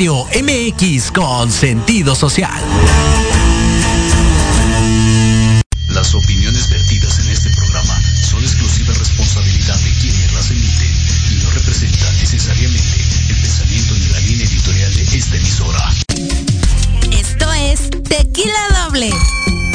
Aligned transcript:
Radio 0.00 0.24
MX 0.32 1.12
con 1.12 1.52
sentido 1.52 2.14
social. 2.14 2.58
Las 5.88 6.14
opiniones 6.14 6.70
vertidas 6.70 7.18
en 7.18 7.28
este 7.28 7.50
programa 7.50 8.00
son 8.22 8.42
exclusiva 8.42 8.94
responsabilidad 8.94 9.78
de 9.78 9.90
quienes 10.00 10.32
las 10.32 10.50
emiten 10.52 10.90
y 11.32 11.44
no 11.44 11.50
representan 11.50 12.16
necesariamente 12.18 12.96
el 13.28 13.36
pensamiento 13.42 13.94
ni 13.94 14.06
la 14.06 14.20
línea 14.20 14.46
editorial 14.46 14.94
de 14.94 15.02
esta 15.02 15.36
emisora. 15.36 15.92
Esto 17.12 17.52
es 17.52 17.90
Tequila 18.08 18.84
Doble. 18.86 19.10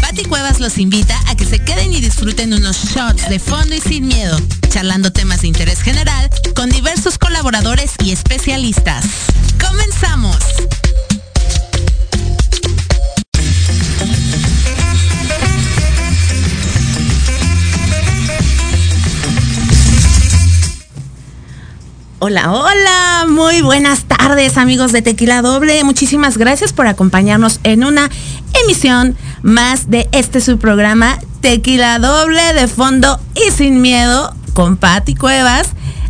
Pati 0.02 0.24
Cuevas 0.24 0.60
los 0.60 0.80
invita 0.80 1.22
a 1.28 1.36
que 1.36 1.46
se 1.46 1.60
queden 1.60 1.94
y 1.94 2.02
disfruten 2.02 2.52
unos 2.52 2.78
shots 2.84 3.30
de 3.30 3.38
fondo 3.38 3.76
y 3.76 3.80
sin 3.80 4.08
miedo, 4.08 4.40
charlando 4.70 5.12
temas 5.12 5.42
de 5.42 5.50
interés 5.50 5.84
general 5.84 6.32
con 6.56 6.72
diversos 6.72 7.20
colaboradores 7.20 7.92
y 8.04 8.12
especialistas. 8.12 9.05
Hola, 22.28 22.52
hola, 22.52 23.26
muy 23.30 23.62
buenas 23.62 24.06
tardes 24.06 24.58
amigos 24.58 24.92
de 24.92 25.04
Tequila 25.04 25.44
Doble. 25.44 25.84
Muchísimas 25.84 26.40
gracias 26.40 26.74
por 26.74 26.88
acompañarnos 26.88 27.60
en 27.64 27.84
una 27.84 28.10
emisión 28.64 29.16
más 29.44 29.92
de 29.92 30.10
este 30.12 30.42
su 30.42 30.58
programa 30.58 31.20
Tequila 31.42 32.00
Doble 32.00 32.56
de 32.56 32.68
fondo 32.68 33.20
y 33.36 33.52
sin 33.52 33.80
miedo 33.80 34.34
con 34.54 34.76
Patti 34.76 35.14
Cuevas 35.14 35.68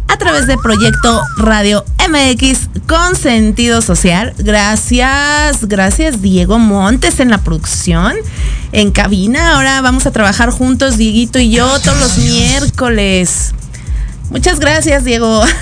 a 0.07 0.15
través 0.15 0.47
de 0.47 0.57
Proyecto 0.57 1.21
Radio 1.35 1.83
MX 2.07 2.69
con 2.87 3.17
sentido 3.17 3.81
social. 3.81 4.33
Gracias, 4.37 5.65
gracias 5.65 6.21
Diego 6.21 6.59
Montes 6.59 7.19
en 7.19 7.29
la 7.29 7.39
producción, 7.39 8.13
en 8.71 8.91
cabina. 8.91 9.55
Ahora 9.55 9.81
vamos 9.81 10.05
a 10.05 10.11
trabajar 10.11 10.49
juntos, 10.51 10.95
Dieguito 10.95 11.39
y 11.39 11.49
yo, 11.49 11.67
todos 11.81 11.99
los 11.99 12.17
miércoles. 12.19 13.53
Muchas 14.29 14.59
gracias, 14.59 15.03
Diego. 15.03 15.43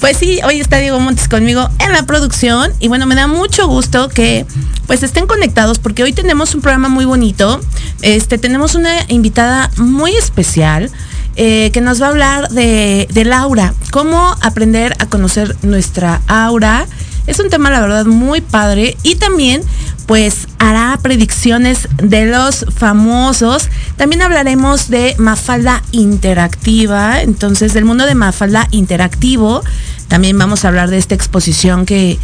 Pues 0.00 0.16
sí, 0.16 0.40
hoy 0.44 0.60
está 0.60 0.78
Diego 0.78 0.98
Montes 0.98 1.28
conmigo 1.28 1.68
en 1.78 1.92
la 1.92 2.04
producción 2.04 2.72
y 2.80 2.88
bueno, 2.88 3.06
me 3.06 3.14
da 3.14 3.26
mucho 3.26 3.68
gusto 3.68 4.08
que 4.08 4.44
pues 4.86 5.02
estén 5.02 5.26
conectados 5.26 5.78
porque 5.78 6.02
hoy 6.02 6.12
tenemos 6.12 6.54
un 6.54 6.62
programa 6.62 6.88
muy 6.88 7.04
bonito. 7.04 7.60
Este, 8.02 8.38
tenemos 8.38 8.74
una 8.74 9.04
invitada 9.08 9.70
muy 9.76 10.16
especial 10.16 10.90
eh, 11.36 11.70
que 11.72 11.80
nos 11.80 12.02
va 12.02 12.06
a 12.06 12.10
hablar 12.10 12.48
de, 12.48 13.06
de 13.12 13.24
Laura, 13.24 13.74
cómo 13.92 14.36
aprender 14.40 14.96
a 14.98 15.06
conocer 15.06 15.56
nuestra 15.62 16.22
aura. 16.26 16.86
Es 17.26 17.38
un 17.38 17.50
tema, 17.50 17.70
la 17.70 17.80
verdad, 17.80 18.06
muy 18.06 18.40
padre 18.40 18.96
y 19.02 19.16
también 19.16 19.62
pues 20.06 20.48
hará 20.58 20.98
predicciones 21.00 21.88
de 22.02 22.26
los 22.26 22.66
famosos. 22.76 23.68
También 23.96 24.22
hablaremos 24.22 24.90
de 24.90 25.14
Mafalda 25.18 25.84
Interactiva, 25.92 27.22
entonces 27.22 27.74
del 27.74 27.84
mundo 27.84 28.06
de 28.06 28.16
Mafalda 28.16 28.66
Interactivo. 28.72 29.62
También 30.08 30.36
vamos 30.36 30.64
a 30.64 30.68
hablar 30.68 30.90
de 30.90 30.98
esta 30.98 31.14
exposición 31.14 31.86
que, 31.86 32.18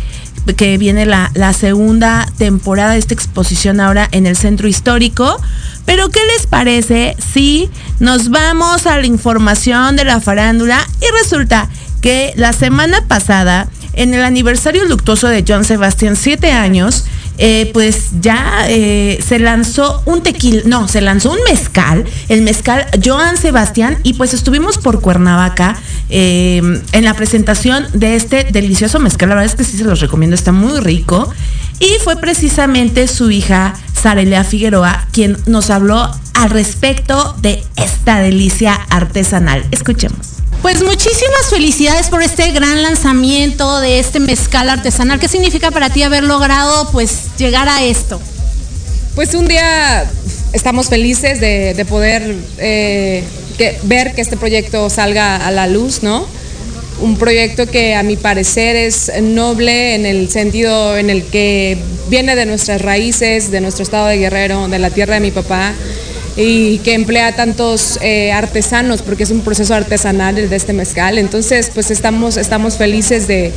que 0.57 0.79
viene 0.79 1.07
la, 1.07 1.31
la, 1.35 1.53
segunda 1.53 2.29
temporada 2.39 2.95
de 2.95 2.99
esta 2.99 3.15
exposición 3.15 3.81
ahora 3.81 4.09
en 4.11 4.27
el 4.27 4.37
centro 4.37 4.67
histórico. 4.67 5.41
Pero 5.85 6.09
¿qué 6.09 6.21
les 6.35 6.49
parece 6.49 7.15
si 7.33 7.71
nos 8.01 8.31
vamos 8.31 8.89
a 8.89 8.99
la 8.99 9.07
información 9.07 9.95
de 9.95 10.05
la 10.05 10.21
farándula? 10.21 10.85
Y 11.01 11.23
resulta 11.23 11.69
que 12.01 12.33
la 12.37 12.53
semana 12.53 13.05
pasada, 13.07 13.69
en 13.97 14.15
el 14.15 14.23
aniversario 14.23 14.85
luctuoso 14.85 15.27
de 15.29 15.45
John 15.47 15.65
Sebastián, 15.65 16.17
siete 16.17 16.53
años, 16.53 17.05
eh, 17.39 17.71
pues 17.75 18.09
ya 18.21 18.67
eh, 18.69 19.23
se 19.27 19.39
lanzó 19.39 20.03
un 20.07 20.23
tequila, 20.23 20.63
no, 20.65 20.89
se 20.89 21.01
lanzó 21.01 21.33
un 21.33 21.39
mezcal, 21.51 22.05
el 22.29 22.43
mezcal 22.43 22.87
Joan 23.05 23.37
Sebastián, 23.37 23.99
y 24.05 24.15
pues 24.15 24.33
estuvimos 24.33 24.79
por 24.79 25.01
Cuernavaca 25.01 25.77
eh, 26.09 26.63
en 26.93 27.05
la 27.05 27.15
presentación 27.15 27.87
de 27.93 28.17
este 28.17 28.45
delicioso 28.45 29.01
mezcal. 29.01 29.29
La 29.29 29.35
verdad 29.35 29.53
es 29.53 29.57
que 29.57 29.65
sí 29.65 29.77
se 29.77 29.85
los 29.85 30.01
recomiendo, 30.01 30.35
está 30.35 30.53
muy 30.53 30.81
rico. 30.81 31.31
Y 31.79 31.91
fue 32.03 32.17
precisamente 32.17 33.07
su 33.07 33.31
hija, 33.31 33.75
Sarelea 34.01 34.45
Figueroa, 34.45 35.07
quien 35.13 35.37
nos 35.47 35.71
habló 35.71 36.11
al 36.35 36.51
respecto 36.51 37.35
de 37.41 37.63
esta 37.77 38.21
delicia 38.21 38.75
artesanal. 38.91 39.65
Escuchemos. 39.71 40.37
Pues 40.63 40.83
muchísimas 40.83 41.51
felicidades 41.51 42.09
por 42.09 42.23
este 42.23 42.51
gran 42.53 42.83
lanzamiento 42.83 43.79
de 43.81 43.99
este 43.99 44.21
mezcal 44.21 44.69
artesanal. 44.69 45.21
¿Qué 45.21 45.29
significa 45.29 45.71
para 45.71 45.91
ti 45.91 46.03
haber 46.03 46.25
logrado 46.25 46.91
pues 46.91 47.37
llegar 47.37 47.69
a 47.69 47.85
esto? 47.85 48.21
Pues 49.15 49.35
un 49.35 49.49
día 49.49 50.11
estamos 50.53 50.89
felices 50.89 51.41
de, 51.41 51.75
de 51.75 51.85
poder 51.85 52.37
eh, 52.59 53.25
que, 53.57 53.79
ver 53.85 54.15
que 54.15 54.23
este 54.23 54.37
proyecto 54.37 54.91
salga 54.91 55.37
a 55.37 55.51
la 55.51 55.67
luz, 55.67 56.03
¿no? 56.03 56.27
Un 57.01 57.19
proyecto 57.19 57.67
que 57.67 57.95
a 57.95 58.03
mi 58.03 58.17
parecer 58.17 58.75
es 58.75 59.13
noble 59.21 59.95
en 59.95 60.07
el 60.07 60.31
sentido 60.31 60.97
en 60.97 61.11
el 61.11 61.25
que 61.25 61.77
viene 62.09 62.35
de 62.37 62.47
nuestras 62.47 62.81
raíces, 62.81 63.51
de 63.51 63.61
nuestro 63.61 63.83
estado 63.83 64.07
de 64.07 64.17
guerrero, 64.17 64.69
de 64.69 64.79
la 64.79 64.91
tierra 64.91 65.15
de 65.15 65.21
mi 65.21 65.31
papá 65.31 65.75
y 66.37 66.79
que 66.79 66.95
emplea 66.95 67.35
tantos 67.35 67.99
eh, 68.03 68.33
artesanos 68.33 69.03
porque 69.03 69.25
es 69.25 69.31
un 69.31 69.43
proceso 69.43 69.75
artesanal 69.75 70.49
de 70.49 70.57
este 70.57 70.73
mezcal. 70.73 71.19
Entonces, 71.19 71.71
pues 71.73 71.91
estamos, 71.91 72.39
estamos 72.39 72.77
felices 72.77 73.27
de, 73.27 73.53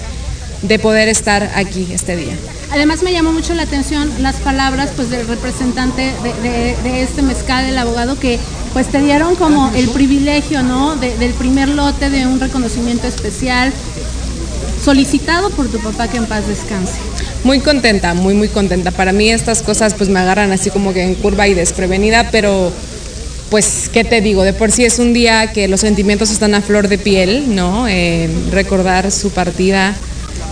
de 0.61 0.79
poder 0.79 1.07
estar 1.07 1.51
aquí 1.55 1.87
este 1.93 2.17
día. 2.17 2.35
Además 2.71 3.01
me 3.01 3.11
llamó 3.11 3.31
mucho 3.31 3.53
la 3.55 3.63
atención 3.63 4.11
las 4.19 4.35
palabras 4.37 4.91
pues 4.95 5.09
del 5.09 5.27
representante 5.27 6.13
de, 6.43 7.01
este 7.01 7.21
mezcal, 7.21 7.65
el 7.65 7.77
abogado, 7.77 8.19
que 8.19 8.39
pues 8.73 8.87
te 8.87 8.99
dieron 8.99 9.35
como 9.35 9.71
el 9.75 9.89
privilegio, 9.89 10.61
¿no? 10.61 10.95
De, 10.95 11.17
del 11.17 11.33
primer 11.33 11.69
lote 11.69 12.09
de 12.09 12.27
un 12.27 12.39
reconocimiento 12.39 13.07
especial 13.07 13.73
solicitado 14.83 15.49
por 15.49 15.67
tu 15.67 15.79
papá 15.79 16.07
que 16.07 16.17
en 16.17 16.25
paz 16.25 16.47
descanse. 16.47 16.93
Muy 17.43 17.59
contenta, 17.59 18.13
muy 18.13 18.35
muy 18.35 18.49
contenta. 18.49 18.91
Para 18.91 19.13
mí 19.13 19.29
estas 19.29 19.63
cosas 19.63 19.95
pues 19.95 20.09
me 20.09 20.19
agarran 20.19 20.51
así 20.51 20.69
como 20.69 20.93
que 20.93 21.03
en 21.03 21.15
curva 21.15 21.47
y 21.47 21.55
desprevenida, 21.55 22.29
pero 22.31 22.71
pues, 23.49 23.89
¿qué 23.91 24.03
te 24.03 24.21
digo? 24.21 24.43
De 24.43 24.53
por 24.53 24.71
sí 24.71 24.85
es 24.85 24.99
un 24.99 25.11
día 25.11 25.51
que 25.51 25.67
los 25.67 25.81
sentimientos 25.81 26.29
están 26.29 26.53
a 26.53 26.61
flor 26.61 26.87
de 26.87 26.99
piel, 26.99 27.55
¿no? 27.55 27.87
Eh, 27.87 28.29
recordar 28.51 29.11
su 29.11 29.31
partida 29.31 29.95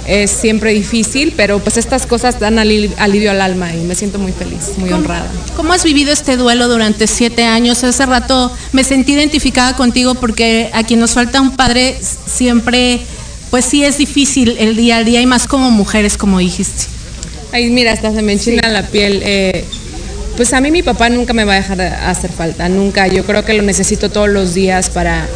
es 0.07 0.31
siempre 0.31 0.73
difícil, 0.73 1.33
pero 1.35 1.59
pues 1.59 1.77
estas 1.77 2.05
cosas 2.05 2.39
dan 2.39 2.57
alivio 2.59 3.31
al 3.31 3.41
alma 3.41 3.73
y 3.73 3.79
me 3.81 3.93
siento 3.93 4.19
muy 4.19 4.31
feliz, 4.31 4.77
muy 4.77 4.89
¿Cómo, 4.89 5.01
honrada. 5.01 5.29
¿Cómo 5.55 5.73
has 5.73 5.83
vivido 5.83 6.13
este 6.13 6.37
duelo 6.37 6.69
durante 6.69 7.07
siete 7.07 7.43
años? 7.43 7.83
Hace 7.83 8.05
rato 8.05 8.51
me 8.71 8.83
sentí 8.83 9.13
identificada 9.13 9.75
contigo 9.75 10.15
porque 10.15 10.69
a 10.73 10.83
quien 10.83 11.01
nos 11.01 11.11
falta 11.11 11.41
un 11.41 11.55
padre 11.55 11.99
siempre, 12.25 13.01
pues 13.49 13.65
sí 13.65 13.83
es 13.83 13.97
difícil 13.97 14.55
el 14.59 14.77
día 14.77 14.97
al 14.97 15.05
día 15.05 15.21
y 15.21 15.25
más 15.25 15.45
como 15.45 15.71
mujeres, 15.71 16.17
como 16.17 16.39
dijiste. 16.39 16.85
Ay, 17.51 17.69
mira, 17.69 17.91
hasta 17.91 18.13
se 18.13 18.21
me 18.21 18.33
enchina 18.33 18.61
sí. 18.65 18.73
la 18.73 18.83
piel. 18.83 19.21
Eh, 19.23 19.65
pues 20.37 20.53
a 20.53 20.61
mí 20.61 20.71
mi 20.71 20.83
papá 20.83 21.09
nunca 21.09 21.33
me 21.33 21.43
va 21.43 21.53
a 21.53 21.55
dejar 21.55 21.77
de 21.77 21.87
hacer 21.87 22.31
falta, 22.31 22.69
nunca. 22.69 23.07
Yo 23.07 23.25
creo 23.25 23.43
que 23.43 23.53
lo 23.53 23.63
necesito 23.63 24.09
todos 24.09 24.29
los 24.29 24.53
días 24.53 24.89
para 24.89 25.27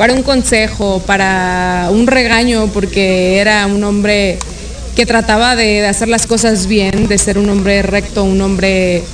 para 0.00 0.14
un 0.14 0.22
consejo, 0.22 1.02
para 1.04 1.90
un 1.92 2.06
regaño, 2.06 2.68
porque 2.72 3.36
era 3.36 3.66
un 3.66 3.84
hombre 3.84 4.38
que 4.96 5.04
trataba 5.04 5.56
de, 5.56 5.86
hacer 5.86 6.08
las 6.08 6.26
cosas 6.26 6.66
bien, 6.66 7.06
de 7.06 7.18
ser 7.18 7.36
un 7.36 7.50
hombre 7.50 7.82
recto, 7.82 8.24
un 8.24 8.40
hombre 8.40 9.04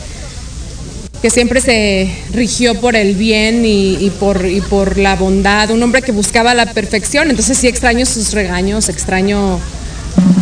que 1.21 1.29
siempre 1.29 1.61
se 1.61 2.09
rigió 2.33 2.81
por 2.81 2.95
el 2.95 3.17
bien 3.17 3.65
y, 3.65 3.97
y, 3.97 4.11
por, 4.11 4.47
y 4.47 4.61
por 4.61 4.97
la 4.97 5.17
bondad, 5.17 5.73
un 5.73 5.83
hombre 5.83 6.03
que 6.03 6.13
buscaba 6.13 6.55
la 6.55 6.67
perfección. 6.67 7.31
Entonces 7.31 7.59
sí 7.59 7.67
extraño 7.67 8.07
sus 8.07 8.33
regaños, 8.33 8.89
extraño, 8.89 9.59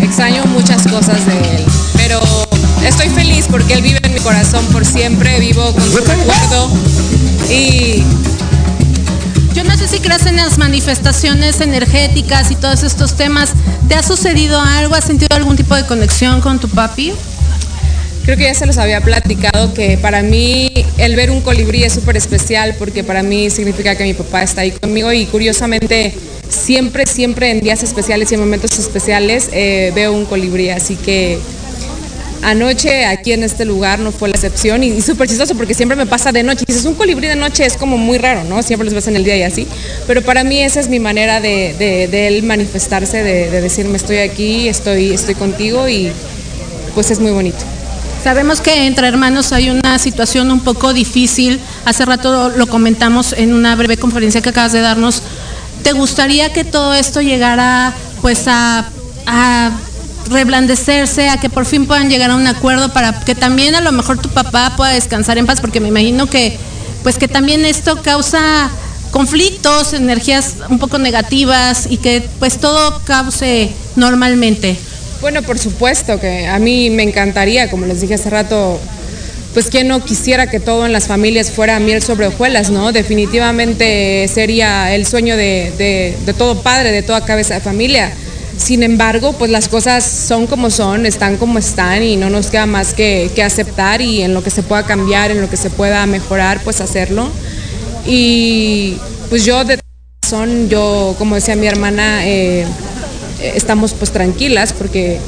extraño 0.03 0.45
muchas 0.45 0.87
cosas 0.89 1.25
de 1.27 1.39
él. 1.39 1.65
Pero 1.97 2.21
estoy 2.87 3.09
feliz 3.09 3.47
porque 3.51 3.73
él 3.73 3.81
vive 3.81 3.99
en 4.03 4.13
mi 4.13 4.21
corazón 4.21 4.67
por 4.67 4.85
siempre, 4.85 5.41
vivo 5.41 5.73
con 5.73 5.91
su 5.91 5.97
recuerdo 5.97 6.71
y 7.49 8.03
no 9.75 9.81
sé 9.81 9.89
si 9.89 9.99
crees 9.99 10.25
en 10.27 10.37
las 10.37 10.57
manifestaciones 10.57 11.61
energéticas 11.61 12.53
y 12.53 12.55
todos 12.55 12.85
estos 12.85 13.17
temas. 13.17 13.51
¿Te 13.89 13.97
ha 13.97 14.05
sucedido 14.05 14.61
algo? 14.61 14.95
¿Has 14.95 15.03
sentido 15.03 15.35
algún 15.35 15.57
tipo 15.57 15.75
de 15.75 15.85
conexión 15.85 16.41
con 16.41 16.61
tu 16.61 16.69
papi? 16.69 17.13
Creo 18.25 18.37
que 18.37 18.45
ya 18.45 18.55
se 18.55 18.67
los 18.67 18.79
había 18.79 19.01
platicado 19.01 19.75
que 19.75 19.99
para 19.99 20.23
mí 20.23 20.71
el 20.99 21.17
ver 21.17 21.33
un 21.33 21.41
colibrí 21.41 21.83
es 21.83 21.93
súper 21.93 22.17
especial 22.17 22.77
porque 22.79 23.03
para 23.03 23.25
mí 23.25 23.51
significa 23.51 23.97
que 23.97 24.05
mi 24.05 24.15
papá 24.15 24.45
está 24.45 24.61
ahí 24.61 24.71
conmigo 24.71 25.13
y 25.13 25.27
curiosamente 25.27 26.15
siempre, 26.49 27.05
siempre 27.07 27.51
en 27.51 27.61
días 27.61 27.83
especiales 27.83 28.31
y 28.31 28.35
en 28.35 28.41
momentos 28.43 28.79
especiales 28.79 29.49
eh, 29.53 29.91
veo 29.93 30.13
un 30.13 30.25
colibrí. 30.25 30.71
Así 30.71 30.95
que 30.95 31.41
Anoche 32.45 33.07
aquí 33.07 33.33
en 33.33 33.43
este 33.43 33.65
lugar 33.65 33.99
no 33.99 34.13
fue 34.13 34.29
la 34.29 34.35
excepción 34.35 34.85
y, 34.85 35.01
súper 35.01 35.29
chistoso 35.29 35.55
porque 35.55 35.75
siempre 35.75 35.97
me 35.97 36.07
pasa 36.07 36.31
de 36.31 36.43
noche. 36.43 36.65
Dices, 36.67 36.85
un 36.85 36.95
colibrí 36.95 37.27
de 37.27 37.37
noche 37.37 37.65
es 37.65 37.77
como 37.77 37.97
muy 37.97 38.19
raro, 38.19 38.45
¿no? 38.45 38.63
Siempre 38.63 38.85
los 38.85 38.95
ves 38.95 39.09
en 39.09 39.17
el 39.17 39.25
día 39.25 39.37
y 39.37 39.43
así. 39.43 39.67
Pero 40.07 40.23
para 40.23 40.45
mí 40.45 40.63
esa 40.63 40.81
es 40.81 40.89
mi 40.89 41.01
manera 41.01 41.41
de 41.41 42.29
él 42.29 42.43
manifestarse, 42.43 43.23
de, 43.23 43.51
de 43.51 43.61
decirme 43.61 43.97
estoy 43.97 44.19
aquí, 44.19 44.69
estoy, 44.69 45.13
estoy 45.13 45.35
contigo 45.35 45.89
y 45.89 46.13
pues 46.95 47.11
es 47.11 47.19
muy 47.19 47.33
bonito. 47.33 47.65
Sabemos 48.23 48.63
que 48.63 48.87
entre 48.87 49.07
hermanos 49.07 49.53
hay 49.53 49.69
una 49.69 49.99
situación 49.99 50.51
un 50.51 50.61
poco 50.61 50.95
difícil. 50.95 51.61
Hace 51.85 52.07
rato 52.07 52.51
lo 52.51 52.67
comentamos 52.67 53.35
en 53.35 53.53
una 53.53 53.77
breve 53.77 53.99
conferencia 53.99 54.41
que 54.41 54.49
acabas 54.49 54.73
de 54.73 54.81
darnos. 54.81 55.23
¿Te 55.83 55.93
gustaría 55.93 56.51
que 56.51 56.65
todo 56.65 56.95
esto 56.95 57.21
llegara 57.21 57.93
pues 58.23 58.45
a, 58.47 58.89
a 59.27 59.73
reblandecerse, 60.31 61.29
a 61.29 61.39
que 61.39 61.49
por 61.51 61.67
fin 61.67 61.87
puedan 61.87 62.09
llegar 62.11 62.31
a 62.31 62.37
un 62.37 62.47
acuerdo 62.47 62.93
para 62.93 63.21
que 63.21 63.35
también 63.35 63.75
a 63.75 63.81
lo 63.81 63.93
mejor 63.93 64.19
tu 64.19 64.29
papá 64.29 64.75
pueda 64.77 64.93
descansar 64.93 65.39
en 65.39 65.47
paz? 65.47 65.61
Porque 65.61 65.81
me 65.81 65.89
imagino 65.89 66.27
que 66.29 66.57
pues 67.03 67.19
que 67.19 67.29
también 67.29 67.65
esto 67.65 68.01
causa 68.03 68.71
conflictos, 69.11 69.93
energías 69.93 70.55
un 70.69 70.79
poco 70.79 70.99
negativas 70.99 71.87
y 71.89 71.99
que 71.99 72.23
pues 72.39 72.59
todo 72.59 73.03
cause 73.05 73.71
normalmente. 73.97 74.77
Bueno, 75.21 75.43
por 75.43 75.59
supuesto 75.59 76.19
que 76.21 76.47
a 76.47 76.59
mí 76.59 76.91
me 76.91 77.03
encantaría, 77.03 77.71
como 77.71 77.87
les 77.87 78.01
dije 78.01 78.15
hace 78.15 78.29
rato, 78.31 78.81
pues 79.55 79.67
quien 79.69 79.87
no 79.89 80.05
quisiera 80.05 80.49
que 80.49 80.59
todo 80.61 80.85
en 80.85 80.93
las 80.93 81.07
familias 81.07 81.53
fuera 81.53 81.79
miel 81.79 82.03
sobre 82.03 82.27
hojuelas, 82.27 82.71
¿no? 82.71 82.91
Definitivamente 82.91 84.29
sería 84.33 84.95
el 84.95 85.07
sueño 85.07 85.37
de, 85.37 85.73
de- 85.79 86.17
de 86.27 86.33
todo 86.35 86.63
padre, 86.63 86.91
de 86.91 87.03
toda 87.03 87.25
cabeza 87.25 87.55
de 87.55 87.61
familia. 87.61 88.13
Sin 88.57 88.83
embargo, 88.83 89.33
pues 89.33 89.51
las 89.51 89.69
cosas 89.69 90.05
son 90.05 90.47
como 90.47 90.71
son, 90.71 91.07
están 91.07 91.37
como 91.37 91.59
están 91.59 92.03
y 92.03 92.17
no 92.17 92.31
nos 92.31 92.49
queda 92.49 92.67
más 92.67 92.95
que, 92.95 93.31
que 93.35 93.43
aceptar 93.43 94.01
y 94.01 94.23
en 94.23 94.33
lo 94.33 94.43
que 94.43 94.51
se 94.51 94.63
pueda 94.63 94.85
cambiar, 94.85 95.31
en 95.31 95.41
lo 95.41 95.51
que 95.51 95.57
se 95.57 95.71
pueda 95.71 96.07
mejorar, 96.07 96.61
pues 96.63 96.81
hacerlo. 96.81 97.31
Y 98.07 98.97
pues 99.29 99.45
yo 99.45 99.65
de 99.65 99.81
razón, 100.23 100.69
yo, 100.69 101.15
como 101.19 101.35
decía 101.35 101.57
mi 101.57 101.67
hermana, 101.67 102.27
eh, 102.27 102.67
estamos 103.41 103.93
pues 103.93 104.11
tranquilas 104.11 104.73
porque 104.73 105.19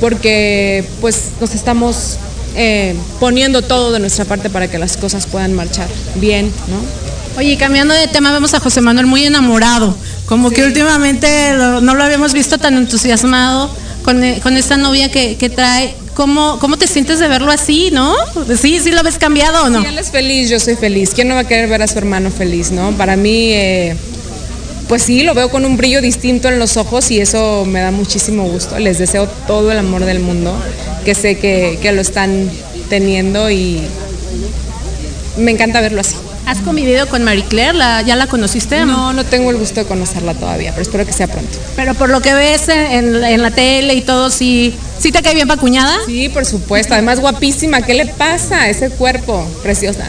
porque 0.00 0.84
pues 1.00 1.22
nos 1.40 1.54
estamos 1.54 2.18
eh, 2.54 2.94
poniendo 3.20 3.62
todo 3.62 3.92
de 3.92 3.98
nuestra 4.00 4.24
parte 4.24 4.50
para 4.50 4.70
que 4.70 4.78
las 4.78 4.96
cosas 4.96 5.26
puedan 5.26 5.54
marchar 5.54 5.88
bien, 6.16 6.52
¿no? 6.68 7.38
Oye, 7.38 7.56
cambiando 7.56 7.94
de 7.94 8.08
tema, 8.08 8.32
vemos 8.32 8.54
a 8.54 8.60
José 8.60 8.80
Manuel 8.80 9.06
muy 9.06 9.24
enamorado. 9.24 9.96
Como 10.28 10.50
que 10.50 10.64
últimamente 10.64 11.54
lo- 11.54 11.80
no 11.80 11.94
lo 11.94 12.04
habíamos 12.04 12.32
visto 12.34 12.58
tan 12.58 12.76
entusiasmado 12.76 13.70
con, 14.04 14.22
eh, 14.22 14.40
con 14.42 14.56
esta 14.56 14.76
novia 14.76 15.10
que, 15.10 15.36
que 15.36 15.48
trae. 15.50 15.94
¿Cómo, 16.14 16.58
¿Cómo 16.58 16.76
te 16.76 16.86
sientes 16.88 17.20
de 17.20 17.28
verlo 17.28 17.50
así, 17.52 17.90
no? 17.92 18.12
¿Sí, 18.60 18.80
sí 18.80 18.90
lo 18.90 19.02
ves 19.04 19.18
cambiado 19.18 19.64
o 19.64 19.70
no? 19.70 19.80
Si 19.82 19.86
él 19.86 19.98
es 19.98 20.10
feliz, 20.10 20.50
yo 20.50 20.58
soy 20.58 20.74
feliz. 20.74 21.10
¿Quién 21.14 21.28
no 21.28 21.34
va 21.36 21.42
a 21.42 21.48
querer 21.48 21.68
ver 21.68 21.80
a 21.80 21.86
su 21.86 21.96
hermano 21.96 22.30
feliz, 22.32 22.72
no? 22.72 22.90
Para 22.92 23.14
mí, 23.16 23.52
eh, 23.52 23.96
pues 24.88 25.02
sí, 25.04 25.22
lo 25.22 25.32
veo 25.34 25.48
con 25.48 25.64
un 25.64 25.76
brillo 25.76 26.02
distinto 26.02 26.48
en 26.48 26.58
los 26.58 26.76
ojos 26.76 27.10
y 27.12 27.20
eso 27.20 27.64
me 27.66 27.80
da 27.80 27.92
muchísimo 27.92 28.44
gusto. 28.48 28.78
Les 28.80 28.98
deseo 28.98 29.28
todo 29.46 29.70
el 29.70 29.78
amor 29.78 30.04
del 30.04 30.18
mundo, 30.20 30.52
que 31.04 31.14
sé 31.14 31.38
que, 31.38 31.78
que 31.80 31.92
lo 31.92 32.00
están 32.00 32.50
teniendo 32.88 33.48
y 33.50 33.80
me 35.36 35.52
encanta 35.52 35.80
verlo 35.80 36.00
así. 36.00 36.16
¿Has 36.48 36.58
convivido 36.60 37.06
con 37.08 37.24
Marie 37.24 37.44
Claire? 37.44 37.74
¿La, 37.74 38.00
¿Ya 38.00 38.16
la 38.16 38.26
conociste? 38.26 38.84
No, 38.86 39.12
no 39.12 39.24
tengo 39.24 39.50
el 39.50 39.58
gusto 39.58 39.80
de 39.80 39.86
conocerla 39.86 40.32
todavía, 40.32 40.70
pero 40.70 40.80
espero 40.82 41.04
que 41.04 41.12
sea 41.12 41.26
pronto. 41.26 41.58
Pero 41.76 41.94
por 41.94 42.08
lo 42.08 42.22
que 42.22 42.32
ves 42.32 42.68
en, 42.70 42.78
en- 43.16 43.24
en 43.24 43.42
la 43.42 43.50
tele 43.50 43.92
y 43.94 44.00
todo, 44.00 44.30
¿sí, 44.30 44.74
sí 44.98 45.12
te 45.12 45.20
cae 45.22 45.34
bien 45.34 45.46
pa' 45.46 45.58
cuñada? 45.58 45.94
Sí, 46.06 46.30
por 46.30 46.46
supuesto. 46.46 46.94
Además, 46.94 47.20
guapísima. 47.20 47.82
¿Qué 47.82 47.92
le 47.92 48.06
pasa 48.06 48.62
a 48.62 48.68
ese 48.70 48.88
cuerpo? 48.88 49.46
Preciosa. 49.62 50.06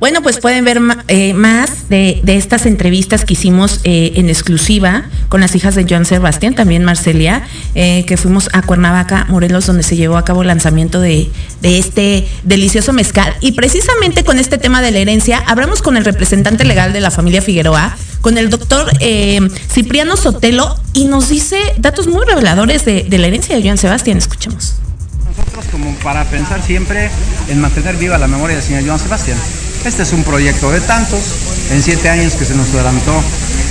Bueno, 0.00 0.22
pues 0.22 0.38
pueden 0.38 0.64
ver 0.64 0.80
eh, 1.08 1.34
más 1.34 1.88
de, 1.88 2.20
estas 2.26 2.66
entrevistas 2.66 3.24
que 3.24 3.32
hicimos 3.32 3.80
eh, 3.82 4.12
en 4.14 4.28
exclusiva 4.28 5.06
con 5.28 5.40
las 5.40 5.56
hijas 5.56 5.74
de 5.74 5.86
Joan 5.88 6.04
Sebastián, 6.04 6.54
también 6.54 6.84
Marcelia, 6.84 7.42
eh, 7.74 8.04
que 8.06 8.16
fuimos 8.16 8.48
a 8.52 8.62
Cuernavaca, 8.62 9.26
Morelos, 9.28 9.66
donde 9.66 9.82
se 9.82 9.96
llevó 9.96 10.16
a 10.16 10.24
cabo 10.24 10.42
el 10.42 10.48
lanzamiento 10.48 11.00
de, 11.00 11.30
este 11.62 12.28
delicioso 12.44 12.92
mezcal. 12.92 13.34
Y 13.40 13.52
precisamente 13.52 14.22
con 14.22 14.38
este 14.38 14.56
tema 14.56 14.82
de 14.82 14.92
la 14.92 14.98
herencia, 14.98 15.42
hablamos 15.46 15.82
con 15.82 15.96
el 15.96 16.04
representante 16.04 16.64
legal 16.64 16.92
de 16.92 17.00
la 17.00 17.10
familia 17.10 17.42
Figueroa, 17.42 17.96
con 18.20 18.38
el 18.38 18.50
doctor 18.50 18.90
Cipriano 19.72 20.16
Sotelo, 20.16 20.78
y 20.92 21.06
nos 21.06 21.28
dice 21.28 21.58
datos 21.78 22.06
muy 22.06 22.24
reveladores 22.24 22.84
de, 22.84 23.02
de 23.02 23.18
la 23.18 23.26
herencia 23.26 23.56
de 23.56 23.62
Joan 23.62 23.78
Sebastián. 23.78 24.18
Escuchemos. 24.18 24.76
Nosotros 25.26 25.66
como 25.72 25.92
para 25.96 26.24
pensar 26.24 26.62
siempre 26.62 27.10
en 27.48 27.60
mantener 27.60 27.96
viva 27.96 28.16
la 28.16 28.28
memoria 28.28 28.56
del 28.56 28.64
señor 28.64 28.86
Joan 28.86 28.98
Sebastián. 29.00 29.38
Este 29.84 30.02
es 30.02 30.12
un 30.12 30.24
proyecto 30.24 30.70
de 30.70 30.80
tantos. 30.80 31.20
En 31.70 31.82
siete 31.82 32.08
años 32.08 32.34
que 32.34 32.44
se 32.44 32.54
nos 32.54 32.72
adelantó 32.74 33.22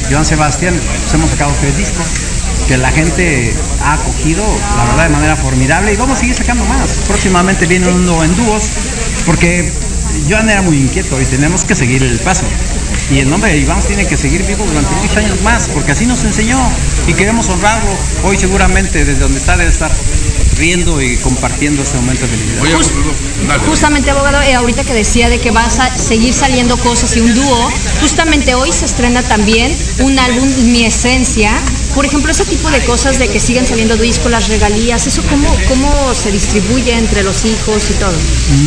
Joan 0.09 0.25
Sebastián, 0.25 0.79
pues 1.01 1.13
hemos 1.13 1.29
sacado 1.29 1.51
tres 1.59 1.77
discos 1.77 2.05
que 2.67 2.77
la 2.77 2.91
gente 2.91 3.53
ha 3.81 3.93
acogido, 3.93 4.43
la 4.75 4.85
verdad, 4.85 5.03
de 5.03 5.09
manera 5.09 5.35
formidable 5.35 5.93
y 5.93 5.95
vamos 5.95 6.17
a 6.17 6.19
seguir 6.19 6.35
sacando 6.35 6.65
más. 6.65 7.01
Próximamente 7.07 7.65
viene 7.65 7.87
uno 7.87 8.23
en 8.23 8.35
dúos, 8.35 8.63
porque 9.25 9.71
Joan 10.29 10.49
era 10.49 10.61
muy 10.61 10.77
inquieto 10.77 11.19
y 11.21 11.25
tenemos 11.25 11.63
que 11.63 11.75
seguir 11.75 12.03
el 12.03 12.19
paso. 12.19 12.43
Y 13.09 13.19
el 13.19 13.29
nombre 13.29 13.51
de 13.51 13.59
Iván 13.59 13.81
tiene 13.83 14.05
que 14.05 14.17
seguir 14.17 14.43
vivo 14.43 14.65
durante 14.65 14.93
muchos 14.95 15.17
años 15.17 15.41
más, 15.41 15.69
porque 15.69 15.93
así 15.93 16.05
nos 16.05 16.23
enseñó 16.25 16.59
y 17.07 17.13
queremos 17.13 17.47
honrarlo. 17.49 17.89
Hoy 18.23 18.37
seguramente 18.37 19.05
desde 19.05 19.19
donde 19.19 19.39
está 19.39 19.55
debe 19.55 19.69
estar 19.69 19.91
riendo 20.57 21.01
y 21.01 21.15
compartiendo 21.17 21.83
este 21.83 21.97
momento 21.97 22.23
de 22.23 22.29
felicidad. 22.29 23.59
Justamente, 23.67 24.11
abogado, 24.11 24.41
eh, 24.41 24.55
ahorita 24.55 24.83
que 24.83 24.93
decía 24.93 25.29
de 25.29 25.39
que 25.39 25.51
va 25.51 25.63
a 25.63 25.97
seguir 25.97 26.33
saliendo 26.33 26.77
cosas 26.77 27.15
y 27.15 27.21
un 27.21 27.33
dúo, 27.33 27.71
justamente 28.01 28.55
hoy 28.55 28.73
se 28.73 28.85
estrena 28.85 29.21
también 29.23 29.71
un 29.99 30.19
álbum 30.19 30.47
Mi 30.65 30.83
Esencia. 30.83 31.53
Por 31.95 32.05
ejemplo, 32.05 32.31
ese 32.31 32.45
tipo 32.45 32.69
de 32.69 32.79
cosas 32.85 33.17
de 33.19 33.27
que 33.27 33.39
siguen 33.39 33.65
saliendo 33.65 33.97
discos, 33.97 34.31
las 34.31 34.47
regalías, 34.47 35.07
¿eso 35.07 35.23
cómo, 35.29 35.47
cómo 35.67 36.13
se 36.13 36.31
distribuye 36.31 36.93
entre 36.93 37.23
los 37.23 37.45
hijos 37.45 37.89
y 37.89 37.93
todo? 37.93 38.13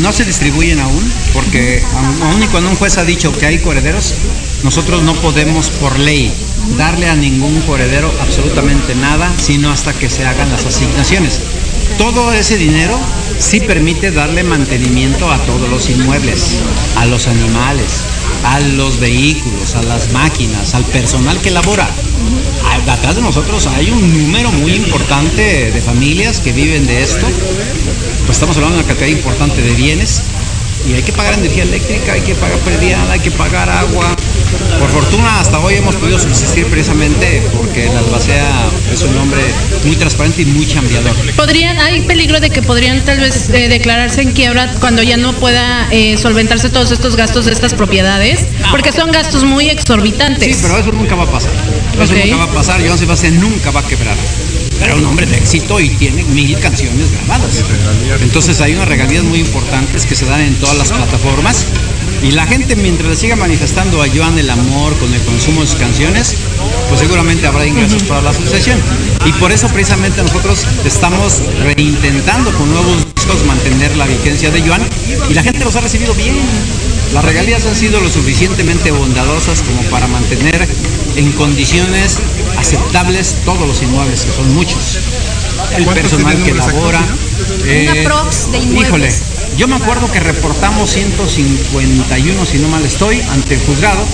No 0.00 0.12
se 0.12 0.24
distribuyen 0.24 0.80
aún, 0.80 1.12
porque 1.32 1.82
aun 2.22 2.42
y 2.42 2.46
cuando 2.48 2.70
un 2.70 2.76
juez 2.76 2.98
ha 2.98 3.04
dicho 3.04 3.32
que 3.32 3.46
hay 3.46 3.58
coherederos, 3.58 4.14
nosotros 4.62 5.02
no 5.02 5.14
podemos 5.14 5.70
por 5.70 5.98
ley 5.98 6.32
darle 6.76 7.08
a 7.08 7.14
ningún 7.14 7.60
coheredero 7.62 8.12
absolutamente 8.20 8.94
nada, 8.94 9.32
sino 9.38 9.70
hasta 9.70 9.92
que 9.92 10.10
se 10.10 10.26
hagan 10.26 10.50
las 10.50 10.64
asignaciones. 10.64 11.40
Todo 11.98 12.32
ese 12.32 12.56
dinero 12.56 12.98
sí 13.40 13.60
permite 13.60 14.10
darle 14.10 14.44
mantenimiento 14.44 15.30
a 15.30 15.38
todos 15.38 15.68
los 15.68 15.88
inmuebles, 15.88 16.58
a 16.96 17.06
los 17.06 17.26
animales, 17.26 18.04
a 18.44 18.60
los 18.60 19.00
vehículos, 19.00 19.74
a 19.74 19.82
las 19.82 20.12
máquinas, 20.12 20.74
al 20.74 20.84
personal 20.84 21.40
que 21.40 21.50
labora. 21.50 21.88
Atrás 22.86 23.16
de 23.16 23.22
nosotros 23.22 23.66
hay 23.66 23.90
un 23.90 24.24
número 24.24 24.50
muy 24.52 24.74
importante 24.74 25.70
de 25.70 25.80
familias 25.80 26.40
que 26.40 26.52
viven 26.52 26.86
de 26.86 27.02
esto. 27.02 27.26
Pues 28.26 28.36
estamos 28.36 28.56
hablando 28.56 28.76
de 28.76 28.84
una 28.84 28.88
cantidad 28.88 29.08
importante 29.08 29.62
de 29.62 29.74
bienes 29.74 30.22
y 30.88 30.94
hay 30.94 31.02
que 31.02 31.12
pagar 31.12 31.34
energía 31.34 31.62
eléctrica, 31.64 32.12
hay 32.12 32.20
que 32.22 32.34
pagar 32.34 32.58
predial, 32.58 33.10
hay 33.10 33.20
que 33.20 33.30
pagar 33.30 33.68
agua. 33.68 34.16
Por 34.78 34.88
fortuna 34.90 35.40
hasta 35.40 35.58
hoy 35.60 35.74
hemos 35.74 35.94
podido 35.96 36.18
subsistir 36.18 36.66
precisamente 36.66 37.42
porque 37.56 37.86
la 37.86 37.98
albacea 38.00 38.48
es 38.92 39.02
un 39.02 39.16
hombre 39.18 39.40
muy 39.84 39.96
transparente 39.96 40.42
y 40.42 40.46
muy 40.46 40.66
chambeador. 40.66 41.14
¿Podrían, 41.36 41.78
hay 41.78 42.00
peligro 42.02 42.40
de 42.40 42.50
que 42.50 42.62
podrían 42.62 43.04
tal 43.04 43.20
vez 43.20 43.48
eh, 43.50 43.68
declararse 43.68 44.22
en 44.22 44.32
quiebra 44.32 44.72
cuando 44.80 45.02
ya 45.02 45.16
no 45.16 45.32
pueda 45.34 45.86
eh, 45.90 46.16
solventarse 46.16 46.70
todos 46.70 46.90
estos 46.90 47.14
gastos 47.16 47.44
de 47.44 47.52
estas 47.52 47.74
propiedades? 47.74 48.40
Porque 48.70 48.92
son 48.92 49.12
gastos 49.12 49.44
muy 49.44 49.68
exorbitantes. 49.68 50.56
Sí, 50.56 50.62
pero 50.62 50.78
eso 50.78 50.92
nunca 50.92 51.14
va 51.14 51.24
a 51.24 51.30
pasar. 51.30 51.50
Eso 52.02 52.12
Ok. 52.14 52.20
nunca 52.24 52.36
va 52.36 52.44
a 52.44 52.54
pasar. 52.54 52.80
Joan 52.84 52.98
Sebastián 52.98 53.38
nunca 53.40 53.70
va 53.70 53.80
a 53.80 53.86
quebrar. 53.86 54.16
Era 54.82 54.94
un 54.94 55.04
hombre 55.04 55.26
de 55.26 55.36
éxito 55.36 55.78
y 55.80 55.90
tiene 55.90 56.24
mil 56.24 56.58
canciones 56.58 57.12
grabadas. 57.12 57.64
Entonces 58.22 58.60
hay 58.60 58.74
unas 58.74 58.88
regalías 58.88 59.24
muy 59.24 59.40
importantes 59.40 60.06
que 60.06 60.14
se 60.14 60.24
dan 60.26 60.40
en 60.40 60.54
todas 60.56 60.76
las 60.76 60.90
plataformas. 60.90 61.66
Y 62.22 62.32
la 62.32 62.46
gente 62.46 62.76
mientras 62.76 63.08
le 63.08 63.16
siga 63.16 63.36
manifestando 63.36 64.02
a 64.02 64.06
Joan 64.08 64.38
el 64.38 64.50
amor 64.50 64.94
con 64.98 65.12
el 65.12 65.20
consumo 65.22 65.62
de 65.62 65.66
sus 65.66 65.76
canciones, 65.76 66.34
pues 66.88 67.00
seguramente 67.00 67.46
habrá 67.46 67.66
ingresos 67.66 68.02
para 68.02 68.20
la 68.20 68.30
asociación. 68.30 68.78
Y 69.24 69.32
por 69.32 69.52
eso 69.52 69.68
precisamente 69.68 70.22
nosotros 70.22 70.66
estamos 70.84 71.42
reintentando 71.62 72.52
con 72.52 72.70
nuevos 72.70 73.06
discos 73.14 73.44
mantener 73.46 73.96
la 73.96 74.06
vigencia 74.06 74.50
de 74.50 74.60
Joan 74.60 74.82
y 75.30 75.34
la 75.34 75.42
gente 75.42 75.64
los 75.64 75.76
ha 75.76 75.80
recibido 75.80 76.14
bien. 76.14 76.34
Las 77.12 77.24
regalías 77.24 77.66
han 77.66 77.74
sido 77.74 78.00
lo 78.00 78.08
suficientemente 78.08 78.92
bondadosas 78.92 79.62
como 79.62 79.82
para 79.90 80.06
mantener 80.06 80.68
en 81.16 81.32
condiciones 81.32 82.18
aceptables 82.56 83.36
todos 83.44 83.66
los 83.66 83.82
inmuebles, 83.82 84.24
que 84.24 84.32
son 84.32 84.54
muchos. 84.54 84.98
El 85.76 85.86
personal 85.86 86.40
que 86.42 86.54
labora. 86.54 87.00
Una 87.00 88.02
prox 88.04 88.52
de 88.52 88.58
inmuebles. 88.58 88.86
Híjole, 88.86 89.56
Yo 89.56 89.66
me 89.66 89.74
acuerdo 89.74 90.10
que 90.12 90.20
reportamos 90.20 90.90
151, 90.90 92.46
si 92.46 92.58
no 92.58 92.68
mal 92.68 92.84
estoy, 92.84 93.20
ante 93.32 93.54
el 93.54 93.60
juzgado. 93.62 94.04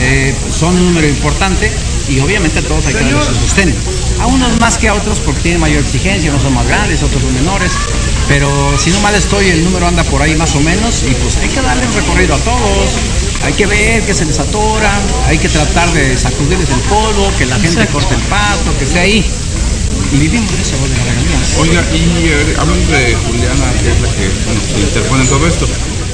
Eh, 0.00 0.34
son 0.50 0.74
un 0.76 0.86
número 0.86 1.06
importante 1.06 1.70
y 2.08 2.18
obviamente 2.18 2.58
a 2.58 2.62
todos 2.62 2.84
hay 2.86 2.94
que 2.94 3.04
darles 3.04 3.26
su 3.26 3.34
sostén. 3.34 3.72
A 4.20 4.26
unos 4.26 4.58
más 4.60 4.76
que 4.76 4.88
a 4.88 4.94
otros 4.94 5.20
porque 5.20 5.40
tienen 5.40 5.60
mayor 5.60 5.80
exigencia, 5.80 6.30
unos 6.30 6.42
son 6.42 6.54
más 6.54 6.66
grandes, 6.66 7.02
otros 7.02 7.22
son 7.22 7.32
menores. 7.34 7.72
Pero 8.28 8.48
si 8.78 8.90
no 8.90 9.00
mal 9.00 9.14
estoy, 9.14 9.48
el 9.48 9.64
número 9.64 9.86
anda 9.86 10.02
por 10.04 10.22
ahí 10.22 10.34
más 10.34 10.54
o 10.54 10.60
menos 10.60 11.02
y 11.02 11.14
pues 11.14 11.36
hay 11.38 11.48
que 11.48 11.60
darle 11.60 11.86
un 11.86 11.94
recorrido 11.94 12.34
a 12.34 12.38
todos. 12.38 12.90
Hay 13.44 13.52
que 13.52 13.66
ver 13.66 14.02
que 14.02 14.14
se 14.14 14.24
les 14.24 14.38
atora, 14.38 14.92
hay 15.26 15.38
que 15.38 15.48
tratar 15.48 15.92
de 15.92 16.16
sacudirles 16.16 16.70
el 16.70 16.80
polvo, 16.88 17.30
que 17.36 17.44
la 17.46 17.58
gente 17.58 17.86
corte 17.88 18.14
el 18.14 18.20
pasto, 18.22 18.76
que 18.78 18.84
esté 18.84 19.00
ahí. 19.00 19.24
Y 20.12 20.16
vivimos 20.16 20.50
de 20.50 20.62
eso, 20.62 20.76
de 20.76 20.96
la 20.96 21.04
regalía. 21.04 21.38
Oiga, 21.60 21.84
y 21.92 22.28
eh, 22.28 22.56
hablando 22.58 22.92
de 22.92 23.14
Juliana, 23.14 23.72
que 23.82 23.90
es 23.90 24.00
la 24.00 24.08
que 24.08 24.28
bueno, 24.46 24.60
se 24.72 24.80
interpone 24.80 25.22
en 25.22 25.28
todo 25.28 25.46
esto. 25.46 25.66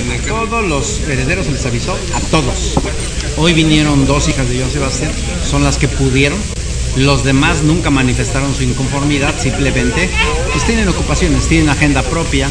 En 0.03 0.13
el 0.13 0.21
Todos 0.23 0.67
los 0.67 1.01
herederos 1.09 1.47
se 1.47 1.53
les 1.53 1.65
avisó, 1.67 1.93
a 2.15 2.21
todos. 2.31 2.75
Hoy 3.37 3.53
vinieron 3.53 4.07
dos 4.07 4.29
hijas 4.29 4.49
de 4.49 4.59
Joan 4.59 4.71
Sebastián, 4.71 5.13
son 5.49 5.63
las 5.63 5.79
que 5.79 5.89
pudieron. 5.89 6.39
Los 6.97 7.25
demás 7.25 7.63
nunca 7.63 7.91
manifestaron 7.91 8.55
su 8.55 8.63
inconformidad, 8.63 9.35
simplemente 9.41 10.11
pues 10.53 10.65
tienen 10.65 10.89
ocupaciones, 10.89 11.47
tienen 11.47 11.69
agenda 11.69 12.03
propia. 12.03 12.51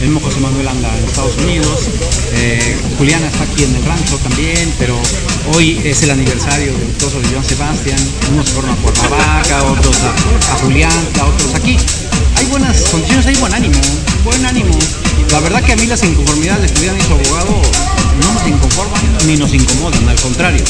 El 0.00 0.08
mismo 0.08 0.20
José 0.20 0.40
Manuel 0.40 0.66
anda 0.68 0.88
en 0.98 1.04
Estados 1.04 1.36
Unidos, 1.38 1.88
eh, 2.32 2.76
Juliana 2.98 3.26
está 3.28 3.44
aquí 3.44 3.64
en 3.64 3.76
el 3.76 3.84
rancho 3.84 4.18
también, 4.18 4.72
pero 4.78 4.98
hoy 5.54 5.80
es 5.84 6.02
el 6.02 6.10
aniversario 6.10 6.72
del 6.72 6.96
de 7.22 7.28
Joan 7.30 7.44
Sebastián. 7.44 7.98
Unos 8.32 8.50
fueron 8.50 8.72
a 8.72 8.76
Cuernavaca, 8.76 9.64
otros 9.64 9.96
a, 10.02 10.54
a 10.54 10.58
Julián, 10.58 10.92
otros 11.24 11.54
aquí. 11.54 11.76
Hay 12.36 12.46
buenas 12.46 12.80
condiciones, 12.90 13.26
hay 13.26 13.36
buen 13.36 13.54
ánimo, 13.54 13.78
buen 14.24 14.44
ánimo. 14.44 14.76
La 15.30 15.40
verdad 15.40 15.62
que 15.62 15.72
a 15.72 15.76
mí 15.76 15.86
las 15.86 16.02
inconformidades 16.02 16.70
de 16.70 16.76
Julián 16.76 16.96
y 16.98 17.02
su 17.02 17.12
abogado 17.12 17.62
no 18.20 18.32
nos 18.32 18.46
inconforman 18.46 19.00
ni 19.26 19.36
nos 19.36 19.54
incomodan, 19.54 20.08
al 20.08 20.20
contrario. 20.20 20.64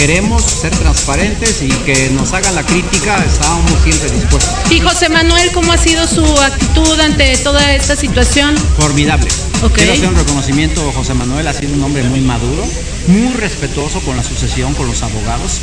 Queremos 0.00 0.42
ser 0.42 0.74
transparentes 0.74 1.60
y 1.60 1.68
que 1.68 2.08
nos 2.08 2.32
hagan 2.32 2.54
la 2.54 2.64
crítica, 2.64 3.22
estábamos 3.22 3.70
siempre 3.84 4.10
dispuestos. 4.10 4.72
Y 4.72 4.80
José 4.80 5.10
Manuel, 5.10 5.52
¿cómo 5.52 5.72
ha 5.72 5.76
sido 5.76 6.06
su 6.06 6.24
actitud 6.40 6.98
ante 7.00 7.36
toda 7.36 7.74
esta 7.74 7.94
situación? 7.94 8.56
Formidable. 8.78 9.28
Ok. 9.62 9.74
Quiero 9.74 9.92
hacer 9.92 10.08
un 10.08 10.16
reconocimiento, 10.16 10.90
José 10.92 11.12
Manuel 11.12 11.46
ha 11.48 11.52
sido 11.52 11.74
un 11.74 11.82
hombre 11.82 12.02
muy 12.04 12.22
maduro, 12.22 12.64
muy 13.08 13.28
respetuoso 13.34 14.00
con 14.00 14.16
la 14.16 14.24
sucesión, 14.24 14.72
con 14.72 14.86
los 14.86 15.02
abogados. 15.02 15.60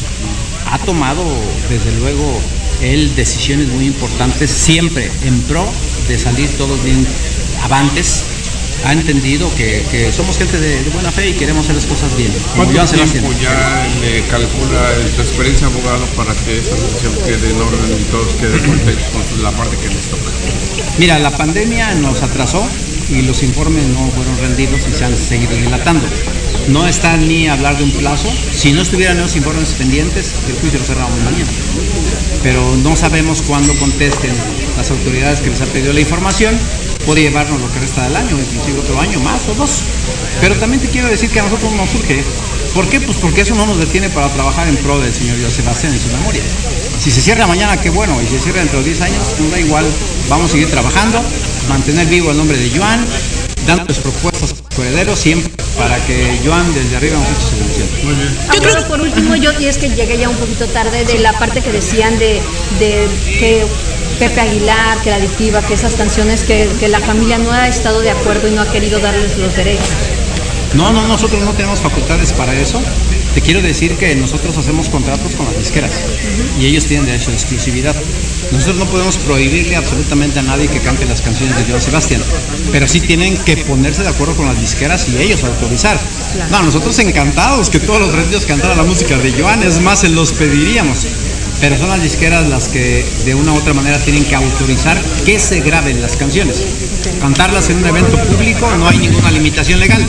Ha 0.72 0.77
tomado, 0.86 1.24
desde 1.67 1.91
luego, 1.94 2.39
él 2.84 3.15
decisiones 3.15 3.70
muy 3.70 3.88
importantes, 3.88 4.51
siempre 4.51 5.10
en 5.24 5.41
pro 5.41 5.65
de 6.08 6.20
salir 6.20 6.48
todos 6.60 6.84
bien 6.84 7.08
avantes. 7.63 8.22
Ha 8.86 8.93
entendido 8.93 9.53
que, 9.55 9.84
que 9.91 10.12
somos 10.12 10.38
gente 10.38 10.60
de, 10.60 10.84
de 10.84 10.89
buena 10.91 11.12
fe 11.12 11.29
y 11.29 11.34
queremos 11.34 11.65
hacer 11.65 11.75
las 11.75 11.86
cosas 11.86 12.15
bien. 12.15 12.31
¿Cuánto 12.55 12.74
Joan 12.74 12.88
tiempo 12.88 13.31
ya 13.41 13.88
le 14.01 14.22
calcula 14.27 14.93
su 15.15 15.22
experiencia 15.22 15.67
abogado 15.67 16.05
para 16.15 16.34
que 16.34 16.60
esta 16.60 16.75
sesión 16.77 17.13
quede 17.25 17.50
en 17.51 17.62
orden 17.62 18.00
y 18.00 18.03
todos 18.12 18.34
queden 18.36 18.60
contentos 18.60 19.07
con 19.29 19.43
la 19.43 19.51
parte 19.51 19.75
que 19.77 19.88
les 19.89 20.07
toca? 20.07 20.31
Mira, 20.98 21.19
la 21.19 21.31
pandemia 21.31 21.96
nos 21.96 22.22
atrasó 22.22 22.65
y 23.10 23.22
los 23.22 23.43
informes 23.43 23.86
no 23.88 24.10
fueron 24.12 24.38
rendidos 24.38 24.81
y 24.88 24.93
se 24.93 25.05
han 25.05 25.17
seguido 25.17 25.55
dilatando. 25.55 26.05
No 26.67 26.86
está 26.88 27.15
ni 27.17 27.48
hablar 27.48 27.77
de 27.77 27.84
un 27.84 27.91
plazo. 27.91 28.29
Si 28.51 28.72
no 28.74 28.81
estuvieran 28.81 29.17
los 29.17 29.36
informes 29.36 29.74
pendientes, 29.74 30.34
el 30.48 30.55
juicio 30.55 30.79
lo 30.79 30.86
cerramos 30.86 31.17
mañana. 31.24 31.50
Pero 32.43 32.75
no 32.77 32.96
sabemos 32.96 33.41
cuándo 33.41 33.74
contesten 33.79 34.34
las 34.75 34.91
autoridades 34.91 35.39
que 35.39 35.50
les 35.50 35.62
han 35.62 35.69
pedido 35.69 35.93
la 35.93 36.01
información. 36.01 36.57
Puede 37.07 37.21
llevarnos 37.21 37.61
lo 37.61 37.71
que 37.71 37.79
resta 37.79 38.03
del 38.03 38.17
año, 38.17 38.37
inclusive 38.37 38.81
otro 38.81 38.99
año 38.99 39.17
más 39.21 39.47
o 39.47 39.53
dos. 39.53 39.79
Pero 40.41 40.55
también 40.57 40.81
te 40.81 40.89
quiero 40.89 41.07
decir 41.07 41.29
que 41.29 41.39
a 41.39 41.43
nosotros 41.43 41.71
nos 41.71 41.89
surge. 41.89 42.21
¿Por 42.75 42.85
qué? 42.89 42.99
Pues 42.99 43.17
porque 43.21 43.41
eso 43.41 43.55
no 43.55 43.65
nos 43.65 43.79
detiene 43.79 44.09
para 44.09 44.27
trabajar 44.27 44.67
en 44.67 44.75
pro 44.75 44.99
del 44.99 45.13
señor 45.13 45.37
José 45.41 45.61
Sebastián 45.61 45.93
en 45.93 46.01
su 46.01 46.09
memoria. 46.09 46.41
Si 46.99 47.09
se 47.09 47.21
cierra 47.21 47.47
mañana, 47.47 47.79
qué 47.79 47.89
bueno, 47.91 48.21
y 48.21 48.25
si 48.25 48.33
se 48.33 48.39
cierra 48.43 48.59
dentro 48.59 48.79
de 48.79 48.85
10 48.87 49.01
años, 49.03 49.23
nos 49.39 49.51
da 49.51 49.57
igual. 49.57 49.85
Vamos 50.27 50.49
a 50.49 50.51
seguir 50.51 50.69
trabajando, 50.69 51.23
mantener 51.69 52.07
vivo 52.07 52.31
el 52.31 52.37
nombre 52.37 52.57
de 52.57 52.77
Joan, 52.77 53.05
dándoles 53.65 53.99
propuestas 53.99 54.51
a 54.51 54.55
los 54.75 54.85
herederos 54.85 55.17
siempre 55.17 55.49
para 55.77 55.95
que 56.05 56.37
Joan 56.43 56.73
desde 56.73 56.97
arriba 56.97 57.17
nos 57.19 57.29
eche 57.29 57.49
su 57.49 57.57
bendición. 57.57 58.37
Yo 58.53 58.61
creo 58.61 58.87
por 58.89 58.99
último 58.99 59.35
yo 59.37 59.57
y 59.61 59.67
es 59.67 59.77
que 59.77 59.89
llegué 59.91 60.17
ya 60.17 60.27
un 60.27 60.35
poquito 60.35 60.67
tarde 60.67 61.05
de 61.05 61.19
la 61.19 61.31
parte 61.39 61.61
que 61.61 61.71
decían 61.71 62.19
de, 62.19 62.41
de 62.79 63.07
que 63.39 63.65
Pepe 64.19 64.41
Aguilar, 64.41 65.01
que 65.03 65.09
la 65.09 65.17
adictiva, 65.17 65.62
que 65.62 65.74
esas 65.74 65.93
canciones 65.93 66.43
que, 66.43 66.67
que 66.79 66.88
la 66.88 67.00
familia 67.00 67.38
no 67.38 67.51
ha 67.51 67.67
estado 67.67 68.01
de 68.01 68.09
acuerdo 68.09 68.47
y 68.47 68.51
no 68.51 68.62
ha 68.62 68.71
querido 68.71 69.00
darles 69.00 69.38
los 69.38 69.55
derechos. 69.55 69.95
No, 70.74 70.91
no, 70.91 71.07
nosotros 71.07 71.41
no 71.43 71.53
tenemos 71.53 71.79
facultades 71.79 72.33
para 72.33 72.53
eso. 72.53 72.81
Te 73.33 73.41
quiero 73.41 73.62
decir 73.62 73.95
que 73.97 74.15
nosotros 74.15 74.57
hacemos 74.57 74.89
contratos 74.89 75.36
con 75.36 75.45
las 75.45 75.57
disqueras 75.57 75.91
y 76.59 76.65
ellos 76.65 76.86
tienen 76.86 77.05
derecho 77.05 77.29
de 77.29 77.38
exclusividad. 77.38 77.95
Nosotros 78.51 78.77
no 78.77 78.86
podemos 78.86 79.17
prohibirle 79.17 79.75
absolutamente 79.75 80.39
a 80.39 80.41
nadie 80.41 80.67
que 80.67 80.79
cante 80.79 81.05
las 81.05 81.21
canciones 81.21 81.55
de 81.55 81.65
Joan 81.65 81.81
Sebastián, 81.81 82.21
pero 82.71 82.88
sí 82.88 83.00
tienen 83.00 83.38
que 83.38 83.57
ponerse 83.57 84.03
de 84.03 84.09
acuerdo 84.09 84.36
con 84.36 84.47
las 84.47 84.59
disqueras 84.59 85.07
y 85.09 85.17
ellos 85.17 85.43
autorizar. 85.43 86.00
No, 86.50 86.63
nosotros 86.63 86.97
encantados 87.00 87.69
que 87.69 87.79
todos 87.79 88.00
los 88.00 88.15
radios 88.15 88.45
cantaran 88.45 88.77
la 88.77 88.83
música 88.83 89.17
de 89.17 89.31
Joan, 89.31 89.63
es 89.63 89.79
más, 89.81 90.00
se 90.00 90.09
los 90.09 90.31
pediríamos. 90.31 91.05
Pero 91.59 91.77
son 91.77 91.89
las 91.89 92.01
disqueras 92.01 92.47
las 92.47 92.67
que 92.67 93.05
de 93.25 93.35
una 93.35 93.51
u 93.53 93.55
otra 93.55 93.73
manera 93.73 93.97
tienen 93.99 94.23
que 94.23 94.35
autorizar 94.35 94.99
que 95.25 95.39
se 95.39 95.61
graben 95.61 96.01
las 96.01 96.15
canciones. 96.15 96.63
Cantarlas 97.19 97.69
en 97.69 97.77
un 97.77 97.85
evento 97.85 98.17
público 98.17 98.69
no 98.77 98.87
hay 98.87 98.97
ninguna 98.99 99.31
limitación 99.31 99.79
legal. 99.79 100.05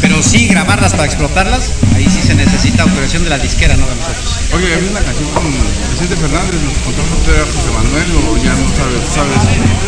Pero 0.00 0.22
sí 0.22 0.46
grabarlas 0.48 0.92
para 0.92 1.04
explotarlas, 1.04 1.72
ahí 1.94 2.08
sí 2.08 2.22
se 2.22 2.34
necesita 2.34 2.84
autorización 2.84 3.24
de 3.24 3.30
la 3.30 3.38
disquera, 3.38 3.76
no 3.76 3.86
de 3.86 3.96
nosotros. 3.96 4.39
Oye, 4.52 4.74
había 4.74 4.90
una 4.90 5.00
canción 5.00 5.30
con 5.30 5.44
Vicente 5.90 6.16
Fernández, 6.16 6.60
¿nos 6.62 6.78
contamos 6.78 7.10
usted 7.20 7.40
a 7.40 7.46
José 7.46 7.70
Manuel 7.70 8.10
o 8.28 8.36
ya 8.36 8.52
no 8.54 8.66
sabes? 8.74 9.08
sabes? 9.08 9.38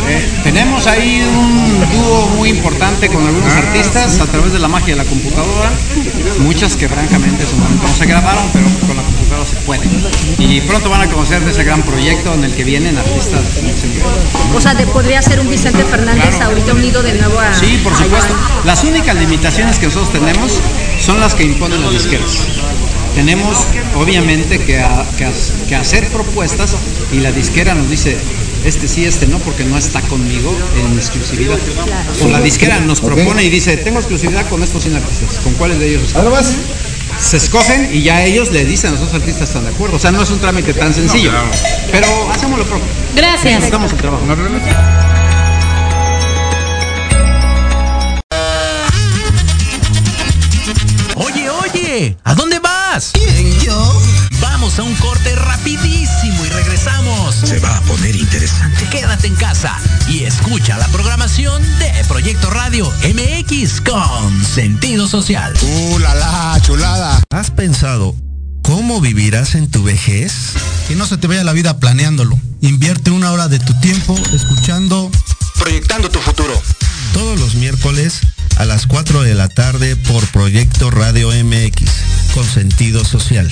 Eh, 0.07 0.29
tenemos 0.43 0.87
ahí 0.87 1.21
un 1.21 1.79
dúo 1.91 2.27
muy 2.37 2.49
importante 2.49 3.09
con 3.09 3.25
algunos 3.25 3.53
artistas 3.53 4.21
a 4.21 4.25
través 4.25 4.53
de 4.53 4.59
la 4.59 4.69
magia 4.69 4.95
de 4.95 5.03
la 5.03 5.05
computadora. 5.05 5.69
Muchas 6.39 6.77
que 6.77 6.87
francamente 6.87 7.43
en 7.43 7.49
su 7.49 7.57
momento 7.57 7.83
no 7.87 7.93
se 7.93 8.05
grabaron, 8.05 8.43
pero 8.53 8.65
con 8.87 8.95
la 8.95 9.03
computadora 9.03 9.45
se 9.45 9.55
puede. 9.57 9.89
Y 10.39 10.61
pronto 10.61 10.89
van 10.89 11.01
a 11.01 11.09
conocer 11.09 11.43
de 11.43 11.51
ese 11.51 11.63
gran 11.65 11.83
proyecto 11.83 12.33
en 12.33 12.45
el 12.45 12.55
que 12.55 12.63
vienen 12.63 12.97
artistas. 12.97 13.41
O 14.55 14.61
sea, 14.61 14.73
de, 14.75 14.87
podría 14.87 15.21
ser 15.21 15.41
un 15.41 15.49
Vicente 15.49 15.83
Fernández 15.83 16.39
ahorita 16.39 16.73
unido 16.73 17.03
de 17.03 17.13
nuevo 17.13 17.37
a 17.37 17.53
Sí, 17.53 17.81
por 17.83 17.93
supuesto. 17.95 18.33
Las 18.63 18.83
únicas 18.85 19.15
limitaciones 19.17 19.77
que 19.77 19.87
nosotros 19.87 20.13
tenemos 20.13 20.61
son 21.01 21.19
las 21.19 21.35
que 21.35 21.43
imponen 21.43 21.81
las 21.81 21.91
disqueras. 21.91 22.47
Tenemos, 23.15 23.67
obviamente, 23.95 24.59
que, 24.59 24.79
a- 24.79 25.05
que 25.17 25.25
as- 25.25 25.51
que 25.67 25.75
hacer 25.75 26.07
propuestas 26.09 26.75
y 27.11 27.17
la 27.19 27.31
disquera 27.31 27.75
nos 27.75 27.89
dice, 27.89 28.17
este 28.65 28.87
sí, 28.87 29.05
este 29.05 29.27
no, 29.27 29.37
porque 29.39 29.63
no 29.65 29.77
está 29.77 30.01
conmigo 30.01 30.55
en 30.83 30.97
exclusividad. 30.97 31.57
O 32.23 32.27
la 32.29 32.41
disquera 32.41 32.79
nos 32.79 33.01
propone 33.01 33.43
y 33.43 33.49
dice, 33.49 33.77
tengo 33.77 33.99
exclusividad 33.99 34.47
con 34.49 34.63
estos 34.63 34.83
100 34.83 34.95
artistas. 34.95 35.39
¿Con 35.43 35.53
cuáles 35.53 35.79
de 35.79 35.89
ellos? 35.89 36.03
está? 36.03 36.21
Se 37.19 37.37
escogen 37.37 37.89
y 37.93 38.01
ya 38.01 38.23
ellos 38.23 38.51
le 38.51 38.65
dicen 38.65 38.95
a 38.95 38.99
los 38.99 39.13
artistas 39.13 39.47
están 39.49 39.63
de 39.65 39.69
acuerdo. 39.69 39.97
O 39.97 39.99
sea, 39.99 40.11
no 40.11 40.23
es 40.23 40.31
un 40.31 40.39
trámite 40.39 40.73
tan 40.73 40.93
sencillo. 40.93 41.29
claro. 41.29 41.47
Pero 41.91 42.31
hacemos 42.31 42.57
lo 42.57 42.65
propio. 42.65 42.85
Gracias. 43.15 43.63
Estamos 43.63 43.91
el 43.91 43.97
trabajo. 43.99 44.25
¿No? 44.25 44.35
Oye, 51.15 51.49
oye, 51.49 52.17
¿a 52.23 52.33
dónde? 52.33 52.52
Vamos 54.75 54.79
a 54.79 55.03
un 55.03 55.07
corte 55.07 55.35
rapidísimo 55.35 56.45
y 56.45 56.49
regresamos. 56.49 57.35
Se 57.35 57.59
va 57.59 57.77
a 57.77 57.81
poner 57.81 58.15
interesante. 58.15 58.87
Quédate 58.89 59.27
en 59.27 59.35
casa 59.35 59.77
y 60.09 60.23
escucha 60.23 60.79
la 60.79 60.87
programación 60.87 61.61
de 61.77 61.91
Proyecto 62.07 62.49
Radio 62.49 62.91
MX 63.03 63.81
con 63.81 64.43
sentido 64.43 65.07
social. 65.07 65.53
¡Uh, 65.61 65.99
la, 65.99 66.15
la, 66.15 66.59
chulada! 66.61 67.21
¿Has 67.29 67.51
pensado 67.51 68.15
cómo 68.63 68.99
vivirás 68.99 69.53
en 69.53 69.69
tu 69.69 69.83
vejez? 69.83 70.53
Que 70.87 70.95
no 70.95 71.05
se 71.05 71.17
te 71.17 71.27
vaya 71.27 71.43
la 71.43 71.53
vida 71.53 71.77
planeándolo. 71.77 72.39
Invierte 72.61 73.11
una 73.11 73.31
hora 73.31 73.49
de 73.49 73.59
tu 73.59 73.79
tiempo 73.79 74.17
escuchando 74.33 75.11
Proyectando 75.59 76.09
tu 76.09 76.17
futuro. 76.17 76.59
Todos 77.13 77.39
los 77.39 77.53
miércoles 77.55 78.21
a 78.57 78.65
las 78.65 78.87
4 78.87 79.21
de 79.21 79.35
la 79.35 79.49
tarde 79.49 79.95
por 79.95 80.25
Proyecto 80.31 80.89
Radio 80.89 81.29
MX 81.29 81.91
con 82.33 82.43
sentido 82.43 83.05
social. 83.05 83.51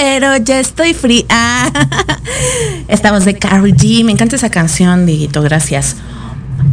Pero 0.00 0.36
ya 0.36 0.60
estoy 0.60 0.94
free. 0.94 1.26
Ah, 1.28 1.72
estamos 2.88 3.24
de 3.24 3.36
Carrie 3.36 3.74
G. 3.74 4.04
Me 4.04 4.12
encanta 4.12 4.36
esa 4.36 4.48
canción, 4.48 5.06
Diguito, 5.06 5.42
gracias. 5.42 5.96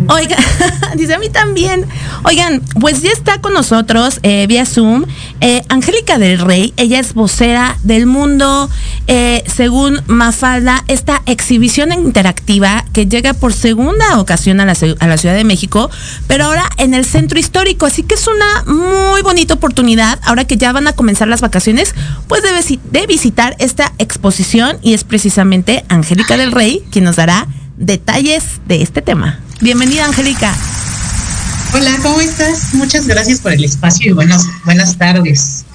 Oiga, 0.08 0.38
dice 0.96 1.14
a 1.14 1.20
mí 1.20 1.30
también. 1.30 1.86
Oigan, 2.24 2.62
pues 2.80 3.02
ya 3.02 3.12
está 3.12 3.42
con 3.42 3.54
nosotros 3.54 4.20
eh, 4.24 4.46
vía 4.48 4.66
Zoom 4.66 5.06
eh, 5.42 5.64
Angélica 5.70 6.18
del 6.18 6.40
Rey. 6.40 6.74
Ella 6.78 7.00
es 7.00 7.14
vocera 7.14 7.78
del 7.84 8.06
mundo, 8.06 8.70
eh, 9.08 9.44
según 9.48 10.02
Mafalda, 10.08 10.84
esta 10.88 11.22
exhibición 11.26 11.92
interactiva 11.94 12.86
que 12.94 13.08
llega 13.08 13.34
por 13.34 13.54
segunda 13.54 14.20
ocasión 14.20 14.60
a 14.60 14.66
la, 14.66 14.76
Ciudad 14.76 15.36
de 15.36 15.44
México, 15.44 15.90
pero 16.28 16.46
ahora 16.46 16.70
en 16.78 16.94
el 16.94 17.06
centro 17.06 17.40
histórico. 17.40 17.86
Así 17.86 18.04
que 18.04 18.16
es 18.16 18.28
una 18.28 18.64
muy 18.66 19.22
bonita 19.22 19.54
oportunidad, 19.54 20.20
ahora 20.24 20.46
que 20.46 20.58
ya 20.58 20.72
van 20.72 20.88
a 20.88 20.94
comenzar 20.94 21.28
las 21.28 21.42
vacaciones, 21.42 21.96
pues 22.28 22.44
de, 22.44 22.80
de 22.92 23.08
visitar 23.08 23.56
esta 23.60 23.94
exposición 23.98 24.78
y 24.82 24.94
es 24.94 25.04
precisamente 25.04 25.86
Angélica 25.90 26.38
del 26.38 26.52
Rey 26.52 26.84
quien 26.92 27.06
nos 27.06 27.16
dará 27.16 27.48
detalles 27.78 28.62
de 28.68 28.82
este 28.82 29.02
tema. 29.02 29.40
Bienvenida, 29.62 30.06
Angélica. 30.06 30.54
Hola, 31.74 31.98
¿cómo 32.04 32.20
estás? 32.20 32.74
Muchas 32.74 33.08
gracias 33.08 33.40
por 33.40 33.54
el 33.54 33.64
espacio 33.64 34.12
y 34.12 34.14
buenas, 34.14 34.46
buenas 34.66 34.98
tardes. 34.98 35.66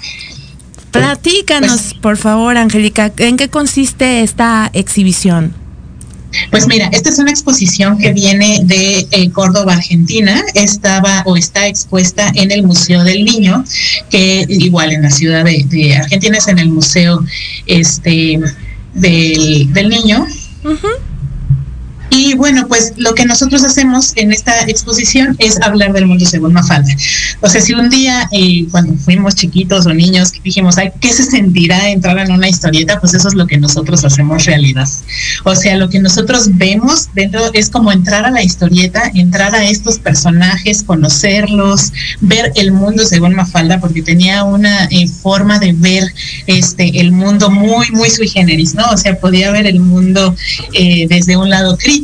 Platícanos, 0.91 1.81
pues, 1.81 1.93
por 1.95 2.17
favor, 2.17 2.57
Angélica, 2.57 3.11
¿en 3.17 3.37
qué 3.37 3.49
consiste 3.49 4.21
esta 4.21 4.69
exhibición? 4.73 5.53
Pues 6.49 6.67
mira, 6.67 6.89
esta 6.93 7.09
es 7.09 7.19
una 7.19 7.31
exposición 7.31 7.97
que 7.97 8.13
viene 8.13 8.61
de 8.63 9.07
eh, 9.11 9.31
Córdoba, 9.31 9.73
Argentina. 9.73 10.41
Estaba 10.53 11.23
o 11.25 11.35
está 11.35 11.67
expuesta 11.67 12.31
en 12.35 12.51
el 12.51 12.63
Museo 12.63 13.03
del 13.03 13.25
Niño, 13.25 13.65
que 14.09 14.45
igual 14.47 14.91
en 14.91 15.01
la 15.01 15.11
ciudad 15.11 15.43
de, 15.43 15.95
Argentina 15.95 16.37
es 16.37 16.47
en 16.47 16.59
el 16.59 16.69
Museo 16.69 17.23
este, 17.65 18.39
del, 18.93 19.73
del 19.73 19.89
Niño. 19.89 20.25
Y 22.13 22.35
bueno, 22.35 22.67
pues 22.67 22.91
lo 22.97 23.15
que 23.15 23.25
nosotros 23.25 23.63
hacemos 23.63 24.11
en 24.17 24.33
esta 24.33 24.63
exposición 24.67 25.33
es 25.39 25.61
hablar 25.61 25.93
del 25.93 26.07
mundo 26.07 26.25
según 26.25 26.51
Mafalda. 26.51 26.93
O 27.39 27.47
sea, 27.47 27.61
si 27.61 27.73
un 27.73 27.89
día 27.89 28.27
eh, 28.33 28.67
cuando 28.69 28.95
fuimos 28.97 29.35
chiquitos 29.35 29.85
o 29.85 29.93
niños 29.93 30.33
dijimos, 30.43 30.77
ay, 30.77 30.91
¿qué 30.99 31.13
se 31.13 31.23
sentirá 31.23 31.89
entrar 31.89 32.19
en 32.19 32.33
una 32.33 32.49
historieta? 32.49 32.99
Pues 32.99 33.13
eso 33.13 33.29
es 33.29 33.33
lo 33.33 33.47
que 33.47 33.57
nosotros 33.57 34.03
hacemos 34.03 34.43
realidad. 34.43 34.89
O 35.45 35.55
sea, 35.55 35.77
lo 35.77 35.89
que 35.89 36.01
nosotros 36.01 36.49
vemos 36.57 37.07
dentro 37.13 37.49
es 37.53 37.69
como 37.69 37.93
entrar 37.93 38.25
a 38.25 38.31
la 38.31 38.43
historieta, 38.43 39.09
entrar 39.13 39.55
a 39.55 39.63
estos 39.63 39.97
personajes, 39.97 40.83
conocerlos, 40.83 41.93
ver 42.19 42.51
el 42.55 42.73
mundo 42.73 43.05
según 43.05 43.35
Mafalda, 43.35 43.79
porque 43.79 44.01
tenía 44.01 44.43
una 44.43 44.83
eh, 44.91 45.07
forma 45.07 45.59
de 45.59 45.71
ver 45.71 46.03
este 46.47 46.99
el 46.99 47.13
mundo 47.13 47.49
muy, 47.49 47.89
muy 47.91 48.09
sui 48.09 48.27
generis, 48.27 48.75
¿no? 48.75 48.83
O 48.91 48.97
sea, 48.97 49.17
podía 49.17 49.49
ver 49.51 49.65
el 49.65 49.79
mundo 49.79 50.35
eh, 50.73 51.07
desde 51.07 51.37
un 51.37 51.49
lado 51.49 51.77
crítico 51.77 52.00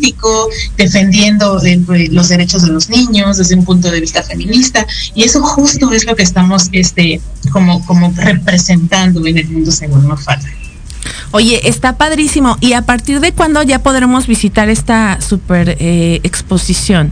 defendiendo 0.75 1.59
los 2.11 2.29
derechos 2.29 2.63
de 2.63 2.69
los 2.69 2.89
niños 2.89 3.37
desde 3.37 3.55
un 3.55 3.65
punto 3.65 3.91
de 3.91 3.99
vista 3.99 4.23
feminista 4.23 4.85
y 5.13 5.23
eso 5.23 5.41
justo 5.41 5.91
es 5.91 6.05
lo 6.05 6.15
que 6.15 6.23
estamos 6.23 6.69
este 6.71 7.21
como 7.51 7.85
como 7.85 8.13
representando 8.15 9.25
en 9.25 9.37
el 9.37 9.49
mundo 9.49 9.71
según 9.71 10.07
Mafalda. 10.07 10.49
Oye, 11.31 11.67
está 11.67 11.97
padrísimo. 11.97 12.57
¿Y 12.61 12.73
a 12.73 12.81
partir 12.83 13.19
de 13.19 13.31
cuándo 13.31 13.61
ya 13.63 13.79
podremos 13.79 14.27
visitar 14.27 14.69
esta 14.69 15.19
super 15.21 15.77
eh, 15.79 16.19
exposición? 16.23 17.11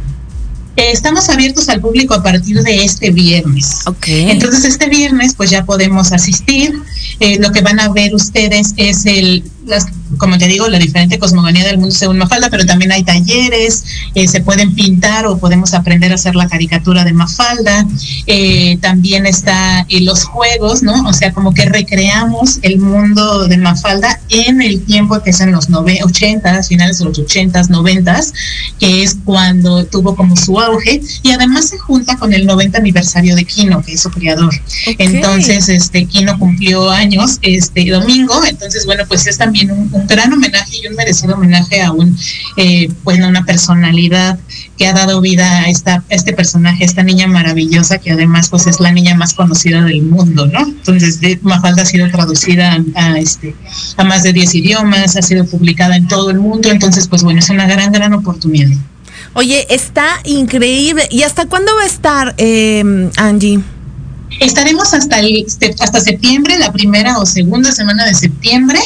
Eh, 0.77 0.91
estamos 0.91 1.29
abiertos 1.29 1.69
al 1.69 1.79
público 1.79 2.13
a 2.13 2.21
partir 2.21 2.61
de 2.61 2.83
este 2.83 3.11
viernes. 3.11 3.81
Okay. 3.85 4.29
Entonces, 4.29 4.65
este 4.65 4.89
viernes, 4.89 5.33
pues 5.35 5.49
ya 5.49 5.63
podemos 5.63 6.11
asistir. 6.11 6.73
Eh, 7.19 7.39
lo 7.39 7.51
que 7.51 7.61
van 7.61 7.79
a 7.79 7.89
ver 7.89 8.13
ustedes 8.13 8.73
es 8.75 9.05
el 9.05 9.43
las, 9.65 9.85
como 10.17 10.37
te 10.37 10.47
digo, 10.47 10.67
la 10.67 10.79
diferente 10.79 11.19
cosmogonía 11.19 11.65
del 11.65 11.77
mundo 11.77 11.93
según 11.93 12.17
Mafalda, 12.17 12.49
pero 12.49 12.65
también 12.65 12.91
hay 12.91 13.03
talleres, 13.03 13.83
eh, 14.13 14.27
se 14.27 14.41
pueden 14.41 14.73
pintar 14.75 15.25
o 15.25 15.37
podemos 15.37 15.73
aprender 15.73 16.11
a 16.11 16.15
hacer 16.15 16.35
la 16.35 16.47
caricatura 16.47 17.03
de 17.03 17.13
Mafalda. 17.13 17.85
Eh, 18.27 18.77
también 18.81 19.25
está 19.25 19.85
eh, 19.89 20.01
los 20.01 20.23
juegos, 20.25 20.83
¿no? 20.83 21.07
O 21.07 21.13
sea, 21.13 21.33
como 21.33 21.53
que 21.53 21.65
recreamos 21.65 22.59
el 22.61 22.79
mundo 22.79 23.47
de 23.47 23.57
Mafalda 23.57 24.19
en 24.29 24.61
el 24.61 24.83
tiempo 24.83 25.21
que 25.21 25.31
es 25.31 25.41
en 25.41 25.51
los 25.51 25.67
80, 25.69 26.63
finales 26.63 26.99
de 26.99 27.05
los 27.05 27.19
80, 27.19 27.63
90, 27.69 28.21
que 28.79 29.03
es 29.03 29.17
cuando 29.23 29.85
tuvo 29.85 30.15
como 30.15 30.35
su 30.35 30.59
auge 30.59 31.01
y 31.23 31.31
además 31.31 31.69
se 31.69 31.77
junta 31.77 32.17
con 32.17 32.33
el 32.33 32.45
90 32.45 32.77
aniversario 32.77 33.35
de 33.35 33.45
Kino, 33.45 33.81
que 33.81 33.93
es 33.93 34.01
su 34.01 34.09
creador. 34.09 34.53
Entonces, 34.97 35.69
este 35.69 36.05
Kino 36.05 36.37
cumplió 36.37 36.89
años 36.89 37.39
este 37.41 37.89
domingo, 37.89 38.43
entonces 38.45 38.85
bueno, 38.85 39.03
pues 39.07 39.27
es 39.27 39.37
también 39.37 39.71
un, 39.71 39.89
gran 40.07 40.33
homenaje 40.33 40.77
y 40.83 40.87
un 40.87 40.95
merecido 40.95 41.35
homenaje 41.35 41.81
a 41.81 41.91
un, 41.91 42.17
eh, 42.57 42.89
bueno, 43.03 43.27
una 43.27 43.45
personalidad 43.45 44.39
que 44.77 44.87
ha 44.87 44.93
dado 44.93 45.21
vida 45.21 45.61
a, 45.61 45.69
esta, 45.69 46.03
este 46.09 46.33
personaje, 46.33 46.83
esta 46.83 47.03
niña 47.03 47.27
maravillosa 47.27 47.97
que 47.97 48.11
además 48.11 48.49
pues 48.49 48.67
es 48.67 48.79
la 48.79 48.91
niña 48.91 49.15
más 49.15 49.33
conocida 49.33 49.83
del 49.83 50.03
mundo, 50.03 50.47
¿no? 50.47 50.59
Entonces 50.61 51.19
Mafalda 51.41 51.83
ha 51.83 51.85
sido 51.85 52.09
traducida 52.09 52.77
a, 52.95 53.17
este, 53.17 53.55
a 53.97 54.03
más 54.03 54.23
de 54.23 54.33
10 54.33 54.55
idiomas, 54.55 55.15
ha 55.15 55.21
sido 55.21 55.45
publicada 55.45 55.95
en 55.95 56.07
todo 56.07 56.29
el 56.29 56.39
mundo, 56.39 56.69
entonces 56.69 57.07
pues 57.07 57.23
bueno, 57.23 57.39
es 57.39 57.49
una 57.49 57.67
gran, 57.67 57.91
gran 57.91 58.13
oportunidad. 58.13 58.71
Oye, 59.33 59.67
está 59.69 60.21
increíble. 60.23 61.07
¿Y 61.11 61.23
hasta 61.23 61.45
cuándo 61.45 61.75
va 61.75 61.83
a 61.83 61.87
estar, 61.87 62.35
eh, 62.37 63.09
Angie? 63.17 63.59
Estaremos 64.39 64.93
hasta 64.93 65.19
el 65.19 65.45
hasta 65.79 66.01
septiembre, 66.01 66.57
la 66.59 66.71
primera 66.73 67.19
o 67.19 67.25
segunda 67.25 67.71
semana 67.71 68.05
de 68.05 68.13
septiembre. 68.13 68.79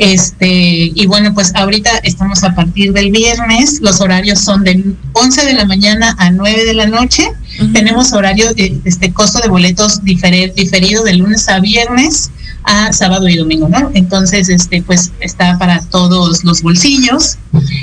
Este, 0.00 0.92
y 0.94 1.06
bueno, 1.06 1.34
pues 1.34 1.52
ahorita 1.54 1.90
estamos 2.02 2.44
a 2.44 2.54
partir 2.54 2.92
del 2.92 3.10
viernes, 3.10 3.80
los 3.80 4.00
horarios 4.00 4.40
son 4.40 4.64
de 4.64 4.84
11 5.12 5.44
de 5.46 5.54
la 5.54 5.64
mañana 5.64 6.14
a 6.18 6.30
9 6.30 6.64
de 6.64 6.74
la 6.74 6.86
noche. 6.86 7.26
Tenemos 7.72 8.12
horario 8.12 8.52
de 8.54 8.80
este 8.84 9.12
costo 9.12 9.40
de 9.40 9.48
boletos 9.48 10.04
diferido 10.04 11.04
de 11.04 11.14
lunes 11.14 11.48
a 11.48 11.58
viernes 11.60 12.30
a 12.66 12.92
sábado 12.92 13.28
y 13.28 13.36
domingo, 13.36 13.68
¿no? 13.68 13.90
Entonces, 13.94 14.48
este, 14.48 14.82
pues 14.82 15.12
está 15.20 15.56
para 15.58 15.80
todos 15.82 16.44
los 16.44 16.62
bolsillos. 16.62 17.38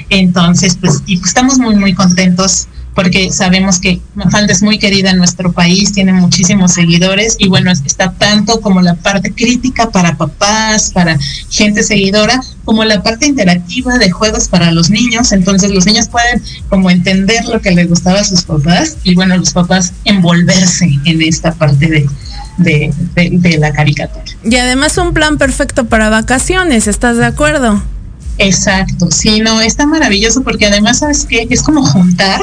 Entonces, 0.09 0.77
pues, 0.79 1.01
y 1.05 1.17
pues 1.17 1.29
estamos 1.29 1.57
muy, 1.57 1.75
muy 1.75 1.93
contentos 1.93 2.67
porque 2.95 3.31
sabemos 3.31 3.79
que 3.79 3.99
Mafalda 4.15 4.53
es 4.53 4.61
muy 4.61 4.77
querida 4.77 5.11
en 5.11 5.17
nuestro 5.17 5.51
país, 5.51 5.93
tiene 5.93 6.13
muchísimos 6.13 6.73
seguidores 6.73 7.35
y 7.39 7.47
bueno, 7.47 7.71
está 7.71 8.11
tanto 8.11 8.61
como 8.61 8.81
la 8.81 8.95
parte 8.95 9.33
crítica 9.33 9.89
para 9.89 10.17
papás, 10.17 10.91
para 10.93 11.17
gente 11.49 11.83
seguidora, 11.83 12.39
como 12.65 12.83
la 12.83 13.01
parte 13.01 13.25
interactiva 13.25 13.97
de 13.97 14.11
juegos 14.11 14.47
para 14.47 14.71
los 14.71 14.89
niños, 14.89 15.31
entonces 15.31 15.71
los 15.71 15.85
niños 15.85 16.07
pueden 16.07 16.41
como 16.69 16.89
entender 16.89 17.45
lo 17.45 17.61
que 17.61 17.71
les 17.71 17.89
gustaba 17.89 18.19
a 18.19 18.23
sus 18.23 18.43
papás 18.43 18.97
y 19.03 19.15
bueno, 19.15 19.37
los 19.37 19.51
papás 19.51 19.93
envolverse 20.05 20.89
en 21.05 21.21
esta 21.21 21.53
parte 21.53 21.87
de, 21.87 22.09
de, 22.57 22.93
de 23.15 23.57
la 23.57 23.71
caricatura. 23.71 24.23
Y 24.43 24.55
además 24.57 24.97
un 24.97 25.13
plan 25.13 25.37
perfecto 25.37 25.85
para 25.85 26.09
vacaciones, 26.09 26.87
¿estás 26.87 27.17
de 27.17 27.25
acuerdo? 27.25 27.81
Exacto, 28.37 29.11
sí, 29.11 29.41
no, 29.41 29.61
está 29.61 29.85
maravilloso 29.85 30.43
porque 30.43 30.65
además, 30.65 30.99
¿sabes 30.99 31.25
qué? 31.25 31.47
Es 31.49 31.61
como 31.61 31.85
juntar, 31.85 32.41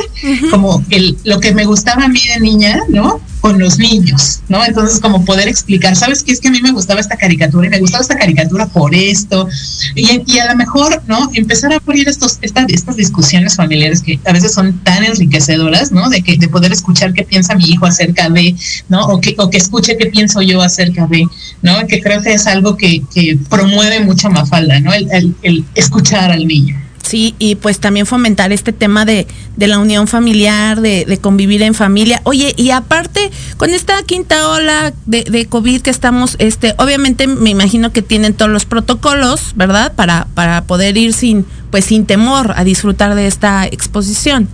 como 0.50 0.85
el, 0.90 1.18
lo 1.24 1.40
que 1.40 1.53
me 1.53 1.64
gustaba 1.64 2.05
a 2.05 2.09
mí 2.09 2.20
de 2.33 2.40
niña, 2.40 2.81
¿no? 2.88 3.20
Con 3.40 3.59
los 3.59 3.79
niños, 3.79 4.40
¿no? 4.48 4.64
Entonces, 4.64 5.00
como 5.00 5.24
poder 5.24 5.48
explicar, 5.48 5.96
¿sabes 5.96 6.22
qué? 6.22 6.33
Es 6.33 6.40
que 6.40 6.48
a 6.48 6.50
mí 6.50 6.61
me 6.61 6.72
gustaba 6.72 7.00
esta 7.00 7.16
caricatura 7.16 7.66
y 7.66 7.70
me 7.70 7.81
gustaba 7.81 8.03
esta 8.03 8.16
caricatura 8.16 8.66
por 8.66 8.94
esto. 8.94 9.48
Y, 9.94 10.38
a 10.38 10.50
lo 10.50 10.57
mejor, 10.57 11.03
¿no? 11.07 11.31
Empezar 11.35 11.72
a 11.72 11.76
abrir 11.76 12.09
estos, 12.09 12.38
estas, 12.42 12.66
estas 12.68 12.96
discusiones 12.96 13.57
familiares 13.57 14.03
que 14.03 14.20
a 14.24 14.33
veces 14.33 14.53
son 14.53 14.79
tan 14.85 15.05
enriquecedoras, 15.05 15.90
¿no? 15.92 16.09
De 16.09 16.22
que 16.22 16.37
de 16.37 16.48
poder 16.48 16.72
escuchar 16.72 17.12
qué 17.12 17.24
piensa 17.24 17.55
mi 17.55 17.64
hijo 17.64 17.87
acerca 17.87 18.29
de, 18.29 18.55
¿no? 18.88 19.07
O 19.07 19.20
que, 19.20 19.35
o 19.38 19.48
que 19.50 19.59
escuche 19.59 19.96
qué 19.96 20.07
pienso 20.07 20.42
yo 20.42 20.61
acerca 20.61 21.07
de, 21.07 21.26
¿no? 21.62 21.87
Que 21.87 22.00
creo 22.00 22.22
que 22.22 22.35
es 22.35 22.46
algo 22.46 22.76
que, 22.76 23.03
que 23.12 23.38
promueve 23.48 24.00
mucho 24.00 24.31
Mafalda, 24.31 24.81
¿no? 24.81 24.92
el, 24.92 25.35
el 25.42 25.64
escuchar 25.74 26.31
al 26.31 26.46
niño. 26.46 26.89
Sí, 27.11 27.35
y 27.40 27.57
pues 27.57 27.81
también 27.81 28.07
fomentar 28.07 28.53
este 28.53 28.73
tema 28.73 29.05
de, 29.05 29.27
de 29.57 29.66
la 29.66 29.81
unión 29.81 30.07
familiar, 30.07 30.81
de, 30.81 31.05
de, 31.05 31.18
convivir 31.18 31.61
en 31.61 31.75
familia. 31.75 32.20
Oye, 32.23 32.55
y 32.57 32.70
aparte, 32.70 33.33
con 33.57 33.70
esta 33.70 34.01
quinta 34.05 34.49
ola 34.49 34.92
de, 35.07 35.25
de, 35.25 35.46
COVID 35.46 35.81
que 35.81 35.90
estamos, 35.90 36.37
este, 36.38 36.73
obviamente 36.79 37.27
me 37.27 37.51
imagino 37.51 37.90
que 37.92 38.03
tienen 38.03 38.33
todos 38.33 38.53
los 38.53 38.64
protocolos, 38.64 39.55
¿verdad? 39.57 39.92
Para, 39.96 40.29
para 40.35 40.62
poder 40.62 40.96
ir 40.96 41.12
sin, 41.12 41.44
pues 41.73 41.87
sin 41.87 42.07
temor 42.07 42.55
a 42.55 42.62
disfrutar 42.62 43.16
de 43.16 43.27
esta 43.27 43.66
exposición. 43.66 44.49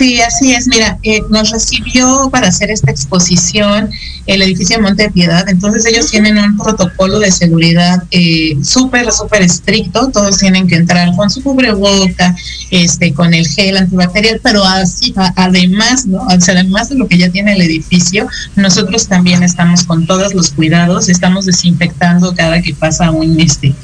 Sí, 0.00 0.18
así 0.22 0.54
es. 0.54 0.66
Mira, 0.66 0.98
eh, 1.02 1.20
nos 1.28 1.50
recibió 1.50 2.30
para 2.32 2.48
hacer 2.48 2.70
esta 2.70 2.90
exposición 2.90 3.90
el 4.24 4.40
edificio 4.40 4.80
Monte 4.80 5.02
de 5.02 5.10
Piedad. 5.10 5.46
Entonces 5.46 5.84
ellos 5.84 6.10
tienen 6.10 6.38
un 6.38 6.56
protocolo 6.56 7.18
de 7.18 7.30
seguridad 7.30 8.02
eh, 8.10 8.56
súper, 8.62 9.12
súper 9.12 9.42
estricto. 9.42 10.08
Todos 10.10 10.38
tienen 10.38 10.66
que 10.66 10.76
entrar 10.76 11.14
con 11.16 11.28
su 11.28 11.42
cubreboca, 11.42 12.34
este, 12.70 13.12
con 13.12 13.34
el 13.34 13.46
gel 13.46 13.76
antibacterial, 13.76 14.40
pero 14.42 14.64
así, 14.64 15.12
además, 15.36 16.06
¿no? 16.06 16.26
además 16.26 16.88
de 16.88 16.94
lo 16.94 17.06
que 17.06 17.18
ya 17.18 17.28
tiene 17.28 17.52
el 17.52 17.60
edificio, 17.60 18.26
nosotros 18.56 19.06
también 19.06 19.42
estamos 19.42 19.84
con 19.84 20.06
todos 20.06 20.32
los 20.32 20.50
cuidados. 20.52 21.10
Estamos 21.10 21.44
desinfectando 21.44 22.34
cada 22.34 22.62
que 22.62 22.72
pasa 22.72 23.10
un, 23.10 23.38
este, 23.38 23.74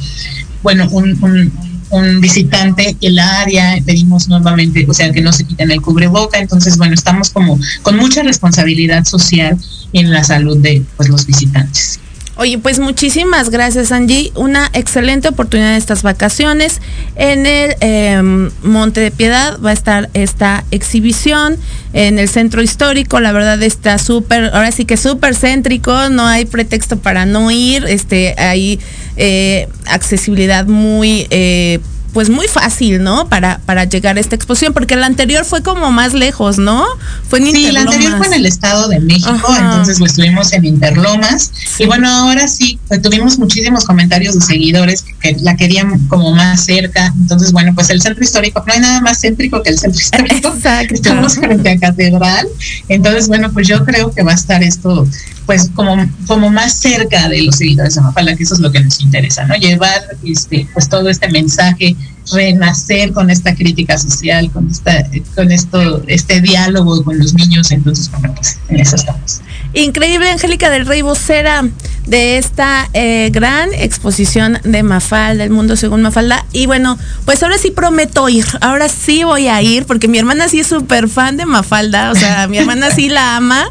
bueno, 0.63 0.89
un, 0.91 1.23
un 1.23 1.76
un 1.91 2.21
visitante 2.21 2.97
el 3.01 3.19
área, 3.19 3.77
pedimos 3.85 4.29
nuevamente, 4.29 4.87
o 4.89 4.95
sea, 4.95 5.13
que 5.13 5.21
no 5.21 5.33
se 5.33 5.45
quiten 5.45 5.71
el 5.71 5.81
cubreboca, 5.81 6.39
entonces, 6.39 6.77
bueno, 6.79 6.95
estamos 6.95 7.31
como 7.31 7.59
con 7.83 7.97
mucha 7.97 8.23
responsabilidad 8.23 9.05
social 9.05 9.57
en 9.93 10.11
la 10.11 10.25
salud 10.25 10.59
de 10.59 10.83
pues, 10.97 11.09
los 11.09 11.27
visitantes. 11.27 12.01
Oye, 12.39 12.59
pues 12.59 12.79
muchísimas 12.79 13.49
gracias 13.49 13.93
Angie. 13.93 14.31
Una 14.35 14.69
excelente 14.75 15.29
oportunidad 15.29 15.73
de 15.73 15.79
estas 15.79 16.03
vacaciones. 16.03 16.83
En 17.17 17.47
el 17.47 17.75
em, 17.81 18.51
Monte 18.63 19.01
de 19.01 19.11
Piedad 19.11 19.59
va 19.59 19.71
a 19.71 19.73
estar 19.73 20.11
esta 20.13 20.63
exhibición 20.71 21.57
en 21.95 22.19
el 22.19 22.29
centro 22.29 22.61
histórico. 22.61 23.21
La 23.21 23.33
verdad 23.33 23.63
está 23.63 23.97
súper, 23.97 24.51
ahora 24.53 24.71
sí 24.71 24.85
que 24.85 24.99
súper 24.99 25.35
céntrico. 25.35 26.11
No 26.11 26.27
hay 26.27 26.45
pretexto 26.45 26.99
para 26.99 27.25
no 27.25 27.51
ir. 27.51 27.87
Este, 27.87 28.35
hay 28.37 28.81
eh, 29.17 29.69
accesibilidad 29.87 30.67
muy 30.67 31.27
eh, 31.31 31.81
pues 32.17 32.31
muy 32.31 32.49
fácil, 32.49 33.03
¿no? 33.03 33.29
Para, 33.29 33.59
para 33.67 33.85
llegar 33.85 34.17
a 34.17 34.21
esta 34.21 34.35
exposición, 34.35 34.73
porque 34.73 34.97
la 34.97 35.05
anterior 35.05 35.45
fue 35.45 35.63
como 35.63 35.91
más 35.91 36.15
lejos, 36.15 36.57
¿no? 36.57 36.87
Fue 37.29 37.41
en 37.41 37.53
Sí, 37.53 37.71
la 37.71 37.83
anterior 37.83 38.17
fue 38.17 38.29
en 38.29 38.33
el 38.33 38.47
Estado 38.47 38.89
de 38.89 39.01
México, 39.01 39.55
entonces 39.55 40.01
lo 40.01 40.07
estuvimos 40.07 40.55
en 40.55 40.65
Interlomas. 40.65 41.53
Y 41.79 41.85
bueno, 41.85 42.09
ahora 42.09 42.49
sí, 42.49 42.79
pues, 42.89 43.03
tuvimos 43.03 43.39
muchísimos 43.39 43.85
comentarios 43.85 44.35
de 44.35 44.41
seguidores 44.41 45.05
que, 45.21 45.37
la 45.43 45.57
querían 45.57 46.09
como 46.09 46.33
más 46.33 46.65
cerca. 46.65 47.13
Entonces, 47.21 47.53
bueno, 47.53 47.75
pues 47.75 47.91
el 47.91 48.01
centro 48.01 48.25
histórico, 48.25 48.65
no 48.67 48.73
hay 48.73 48.81
nada 48.81 49.03
más 49.03 49.21
céntrico 49.21 49.63
que 49.63 49.69
el 49.69 49.79
centro 49.79 50.01
histórico. 50.01 50.49
Exacto. 50.57 50.95
Estamos 50.95 51.35
frente 51.35 51.69
a 51.69 51.79
Catedral. 51.79 52.49
Entonces, 52.89 53.29
bueno, 53.29 53.53
pues 53.53 53.69
yo 53.69 53.85
creo 53.85 54.11
que 54.11 54.23
va 54.23 54.33
a 54.33 54.37
estar 54.37 54.63
esto 54.63 55.07
pues 55.47 55.71
como, 55.75 55.97
como 56.27 56.51
más 56.51 56.75
cerca 56.75 57.29
de 57.29 57.43
los 57.43 57.57
seguidores 57.57 57.95
de 57.95 58.01
Mafalda, 58.01 58.37
que 58.37 58.43
eso 58.43 58.55
es 58.55 58.61
lo 58.61 58.73
que 58.73 58.81
nos 58.81 59.01
interesa, 59.01 59.47
¿no? 59.47 59.55
Llevar 59.55 60.03
este, 60.25 60.69
pues 60.75 60.89
todo 60.89 61.09
este 61.09 61.29
mensaje, 61.29 61.97
renacer 62.33 63.13
con 63.13 63.31
esta 63.31 63.55
crítica 63.55 63.99
social, 63.99 64.51
con 64.51 64.69
esta, 64.71 65.07
con 65.35 65.53
esto, 65.53 66.03
este 66.07 66.41
diálogo 66.41 67.03
con 67.05 67.19
los 67.19 67.35
niños, 67.35 67.71
entonces 67.71 68.11
pues 68.37 68.59
en 68.69 68.81
eso 68.81 68.97
estamos. 68.97 69.41
Increíble, 69.75 70.31
Angélica 70.31 70.71
del 70.71 70.87
Rey, 70.87 71.03
vocera 71.03 71.65
de 72.07 72.39
esta 72.39 72.89
eh, 72.95 73.31
gran 73.33 73.75
exposición 73.75 74.59
de 74.65 74.83
Mafalda, 74.83 75.45
el 75.45 75.51
mundo 75.51 75.77
según 75.77 76.03
Mafalda. 76.03 76.47
Y 76.53 76.67
bueno, 76.67 76.99
pues 77.25 77.43
ahora 77.43 77.59
sí 77.59 77.71
prometo 77.71 78.29
ir, 78.29 78.47
ahora 78.61 78.89
sí 78.89 79.25
voy 79.25 79.49
a 79.49 79.61
ir, 79.61 79.85
porque 79.85 80.09
mi 80.09 80.19
hermana 80.19 80.49
sí 80.49 80.61
es 80.61 80.67
súper 80.67 81.09
fan 81.09 81.37
de 81.37 81.47
Mafalda, 81.47 82.13
o 82.13 82.15
sea, 82.15 82.49
mi 82.49 82.59
hermana 82.59 82.91
sí 82.91 83.09
la 83.09 83.37
ama. 83.37 83.67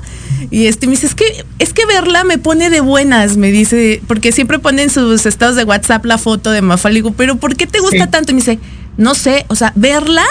Y 0.51 0.67
este 0.67 0.87
me 0.87 0.91
dice, 0.91 1.07
es 1.07 1.15
que, 1.15 1.45
es 1.59 1.73
que 1.73 1.85
verla 1.85 2.23
me 2.23 2.37
pone 2.37 2.69
de 2.69 2.81
buenas, 2.81 3.37
me 3.37 3.51
dice, 3.51 4.01
porque 4.07 4.31
siempre 4.31 4.59
ponen 4.59 4.89
sus 4.89 5.25
estados 5.25 5.55
de 5.55 5.63
WhatsApp 5.63 6.05
la 6.05 6.17
foto 6.17 6.51
de 6.51 6.61
Mafalda. 6.61 6.93
Y 6.93 7.01
digo, 7.01 7.13
pero 7.13 7.35
¿por 7.37 7.55
qué 7.55 7.67
te 7.67 7.79
gusta 7.79 8.07
tanto? 8.07 8.31
Y 8.31 8.35
me 8.35 8.41
dice, 8.41 8.59
no 8.97 9.15
sé, 9.15 9.45
o 9.49 9.55
sea, 9.55 9.73
verla 9.75 10.25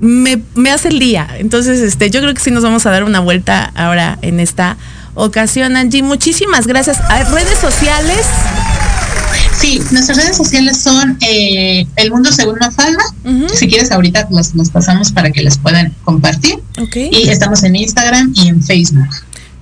me, 0.00 0.42
hace 0.70 0.88
el 0.88 0.98
día. 0.98 1.28
Entonces, 1.38 1.80
este, 1.80 2.10
yo 2.10 2.20
creo 2.20 2.34
que 2.34 2.40
sí 2.40 2.50
nos 2.50 2.62
vamos 2.62 2.84
a 2.86 2.90
dar 2.90 3.04
una 3.04 3.20
vuelta 3.20 3.72
ahora 3.74 4.18
en 4.22 4.40
esta 4.40 4.76
ocasión, 5.14 5.76
Angie. 5.76 6.02
Muchísimas 6.02 6.66
gracias. 6.66 6.98
¿Hay 7.08 7.24
redes 7.24 7.58
sociales? 7.58 8.26
Sí, 9.58 9.80
nuestras 9.92 10.18
redes 10.18 10.36
sociales 10.36 10.78
son 10.78 11.16
eh, 11.20 11.86
El 11.96 12.10
Mundo 12.10 12.30
Según 12.32 12.58
Mafalda. 12.58 13.04
Si 13.54 13.68
quieres, 13.68 13.90
ahorita 13.92 14.28
las, 14.30 14.52
pasamos 14.70 15.12
para 15.12 15.30
que 15.30 15.42
las 15.42 15.58
puedan 15.58 15.94
compartir. 16.04 16.58
Y 16.92 17.28
estamos 17.28 17.62
en 17.62 17.76
Instagram 17.76 18.32
y 18.34 18.48
en 18.48 18.62
Facebook. 18.62 19.08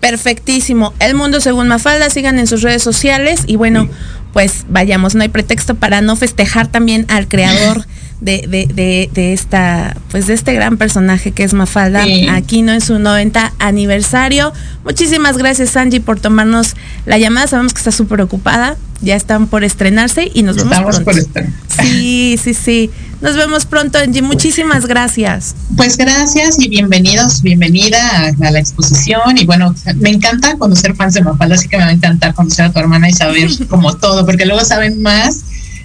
Perfectísimo. 0.02 0.92
El 0.98 1.14
mundo 1.14 1.40
según 1.40 1.68
Mafalda, 1.68 2.10
sigan 2.10 2.40
en 2.40 2.48
sus 2.48 2.62
redes 2.62 2.82
sociales 2.82 3.44
y 3.46 3.54
bueno, 3.54 3.88
pues 4.32 4.64
vayamos, 4.68 5.14
no 5.14 5.22
hay 5.22 5.28
pretexto 5.28 5.76
para 5.76 6.00
no 6.00 6.16
festejar 6.16 6.66
también 6.66 7.06
al 7.08 7.28
creador 7.28 7.86
de, 8.22 8.46
de, 8.48 9.10
de, 9.12 9.32
esta, 9.32 9.96
pues 10.10 10.28
de 10.28 10.34
este 10.34 10.52
gran 10.52 10.76
personaje 10.76 11.32
que 11.32 11.42
es 11.42 11.54
Mafalda, 11.54 12.04
aquí 12.30 12.62
no 12.62 12.72
en 12.72 12.80
su 12.80 12.98
90 12.98 13.52
aniversario. 13.58 14.52
Muchísimas 14.84 15.36
gracias 15.36 15.76
Angie 15.76 16.00
por 16.00 16.20
tomarnos 16.20 16.76
la 17.04 17.18
llamada, 17.18 17.48
sabemos 17.48 17.74
que 17.74 17.78
está 17.78 17.90
súper 17.90 18.20
ocupada, 18.20 18.76
ya 19.00 19.16
están 19.16 19.48
por 19.48 19.64
estrenarse 19.64 20.30
y 20.32 20.44
nos 20.44 20.56
vemos 20.56 20.72
Estamos 20.72 21.00
por 21.00 21.18
estrenar. 21.18 21.52
Sí, 21.82 22.38
sí, 22.42 22.54
sí. 22.54 22.90
Nos 23.20 23.36
vemos 23.36 23.66
pronto, 23.66 23.98
Angie. 23.98 24.22
Muchísimas 24.22 24.86
gracias. 24.86 25.54
Pues 25.76 25.96
gracias 25.96 26.60
y 26.60 26.68
bienvenidos, 26.68 27.42
bienvenida 27.42 28.28
a, 28.40 28.50
la 28.50 28.58
exposición. 28.58 29.36
Y 29.36 29.46
bueno, 29.46 29.74
me 29.96 30.10
encanta 30.10 30.56
conocer 30.58 30.94
fans 30.94 31.14
de 31.14 31.22
Mafalda, 31.22 31.56
así 31.56 31.68
que 31.68 31.76
me 31.76 31.84
va 31.84 31.90
a 31.90 31.92
encantar 31.92 32.34
conocer 32.34 32.66
a 32.66 32.72
tu 32.72 32.78
hermana 32.78 33.08
y 33.08 33.12
saber 33.12 33.48
como 33.68 33.94
todo, 33.96 34.24
porque 34.24 34.46
luego 34.46 34.64
saben 34.64 35.02
más 35.02 35.40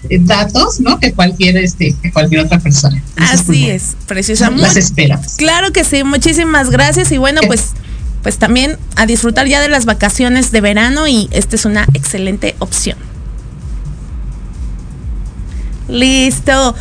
datos, 0.09 0.79
¿no? 0.79 0.99
Que 0.99 1.13
cualquier 1.13 1.57
este, 1.57 1.95
que 2.01 2.11
cualquier 2.11 2.41
otra 2.41 2.59
persona. 2.59 3.01
Así 3.15 3.69
es, 3.69 3.95
precisamente. 4.07 4.63
Las 4.63 4.77
esperamos. 4.77 5.35
Claro 5.35 5.71
que 5.71 5.83
sí, 5.83 6.03
muchísimas 6.03 6.69
gracias 6.69 7.11
y 7.11 7.17
bueno, 7.17 7.41
pues 7.47 7.73
pues 8.23 8.37
también 8.37 8.77
a 8.95 9.05
disfrutar 9.05 9.47
ya 9.47 9.61
de 9.61 9.69
las 9.69 9.85
vacaciones 9.85 10.51
de 10.51 10.59
verano 10.59 11.07
y 11.07 11.29
esta 11.31 11.55
es 11.55 11.65
una 11.65 11.87
excelente 11.93 12.55
opción. 12.59 12.97
Listo. 15.87 16.75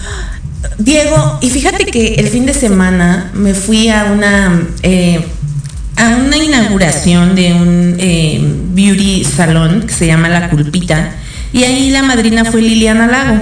Diego, 0.79 1.39
y 1.41 1.51
fíjate 1.51 1.87
que 1.87 2.15
el 2.15 2.27
fin 2.29 2.47
de 2.47 2.55
semana 2.55 3.31
me 3.35 3.55
fui 3.55 3.89
a 3.89 4.07
una 4.07 4.67
eh, 4.83 5.25
a 5.97 6.17
una 6.17 6.37
inauguración 6.37 7.35
de 7.37 7.53
un 7.53 7.97
eh, 7.99 8.41
beauty 8.75 9.25
salón 9.25 9.83
que 9.87 9.95
se 9.95 10.07
llama 10.07 10.29
La 10.29 10.51
Culpita 10.51 11.15
y 11.57 11.65
ahí 11.65 11.89
la 11.89 12.03
madrina 12.03 12.45
fue 12.45 12.61
Liliana 12.61 13.07
Lago. 13.07 13.41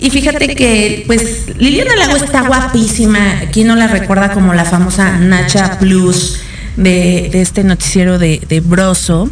Y 0.00 0.10
fíjate 0.10 0.56
que, 0.56 1.04
pues, 1.06 1.56
Liliana 1.56 1.94
Lago 1.94 2.16
está 2.16 2.42
guapísima. 2.42 3.42
¿Quién 3.52 3.68
no 3.68 3.76
la 3.76 3.86
recuerda 3.86 4.32
como 4.32 4.54
la 4.54 4.64
famosa 4.64 5.16
Nacha 5.16 5.78
Plus 5.78 6.40
de, 6.76 7.30
este 7.32 7.62
noticiero 7.62 8.18
de, 8.18 8.42
de 8.48 8.58
Broso? 8.58 9.30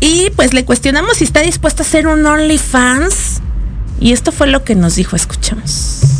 Y 0.00 0.30
pues 0.36 0.54
le 0.54 0.64
cuestionamos 0.64 1.18
si 1.18 1.24
está 1.24 1.42
dispuesta 1.42 1.82
a 1.82 1.86
hacer 1.86 2.06
un 2.06 2.24
OnlyFans 2.24 3.42
y 4.00 4.12
esto 4.12 4.32
fue 4.32 4.46
lo 4.46 4.64
que 4.64 4.74
nos 4.74 4.96
dijo, 4.96 5.16
escuchamos. 5.16 6.15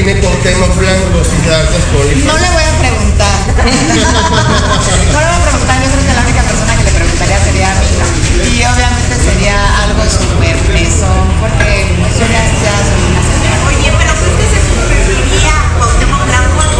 con 0.00 0.72
blancos 0.78 1.28
y. 1.28 2.24
No 2.24 2.32
le 2.32 2.48
voy 2.50 2.64
a 2.64 2.72
preguntar. 2.80 3.36
no 5.12 5.20
le 5.20 5.26
voy 5.28 5.36
a 5.36 5.44
preguntar, 5.44 5.76
yo 5.76 5.92
creo 5.92 6.08
que 6.08 6.16
la 6.16 6.24
única 6.24 6.40
persona 6.40 6.72
que 6.72 6.84
le 6.84 6.90
preguntaría 6.90 7.38
sería 7.44 7.68
a. 7.68 8.08
Y 8.48 8.64
obviamente 8.64 9.12
sería 9.20 9.60
algo 9.84 10.00
súper 10.08 10.56
peso, 10.72 11.04
porque 11.40 11.84
yo 12.16 12.24
ya, 12.32 12.42
ya 12.64 12.72
soy 12.80 13.12
una. 13.12 13.20
Oye, 13.68 13.92
pero 13.92 14.08
¿crees 14.16 14.40
que 14.40 14.48
se 14.48 14.56
suscribiría 14.72 15.52
Cuauhtémoc 15.76 16.24
Blanco 16.24 16.64
al 16.64 16.72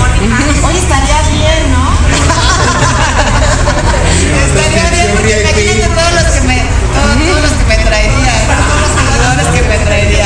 Oye, 0.64 0.80
estaría 0.80 1.20
bien, 1.28 1.76
¿no? 1.76 1.92
estaría 4.48 4.88
bien, 4.96 5.12
porque 5.12 5.44
imagínate 5.44 5.92
todos 5.92 6.12
los 6.16 6.24
que 6.24 6.40
me, 6.48 6.64
todos, 6.96 7.20
los 7.20 7.52
que 7.52 7.68
me 7.68 7.76
traerían, 7.85 8.48
todos 8.48 8.80
los 8.80 8.96
seguidores 8.96 9.44
que 9.52 9.61
me 9.68 9.76
traerían. 9.85 10.19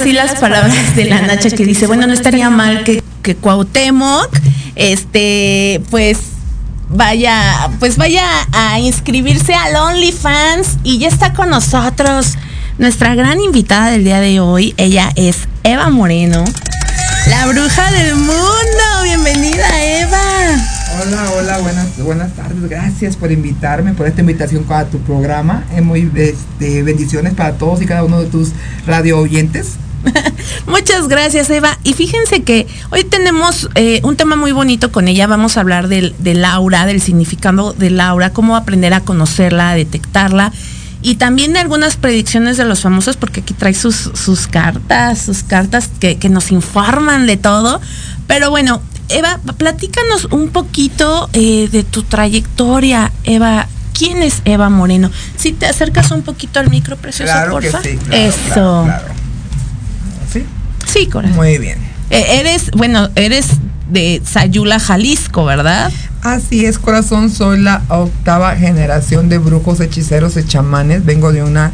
Así 0.00 0.12
las 0.12 0.34
palabras 0.36 0.96
de 0.96 1.04
la 1.06 1.20
Nacha 1.22 1.50
que 1.50 1.64
dice, 1.64 1.86
bueno, 1.86 2.06
no 2.06 2.12
estaría 2.12 2.50
mal 2.50 2.84
que, 2.84 3.02
que 3.22 3.34
Cuauhtémoc, 3.34 4.30
este, 4.74 5.80
pues 5.90 6.18
vaya, 6.88 7.70
pues 7.78 7.96
vaya 7.96 8.24
a 8.52 8.78
inscribirse 8.78 9.54
al 9.54 9.76
OnlyFans 9.76 10.78
y 10.84 10.98
ya 10.98 11.08
está 11.08 11.32
con 11.32 11.50
nosotros 11.50 12.34
nuestra 12.78 13.14
gran 13.14 13.40
invitada 13.40 13.90
del 13.90 14.04
día 14.04 14.20
de 14.20 14.40
hoy. 14.40 14.74
Ella 14.76 15.10
es 15.16 15.48
Eva 15.64 15.90
Moreno, 15.90 16.44
la 17.28 17.46
bruja 17.46 17.90
del 17.90 18.14
mundo. 18.16 18.34
Bienvenida, 19.02 19.66
Eva. 19.82 20.78
Hola, 21.00 21.30
hola, 21.36 21.58
buenas, 21.58 21.98
buenas 21.98 22.32
tardes. 22.32 22.68
Gracias 22.68 23.16
por 23.16 23.30
invitarme, 23.30 23.92
por 23.94 24.06
esta 24.06 24.20
invitación 24.20 24.64
a 24.68 24.84
tu 24.84 24.98
programa. 24.98 25.64
Es 25.74 25.82
muy 25.82 26.10
este, 26.14 26.82
bendiciones 26.82 27.34
para 27.34 27.54
todos 27.54 27.82
y 27.82 27.86
cada 27.86 28.04
uno 28.04 28.20
de 28.20 28.26
tus 28.26 28.50
radio 28.86 29.18
oyentes. 29.18 29.74
Muchas 30.66 31.08
gracias, 31.08 31.50
Eva. 31.50 31.78
Y 31.84 31.94
fíjense 31.94 32.42
que 32.42 32.66
hoy 32.90 33.04
tenemos 33.04 33.68
eh, 33.74 34.00
un 34.04 34.16
tema 34.16 34.36
muy 34.36 34.52
bonito 34.52 34.92
con 34.92 35.08
ella. 35.08 35.26
Vamos 35.26 35.56
a 35.56 35.60
hablar 35.60 35.88
del, 35.88 36.14
del 36.18 36.44
aura, 36.44 36.86
del 36.86 37.00
significado 37.00 37.72
del 37.72 38.00
aura, 38.00 38.30
cómo 38.32 38.56
aprender 38.56 38.94
a 38.94 39.00
conocerla, 39.00 39.70
a 39.70 39.74
detectarla. 39.74 40.52
Y 41.00 41.14
también 41.14 41.52
de 41.52 41.60
algunas 41.60 41.96
predicciones 41.96 42.56
de 42.56 42.64
los 42.64 42.80
famosos, 42.80 43.16
porque 43.16 43.40
aquí 43.40 43.54
trae 43.54 43.74
sus, 43.74 43.94
sus 44.14 44.48
cartas, 44.48 45.20
sus 45.20 45.44
cartas 45.44 45.90
que, 46.00 46.18
que 46.18 46.28
nos 46.28 46.50
informan 46.50 47.26
de 47.26 47.36
todo. 47.36 47.80
Pero 48.26 48.50
bueno, 48.50 48.82
Eva, 49.08 49.38
platícanos 49.56 50.26
un 50.26 50.48
poquito 50.48 51.30
eh, 51.32 51.68
de 51.70 51.84
tu 51.84 52.02
trayectoria. 52.02 53.12
Eva, 53.24 53.68
¿quién 53.96 54.22
es 54.22 54.42
Eva 54.44 54.68
Moreno? 54.70 55.10
Si 55.36 55.52
te 55.52 55.66
acercas 55.66 56.10
un 56.10 56.22
poquito 56.22 56.58
al 56.60 56.68
micro, 56.68 56.96
precioso, 56.96 57.32
Claro 57.32 57.58
que 57.58 57.70
porfa. 57.70 57.88
sí, 57.88 57.96
claro, 57.96 58.22
Eso. 58.22 58.82
claro. 58.84 59.04
¿Sí? 60.92 61.06
Corazón. 61.06 61.36
Muy 61.36 61.58
bien. 61.58 61.78
Eh, 62.10 62.40
eres, 62.40 62.70
bueno, 62.72 63.10
eres 63.14 63.46
de 63.90 64.22
Sayula, 64.24 64.80
Jalisco, 64.80 65.44
¿verdad? 65.44 65.92
Así 66.22 66.64
es, 66.64 66.78
corazón, 66.78 67.30
soy 67.30 67.60
la 67.60 67.82
octava 67.88 68.56
generación 68.56 69.28
de 69.28 69.38
brujos, 69.38 69.80
hechiceros 69.80 70.36
y 70.36 70.44
chamanes. 70.44 71.04
Vengo 71.04 71.32
de 71.32 71.42
una 71.42 71.72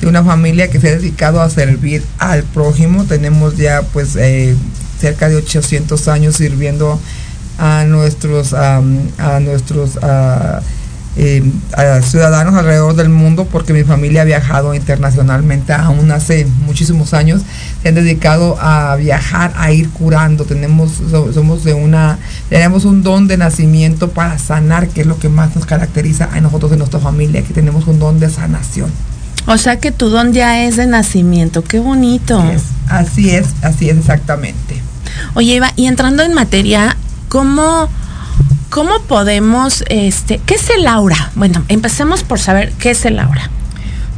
de 0.00 0.06
una 0.06 0.22
familia 0.22 0.68
que 0.68 0.78
se 0.78 0.88
ha 0.88 0.96
dedicado 0.96 1.40
a 1.40 1.48
servir 1.48 2.04
al 2.18 2.42
prójimo. 2.42 3.04
Tenemos 3.04 3.56
ya 3.56 3.82
pues 3.92 4.16
eh, 4.16 4.54
cerca 5.00 5.28
de 5.28 5.36
800 5.36 6.08
años 6.08 6.36
sirviendo 6.36 7.00
a 7.58 7.84
nuestros 7.84 8.52
a 8.52 8.82
nuestros 9.40 9.98
ah, 10.02 10.60
eh, 11.18 11.42
a 11.74 12.02
ciudadanos 12.02 12.54
alrededor 12.54 12.94
del 12.94 13.08
mundo 13.08 13.46
porque 13.50 13.72
mi 13.72 13.84
familia 13.84 14.22
ha 14.22 14.24
viajado 14.24 14.74
internacionalmente 14.74 15.72
aún 15.72 16.10
hace 16.10 16.46
muchísimos 16.66 17.14
años 17.14 17.42
se 17.82 17.88
han 17.88 17.94
dedicado 17.94 18.58
a 18.60 18.96
viajar 18.96 19.52
a 19.56 19.72
ir 19.72 19.88
curando 19.90 20.44
tenemos 20.44 20.90
so- 21.10 21.32
somos 21.32 21.64
de 21.64 21.72
una 21.74 22.18
tenemos 22.50 22.84
un 22.84 23.02
don 23.02 23.28
de 23.28 23.36
nacimiento 23.38 24.10
para 24.10 24.38
sanar 24.38 24.88
que 24.88 25.00
es 25.02 25.06
lo 25.06 25.18
que 25.18 25.28
más 25.30 25.54
nos 25.56 25.64
caracteriza 25.64 26.28
a 26.32 26.40
nosotros 26.40 26.70
de 26.70 26.76
nuestra 26.76 27.00
familia 27.00 27.42
que 27.42 27.54
tenemos 27.54 27.86
un 27.86 27.98
don 27.98 28.20
de 28.20 28.28
sanación 28.28 28.90
O 29.48 29.56
sea 29.58 29.78
que 29.78 29.92
tu 29.92 30.08
don 30.10 30.32
ya 30.32 30.64
es 30.64 30.76
de 30.76 30.86
nacimiento. 30.88 31.62
Qué 31.62 31.78
bonito. 31.78 32.42
así 32.88 33.30
es 33.30 33.46
así 33.62 33.88
es 33.88 33.96
exactamente 33.96 34.82
Oye, 35.34 35.56
Eva, 35.56 35.72
y 35.76 35.86
entrando 35.86 36.22
en 36.24 36.34
materia, 36.34 36.96
¿cómo, 37.28 37.88
cómo 38.70 39.00
podemos, 39.02 39.84
este, 39.88 40.40
qué 40.46 40.54
es 40.54 40.70
el 40.70 40.86
aura? 40.86 41.30
Bueno, 41.34 41.64
empecemos 41.68 42.22
por 42.22 42.38
saber 42.38 42.72
qué 42.78 42.90
es 42.90 43.04
el 43.04 43.18
aura. 43.18 43.50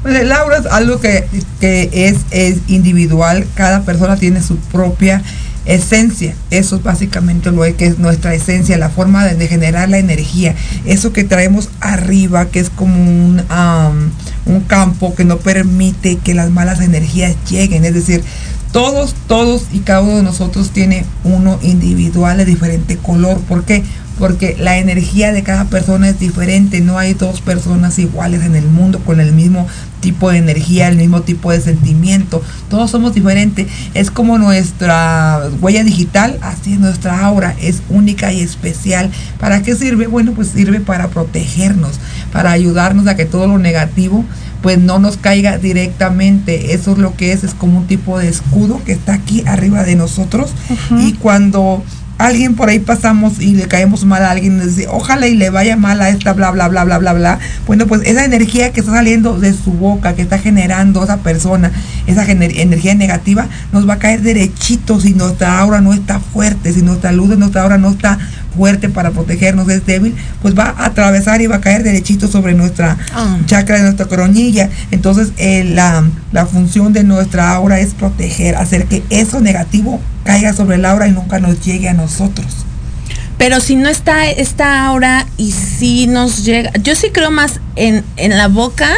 Pues 0.02 0.16
el 0.20 0.30
aura 0.32 0.58
es 0.58 0.66
algo 0.66 1.00
que, 1.00 1.26
que 1.60 1.90
es, 1.92 2.18
es 2.30 2.58
individual, 2.68 3.46
cada 3.54 3.82
persona 3.82 4.16
tiene 4.16 4.42
su 4.42 4.56
propia 4.56 5.22
esencia, 5.68 6.34
eso 6.50 6.76
es 6.76 6.82
básicamente 6.82 7.52
lo 7.52 7.62
que 7.76 7.86
es 7.86 7.98
nuestra 7.98 8.32
esencia, 8.32 8.78
la 8.78 8.88
forma 8.88 9.26
de, 9.26 9.48
generar 9.48 9.90
la 9.90 9.98
energía, 9.98 10.54
eso 10.86 11.12
que 11.12 11.24
traemos 11.24 11.68
arriba, 11.80 12.46
que 12.46 12.60
es 12.60 12.70
como 12.70 12.94
un, 12.96 13.42
un 14.46 14.60
campo 14.62 15.14
que 15.14 15.24
no 15.24 15.36
permite 15.36 16.16
que 16.16 16.32
las 16.32 16.50
malas 16.50 16.80
energías 16.80 17.36
lleguen, 17.50 17.84
es 17.84 17.92
decir, 17.92 18.24
todos, 18.72 19.14
todos 19.26 19.64
y 19.72 19.80
cada 19.80 20.00
uno 20.00 20.16
de 20.16 20.22
nosotros 20.22 20.70
tiene 20.70 21.04
uno 21.24 21.58
individual 21.62 22.36
de 22.38 22.44
diferente 22.44 22.96
color, 22.96 23.38
¿por 23.40 23.64
qué? 23.64 23.82
Porque 24.18 24.56
la 24.58 24.78
energía 24.78 25.32
de 25.32 25.42
cada 25.42 25.66
persona 25.66 26.08
es 26.08 26.18
diferente, 26.18 26.80
no 26.80 26.98
hay 26.98 27.14
dos 27.14 27.40
personas 27.40 27.98
iguales 27.98 28.42
en 28.42 28.56
el 28.56 28.66
mundo 28.66 29.00
con 29.00 29.20
el 29.20 29.32
mismo 29.32 29.66
tipo 30.00 30.30
de 30.30 30.38
energía, 30.38 30.88
el 30.88 30.96
mismo 30.96 31.22
tipo 31.22 31.50
de 31.50 31.60
sentimiento, 31.60 32.42
todos 32.68 32.90
somos 32.90 33.14
diferentes, 33.14 33.66
es 33.94 34.10
como 34.10 34.38
nuestra 34.38 35.42
huella 35.60 35.84
digital, 35.84 36.38
así 36.42 36.74
es 36.74 36.80
nuestra 36.80 37.24
aura, 37.24 37.54
es 37.60 37.82
única 37.88 38.32
y 38.32 38.40
especial. 38.40 39.10
¿Para 39.38 39.62
qué 39.62 39.74
sirve? 39.74 40.06
Bueno, 40.06 40.32
pues 40.32 40.48
sirve 40.48 40.80
para 40.80 41.08
protegernos, 41.08 41.98
para 42.32 42.52
ayudarnos 42.52 43.06
a 43.06 43.16
que 43.16 43.24
todo 43.24 43.46
lo 43.46 43.58
negativo 43.58 44.24
pues 44.62 44.78
no 44.78 44.98
nos 44.98 45.16
caiga 45.16 45.58
directamente. 45.58 46.74
Eso 46.74 46.92
es 46.92 46.98
lo 46.98 47.14
que 47.14 47.32
es, 47.32 47.44
es 47.44 47.54
como 47.54 47.78
un 47.78 47.86
tipo 47.86 48.18
de 48.18 48.28
escudo 48.28 48.82
que 48.84 48.92
está 48.92 49.14
aquí 49.14 49.44
arriba 49.46 49.84
de 49.84 49.94
nosotros. 49.94 50.50
Y 50.98 51.12
cuando 51.14 51.82
alguien 52.18 52.54
por 52.54 52.68
ahí 52.68 52.80
pasamos 52.80 53.40
y 53.40 53.54
le 53.54 53.66
caemos 53.66 54.04
mal 54.04 54.24
a 54.24 54.32
alguien, 54.32 54.60
dice, 54.60 54.88
ojalá 54.90 55.28
y 55.28 55.36
le 55.36 55.50
vaya 55.50 55.76
mal 55.76 56.00
a 56.02 56.10
esta, 56.10 56.32
bla, 56.32 56.50
bla, 56.50 56.68
bla, 56.68 56.84
bla, 56.84 56.98
bla, 56.98 57.12
bla. 57.12 57.38
Bueno, 57.66 57.86
pues 57.86 58.02
esa 58.04 58.24
energía 58.24 58.72
que 58.72 58.80
está 58.80 58.92
saliendo 58.92 59.38
de 59.38 59.52
su 59.52 59.72
boca, 59.72 60.14
que 60.14 60.22
está 60.22 60.38
generando 60.38 61.02
esa 61.02 61.18
persona, 61.18 61.70
esa 62.06 62.30
energía 62.30 62.94
negativa, 62.94 63.46
nos 63.72 63.88
va 63.88 63.94
a 63.94 63.98
caer 63.98 64.22
derechito 64.22 65.00
si 65.00 65.14
nuestra 65.14 65.58
aura 65.60 65.80
no 65.80 65.94
está 65.94 66.18
fuerte, 66.18 66.72
si 66.72 66.82
nuestra 66.82 67.12
luz 67.12 67.30
de 67.30 67.36
nuestra 67.36 67.62
aura 67.62 67.78
no 67.78 67.90
está 67.90 68.18
fuerte 68.56 68.88
para 68.88 69.12
protegernos, 69.12 69.68
es 69.68 69.86
débil, 69.86 70.16
pues 70.42 70.58
va 70.58 70.74
a 70.76 70.86
atravesar 70.86 71.40
y 71.40 71.46
va 71.46 71.56
a 71.56 71.60
caer 71.60 71.84
derechito 71.84 72.26
sobre 72.26 72.54
nuestra 72.54 72.96
chakra 73.46 73.76
de 73.76 73.82
nuestra 73.82 74.06
coronilla. 74.06 74.68
Entonces, 74.90 75.32
eh, 75.36 75.62
la, 75.64 76.04
la 76.32 76.46
función 76.46 76.92
de 76.92 77.04
nuestra 77.04 77.52
aura 77.52 77.78
es 77.78 77.94
proteger, 77.94 78.56
hacer 78.56 78.86
que 78.86 79.04
eso 79.10 79.40
negativo 79.40 80.00
caiga 80.28 80.52
sobre 80.52 80.76
el 80.76 80.84
aura 80.84 81.08
y 81.08 81.12
nunca 81.12 81.38
nos 81.40 81.64
llegue 81.64 81.88
a 81.88 81.94
nosotros. 81.94 82.46
Pero 83.38 83.60
si 83.60 83.76
no 83.76 83.88
está 83.88 84.26
esta 84.28 84.84
aura 84.84 85.26
y 85.38 85.52
si 85.52 86.06
nos 86.06 86.44
llega, 86.44 86.70
yo 86.82 86.94
sí 86.94 87.08
creo 87.12 87.30
más 87.30 87.60
en, 87.76 88.04
en 88.16 88.36
la 88.36 88.48
boca, 88.48 88.90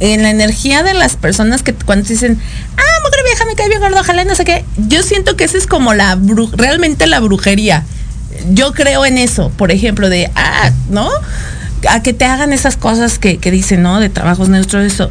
en 0.00 0.22
la 0.22 0.30
energía 0.30 0.82
de 0.82 0.94
las 0.94 1.16
personas 1.16 1.62
que 1.62 1.74
cuando 1.74 2.08
dicen, 2.08 2.40
ah, 2.78 3.00
mujer 3.04 3.20
vieja, 3.26 3.44
me 3.44 3.54
cae 3.54 3.68
bien 3.68 3.80
gordo, 3.80 4.00
ojalá 4.00 4.24
no 4.24 4.34
sé 4.34 4.46
qué, 4.46 4.64
yo 4.86 5.02
siento 5.02 5.36
que 5.36 5.44
esa 5.44 5.58
es 5.58 5.66
como 5.66 5.92
la 5.92 6.16
bru- 6.16 6.50
realmente 6.56 7.06
la 7.06 7.20
brujería. 7.20 7.84
Yo 8.52 8.72
creo 8.72 9.04
en 9.04 9.18
eso, 9.18 9.50
por 9.50 9.70
ejemplo, 9.72 10.08
de, 10.08 10.30
ah, 10.36 10.70
¿no? 10.88 11.10
A 11.90 12.02
que 12.02 12.14
te 12.14 12.24
hagan 12.24 12.54
esas 12.54 12.78
cosas 12.78 13.18
que, 13.18 13.36
que 13.36 13.50
dicen, 13.50 13.82
¿no? 13.82 14.00
De 14.00 14.08
trabajos 14.08 14.48
neutros, 14.48 14.84
eso. 14.84 15.10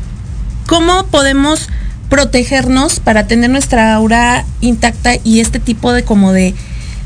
¿Cómo 0.65 1.05
podemos 1.05 1.67
protegernos 2.09 2.99
para 2.99 3.27
tener 3.27 3.49
nuestra 3.49 3.93
aura 3.93 4.45
intacta 4.61 5.11
y 5.23 5.39
este 5.39 5.59
tipo 5.59 5.91
de 5.93 6.03
como 6.03 6.31
de, 6.31 6.53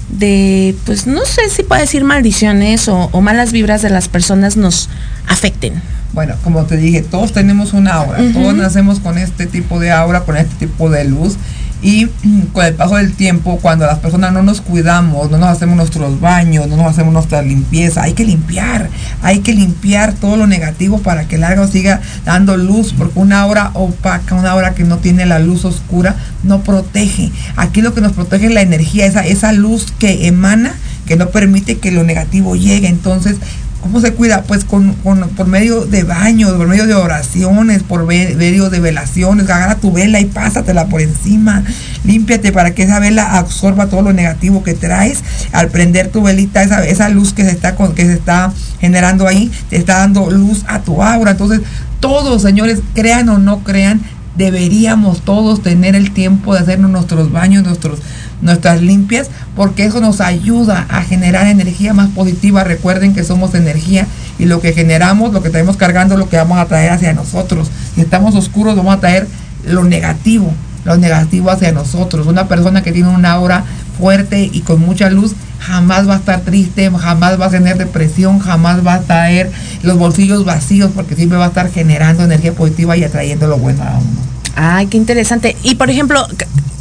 de 0.09 0.75
pues 0.85 1.07
no 1.07 1.25
sé 1.25 1.49
si 1.49 1.63
puedo 1.63 1.81
decir 1.81 2.03
maldiciones 2.03 2.87
o, 2.87 3.09
o 3.11 3.21
malas 3.21 3.51
vibras 3.51 3.81
de 3.81 3.89
las 3.89 4.07
personas 4.07 4.57
nos 4.57 4.89
afecten? 5.27 5.81
Bueno, 6.13 6.35
como 6.43 6.65
te 6.65 6.75
dije, 6.75 7.01
todos 7.01 7.31
tenemos 7.31 7.71
una 7.71 7.93
aura, 7.93 8.19
todos 8.33 8.53
nacemos 8.53 8.99
con 8.99 9.17
este 9.17 9.45
tipo 9.45 9.79
de 9.79 9.91
aura, 9.91 10.21
con 10.21 10.35
este 10.35 10.67
tipo 10.67 10.89
de 10.89 11.05
luz 11.05 11.37
y 11.81 12.05
mm, 12.05 12.41
con 12.53 12.65
el 12.65 12.75
paso 12.75 12.95
del 12.95 13.13
tiempo, 13.13 13.57
cuando 13.61 13.85
las 13.85 13.99
personas 13.99 14.31
no 14.33 14.43
nos 14.43 14.61
cuidamos, 14.61 15.31
no 15.31 15.37
nos 15.37 15.49
hacemos 15.49 15.75
nuestros 15.75 16.19
baños, 16.19 16.67
no 16.67 16.77
nos 16.77 16.87
hacemos 16.87 17.13
nuestra 17.13 17.41
limpieza, 17.41 18.03
hay 18.03 18.13
que 18.13 18.23
limpiar, 18.23 18.89
hay 19.23 19.39
que 19.39 19.53
limpiar 19.53 20.13
todo 20.13 20.37
lo 20.37 20.47
negativo 20.47 20.99
para 20.99 21.27
que 21.27 21.35
el 21.35 21.43
árbol 21.43 21.69
siga 21.69 22.01
dando 22.23 22.57
luz, 22.57 22.93
porque 22.97 23.17
una 23.19 23.41
aura 23.41 23.71
opaca, 23.73 24.35
una 24.35 24.51
aura 24.51 24.75
que 24.75 24.83
no 24.83 24.97
tiene 24.97 25.25
la 25.25 25.39
luz 25.39 25.65
oscura, 25.65 26.15
no 26.43 26.61
protege. 26.61 27.31
Aquí 27.55 27.81
lo 27.81 27.93
que 27.93 28.01
nos 28.01 28.13
protege 28.13 28.47
es 28.47 28.53
la 28.53 28.61
energía, 28.61 29.05
esa, 29.05 29.25
esa 29.25 29.51
luz 29.51 29.93
que 29.97 30.27
emana, 30.27 30.75
que 31.07 31.15
no 31.15 31.29
permite 31.29 31.79
que 31.79 31.91
lo 31.91 32.03
negativo 32.03 32.55
llegue. 32.55 32.87
Entonces, 32.87 33.37
¿Cómo 33.81 33.99
se 33.99 34.13
cuida? 34.13 34.43
Pues 34.43 34.63
con, 34.63 34.93
con- 34.93 35.27
por 35.29 35.47
medio 35.47 35.85
de 35.85 36.03
baños, 36.03 36.51
por 36.53 36.67
medio 36.67 36.85
de 36.85 36.93
oraciones, 36.93 37.81
por 37.81 38.05
medio 38.05 38.69
de 38.69 38.79
velaciones. 38.79 39.49
Agarra 39.49 39.75
tu 39.75 39.91
vela 39.91 40.19
y 40.19 40.25
pásatela 40.25 40.85
por 40.87 41.01
encima. 41.01 41.63
Límpiate 42.03 42.51
para 42.51 42.75
que 42.75 42.83
esa 42.83 42.99
vela 42.99 43.37
absorba 43.39 43.87
todo 43.87 44.03
lo 44.03 44.13
negativo 44.13 44.63
que 44.63 44.75
traes. 44.75 45.23
Al 45.51 45.69
prender 45.69 46.09
tu 46.09 46.21
velita, 46.21 46.61
esa, 46.61 46.85
esa 46.85 47.09
luz 47.09 47.33
que 47.33 47.43
se, 47.43 47.51
está 47.51 47.75
que 47.75 48.05
se 48.05 48.13
está 48.13 48.53
generando 48.79 49.27
ahí, 49.27 49.51
te 49.69 49.77
está 49.77 49.97
dando 49.97 50.29
luz 50.29 50.63
a 50.67 50.81
tu 50.81 51.01
aura. 51.01 51.31
Entonces, 51.31 51.61
todos, 51.99 52.43
señores, 52.43 52.79
crean 52.93 53.29
o 53.29 53.39
no 53.39 53.63
crean, 53.63 54.01
deberíamos 54.37 55.21
todos 55.21 55.61
tener 55.61 55.95
el 55.95 56.11
tiempo 56.11 56.53
de 56.53 56.61
hacernos 56.61 56.89
nuestros 56.91 57.31
baños, 57.31 57.63
nuestros, 57.63 57.99
nuestras 58.41 58.81
limpias, 58.81 59.29
porque 59.55 59.85
eso 59.85 60.01
nos 60.01 60.21
ayuda 60.21 60.85
a 60.89 61.01
generar 61.03 61.47
energía 61.47 61.93
más 61.93 62.09
positiva. 62.09 62.63
Recuerden 62.63 63.13
que 63.13 63.23
somos 63.23 63.53
energía 63.53 64.07
y 64.39 64.45
lo 64.45 64.61
que 64.61 64.73
generamos, 64.73 65.33
lo 65.33 65.43
que 65.43 65.49
traemos 65.49 65.77
cargando, 65.77 66.17
lo 66.17 66.29
que 66.29 66.37
vamos 66.37 66.57
a 66.57 66.65
traer 66.65 66.91
hacia 66.91 67.13
nosotros. 67.13 67.69
Si 67.95 68.01
estamos 68.01 68.35
oscuros, 68.35 68.75
vamos 68.75 68.95
a 68.95 68.99
traer 68.99 69.27
lo 69.65 69.83
negativo. 69.83 70.53
lo 70.83 70.97
negativo 70.97 71.51
hacia 71.51 71.71
nosotros. 71.71 72.25
Una 72.25 72.47
persona 72.47 72.81
que 72.81 72.91
tiene 72.91 73.09
una 73.09 73.33
aura 73.33 73.63
fuerte 73.99 74.49
y 74.51 74.61
con 74.61 74.79
mucha 74.79 75.11
luz 75.11 75.35
jamás 75.59 76.09
va 76.09 76.15
a 76.15 76.17
estar 76.17 76.41
triste, 76.41 76.89
jamás 76.89 77.39
va 77.39 77.45
a 77.45 77.49
tener 77.49 77.77
depresión, 77.77 78.39
jamás 78.39 78.85
va 78.85 78.95
a 78.95 79.01
traer 79.01 79.51
los 79.83 79.97
bolsillos 79.99 80.43
vacíos 80.43 80.91
porque 80.95 81.15
siempre 81.15 81.37
va 81.37 81.45
a 81.45 81.47
estar 81.49 81.71
generando 81.71 82.23
energía 82.23 82.53
positiva 82.53 82.97
y 82.97 83.03
atrayendo 83.03 83.47
lo 83.47 83.57
bueno 83.57 83.83
a 83.83 83.91
uno. 83.91 84.31
Ay, 84.55 84.87
qué 84.87 84.97
interesante. 84.97 85.55
Y 85.63 85.75
por 85.75 85.89
ejemplo, 85.89 86.27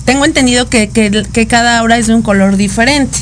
tengo 0.04 0.24
entendido 0.24 0.68
que, 0.68 0.88
que, 0.88 1.46
cada 1.46 1.78
aura 1.78 1.98
es 1.98 2.06
de 2.06 2.14
un 2.14 2.22
color 2.22 2.56
diferente. 2.56 3.18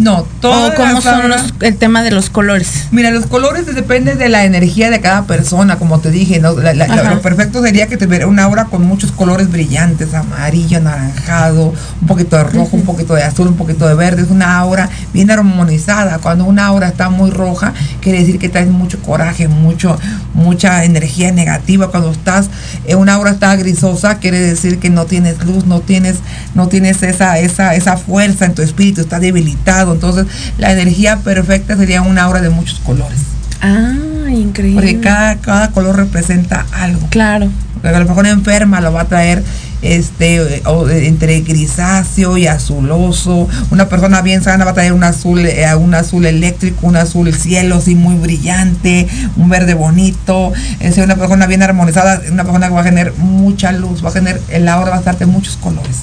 No, 0.00 0.26
todo. 0.40 0.74
¿Cómo 0.74 1.02
son 1.02 1.30
el 1.60 1.76
tema 1.76 2.02
de 2.02 2.10
los 2.10 2.30
colores? 2.30 2.86
Mira, 2.90 3.10
los 3.10 3.26
colores 3.26 3.66
depende 3.66 4.14
de 4.14 4.30
la 4.30 4.44
energía 4.44 4.88
de 4.88 4.98
cada 5.00 5.24
persona, 5.24 5.78
como 5.78 6.00
te 6.00 6.10
dije, 6.10 6.40
¿no? 6.40 6.52
lo 6.54 7.20
perfecto 7.20 7.62
sería 7.62 7.86
que 7.86 7.98
te 7.98 8.06
tuviera 8.06 8.26
una 8.26 8.44
aura 8.44 8.64
con 8.64 8.82
muchos 8.82 9.12
colores 9.12 9.52
brillantes, 9.52 10.14
amarillo, 10.14 10.78
anaranjado, 10.78 11.74
un 12.00 12.06
poquito 12.06 12.36
de 12.38 12.44
rojo, 12.44 12.76
un 12.78 12.84
poquito 12.84 13.14
de 13.14 13.24
azul, 13.24 13.48
un 13.48 13.56
poquito 13.56 13.86
de 13.86 13.94
verde. 13.94 14.22
Es 14.22 14.30
una 14.30 14.58
aura 14.58 14.88
bien 15.12 15.30
armonizada. 15.30 16.18
Cuando 16.18 16.46
una 16.46 16.66
aura 16.66 16.88
está 16.88 17.10
muy 17.10 17.30
roja, 17.30 17.74
quiere 18.00 18.20
decir 18.20 18.38
que 18.38 18.48
traes 18.48 18.68
mucho 18.68 19.02
coraje, 19.02 19.48
mucho, 19.48 19.98
mucha 20.32 20.84
energía 20.84 21.30
negativa. 21.30 21.90
Cuando 21.90 22.10
estás, 22.10 22.48
en 22.86 22.96
una 22.96 23.14
aura 23.14 23.32
está 23.32 23.54
grisosa, 23.56 24.18
quiere 24.18 24.40
decir 24.40 24.78
que 24.78 24.88
no 24.88 25.04
tienes 25.04 25.44
luz, 25.44 25.66
no 25.66 25.80
tienes, 25.80 26.16
no 26.54 26.68
tienes 26.68 27.02
esa, 27.02 27.38
esa, 27.38 27.74
esa 27.74 27.98
fuerza 27.98 28.46
en 28.46 28.54
tu 28.54 28.62
espíritu, 28.62 29.02
está 29.02 29.20
debilitado 29.20 29.89
entonces, 29.94 30.26
la 30.58 30.72
energía 30.72 31.18
perfecta 31.18 31.76
sería 31.76 32.02
una 32.02 32.22
aura 32.24 32.40
de 32.40 32.50
muchos 32.50 32.80
colores. 32.80 33.18
Ah, 33.62 33.94
increíble. 34.30 34.80
Porque 34.80 35.00
cada, 35.00 35.36
cada 35.36 35.70
color 35.70 35.96
representa 35.96 36.66
algo. 36.72 37.06
Claro. 37.10 37.48
Porque 37.74 37.88
a 37.88 38.00
lo 38.00 38.06
mejor 38.06 38.26
enferma 38.26 38.80
lo 38.80 38.92
va 38.92 39.02
a 39.02 39.08
traer 39.08 39.42
este 39.82 40.62
entre 41.06 41.40
grisáceo 41.40 42.36
y 42.36 42.46
azuloso. 42.46 43.48
Una 43.70 43.88
persona 43.88 44.22
bien 44.22 44.42
sana 44.42 44.64
va 44.64 44.72
a 44.72 44.74
traer 44.74 44.92
un 44.92 45.04
azul, 45.04 45.46
eh, 45.46 45.74
un 45.74 45.94
azul 45.94 46.26
eléctrico, 46.26 46.86
un 46.86 46.96
azul 46.96 47.32
cielo 47.32 47.76
así 47.76 47.94
muy 47.94 48.16
brillante, 48.16 49.06
un 49.36 49.48
verde 49.48 49.74
bonito. 49.74 50.52
Es 50.80 50.98
una 50.98 51.16
persona 51.16 51.46
bien 51.46 51.62
armonizada, 51.62 52.20
una 52.30 52.44
persona 52.44 52.68
que 52.68 52.74
va 52.74 52.80
a 52.80 52.84
tener 52.84 53.12
mucha 53.14 53.72
luz, 53.72 54.04
va 54.04 54.10
a 54.10 54.12
tener 54.12 54.40
el 54.50 54.68
aura 54.68 54.90
va 54.90 54.96
a 54.96 55.00
estar 55.00 55.18
de 55.18 55.26
muchos 55.26 55.56
colores. 55.56 55.96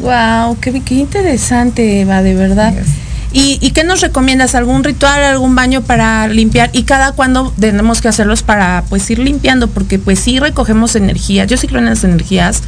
Wow, 0.00 0.58
qué, 0.60 0.80
qué 0.80 0.94
interesante, 0.94 2.00
Eva, 2.00 2.22
de 2.22 2.34
verdad. 2.34 2.74
¿Y, 3.34 3.70
qué 3.70 3.82
nos 3.82 4.02
recomiendas? 4.02 4.54
¿Algún 4.54 4.84
ritual, 4.84 5.24
algún 5.24 5.54
baño 5.54 5.82
para 5.82 6.28
limpiar? 6.28 6.70
¿Y 6.74 6.82
cada 6.82 7.12
cuándo 7.12 7.52
tenemos 7.58 8.02
que 8.02 8.08
hacerlos 8.08 8.42
para 8.42 8.84
pues 8.90 9.08
ir 9.10 9.18
limpiando? 9.18 9.68
Porque 9.68 9.98
pues 9.98 10.18
sí 10.18 10.38
recogemos 10.38 10.96
energías. 10.96 11.48
Yo 11.48 11.56
sí 11.56 11.66
creo 11.66 11.78
en 11.78 11.86
las 11.86 12.04
energías. 12.04 12.62